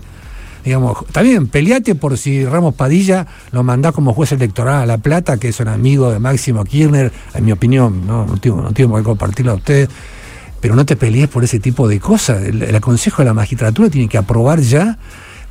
Digamos, 0.64 0.98
bien, 1.20 1.48
peleate 1.48 1.96
por 1.96 2.16
si 2.16 2.44
Ramos 2.44 2.74
Padilla 2.74 3.26
lo 3.50 3.64
mandá 3.64 3.90
como 3.90 4.14
juez 4.14 4.30
electoral 4.32 4.82
a 4.82 4.86
La 4.86 4.98
Plata, 4.98 5.38
que 5.38 5.48
es 5.48 5.58
un 5.58 5.68
amigo 5.68 6.12
de 6.12 6.20
Máximo 6.20 6.64
Kirchner, 6.64 7.10
en 7.34 7.44
mi 7.44 7.50
opinión, 7.50 8.06
no, 8.06 8.24
no, 8.24 8.36
tengo, 8.36 8.62
no 8.62 8.72
tengo 8.72 8.96
qué 8.96 9.02
compartirlo 9.02 9.52
a 9.52 9.54
ustedes, 9.56 9.88
pero 10.60 10.76
no 10.76 10.86
te 10.86 10.94
pelees 10.94 11.28
por 11.28 11.42
ese 11.42 11.58
tipo 11.58 11.88
de 11.88 11.98
cosas. 11.98 12.42
El, 12.42 12.62
el 12.62 12.80
Consejo 12.80 13.22
de 13.22 13.26
la 13.26 13.34
Magistratura 13.34 13.90
tiene 13.90 14.08
que 14.08 14.18
aprobar 14.18 14.60
ya, 14.60 14.98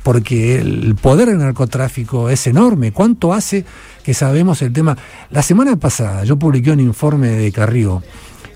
porque 0.02 0.58
el 0.58 0.94
poder 0.94 1.28
del 1.28 1.38
narcotráfico 1.38 2.30
es 2.30 2.46
enorme. 2.46 2.92
¿Cuánto 2.92 3.34
hace 3.34 3.66
que 4.02 4.14
sabemos 4.14 4.62
el 4.62 4.72
tema? 4.72 4.96
La 5.30 5.42
semana 5.42 5.76
pasada 5.76 6.24
yo 6.24 6.38
publiqué 6.38 6.70
un 6.70 6.80
informe 6.80 7.28
de 7.28 7.52
Carrillo 7.52 8.02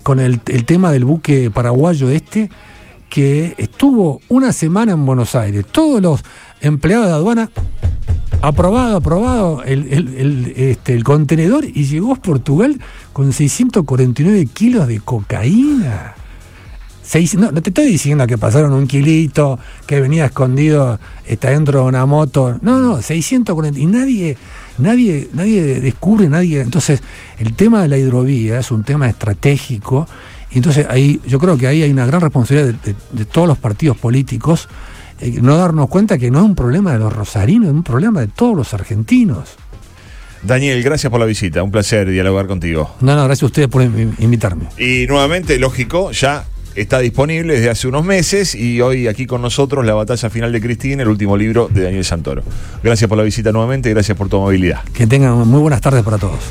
con 0.03 0.21
el, 0.21 0.41
el 0.47 0.65
tema 0.65 0.91
del 0.93 1.05
buque 1.05 1.51
paraguayo 1.51 2.11
este, 2.11 2.51
que 3.09 3.55
estuvo 3.59 4.21
una 4.29 4.53
semana 4.53 4.93
en 4.93 5.05
Buenos 5.07 5.35
Aires. 5.35 5.65
Todos 5.71 6.01
los 6.03 6.23
empleados 6.61 7.07
de 7.07 7.12
aduana, 7.12 7.51
aprobado, 8.41 8.97
aprobado 8.97 9.62
el, 9.65 9.93
el- 9.93 10.15
el, 10.17 10.53
este, 10.57 10.95
el 10.95 11.05
contenedor 11.05 11.65
y 11.65 11.85
llegó 11.85 12.12
a 12.12 12.17
Portugal 12.17 12.81
con 13.12 13.33
649 13.33 14.47
kilos 14.53 14.88
de 14.88 15.01
cocaína. 15.01 16.15
Seis- 17.05 17.35
no, 17.35 17.51
no 17.53 17.61
te 17.62 17.71
estoy 17.71 17.87
diciendo 17.87 18.27
que 18.27 18.38
pasaron 18.38 18.73
un 18.73 18.87
kilito, 18.87 19.59
que 19.87 20.01
venía 20.01 20.27
escondido 20.27 20.99
está 21.27 21.51
dentro 21.51 21.81
de 21.83 21.87
una 21.87 22.07
moto. 22.07 22.59
No, 22.62 22.79
no, 22.81 23.03
640. 23.03 23.79
Y 23.79 23.87
nadie, 23.87 24.37
nadie, 24.79 25.29
nadie 25.33 25.81
descubre, 25.81 26.29
nadie. 26.29 26.61
Entonces, 26.61 27.03
el 27.39 27.55
tema 27.55 27.83
de 27.83 27.89
la 27.89 27.99
hidrovía 27.99 28.59
es 28.61 28.71
un 28.71 28.83
tema 28.85 29.09
estratégico. 29.09 30.07
Y 30.51 30.57
entonces 30.59 30.87
ahí, 30.91 31.21
yo 31.27 31.39
creo 31.39 31.57
que 31.57 31.67
ahí 31.67 31.83
hay 31.83 31.91
una 31.91 32.05
gran 32.07 32.21
responsabilidad 32.21 32.75
de, 32.85 32.93
de- 32.93 32.99
de 33.13 33.25
todos 33.25 33.49
los 33.49 33.59
partidos 33.59 33.97
políticos. 33.97 34.69
eh, 35.21 35.39
no 35.41 35.57
darnos 35.57 35.89
cuenta 35.89 36.19
que 36.19 36.31
no 36.31 36.39
es 36.41 36.45
un 36.45 36.55
problema 36.55 36.93
de 36.93 36.99
los 36.99 37.13
rosarinos, 37.13 37.69
es 37.69 37.75
un 37.75 37.83
problema 37.85 38.21
de 38.21 38.27
todos 38.27 38.57
los 38.57 38.75
argentinos. 38.75 39.51
Daniel, 40.43 40.83
gracias 40.83 41.09
por 41.11 41.21
la 41.21 41.27
visita. 41.27 41.63
Un 41.63 41.71
placer 41.71 42.09
dialogar 42.11 42.49
contigo. 42.49 42.97
No, 43.01 43.15
no, 43.15 43.25
gracias 43.25 43.45
a 43.45 43.47
ustedes 43.47 43.69
por 43.69 43.83
in- 43.83 44.15
invitarme. 44.19 44.65
Y 44.79 45.07
nuevamente, 45.07 45.59
lógico, 45.59 46.11
ya 46.11 46.45
está 46.75 46.99
disponible 46.99 47.55
desde 47.55 47.71
hace 47.71 47.89
unos 47.89 48.05
meses 48.05 48.55
y 48.55 48.81
hoy 48.81 49.09
aquí 49.09 49.27
con 49.27 49.43
nosotros 49.43 49.85
La 49.85 49.95
batalla 49.95 50.31
final 50.31 50.53
de 50.53 50.61
Cristina, 50.61 51.03
el 51.03 51.09
último 51.09 51.37
libro 51.37 51.69
de 51.73 51.83
Daniel 51.83 52.05
Santoro. 52.05 52.43
Gracias 52.83 53.09
por 53.09 53.19
la 53.19 53.25
visita 53.25 53.53
nuevamente 53.53 53.91
y 53.91 53.93
gracias 53.93 54.17
por 54.17 54.29
tu 54.29 54.37
amabilidad. 54.37 54.83
Que 54.93 55.07
tengan 55.07 55.47
muy 55.47 55.61
buenas 55.61 55.81
tardes 55.81 56.03
para 56.03 56.19
todos. 56.19 56.39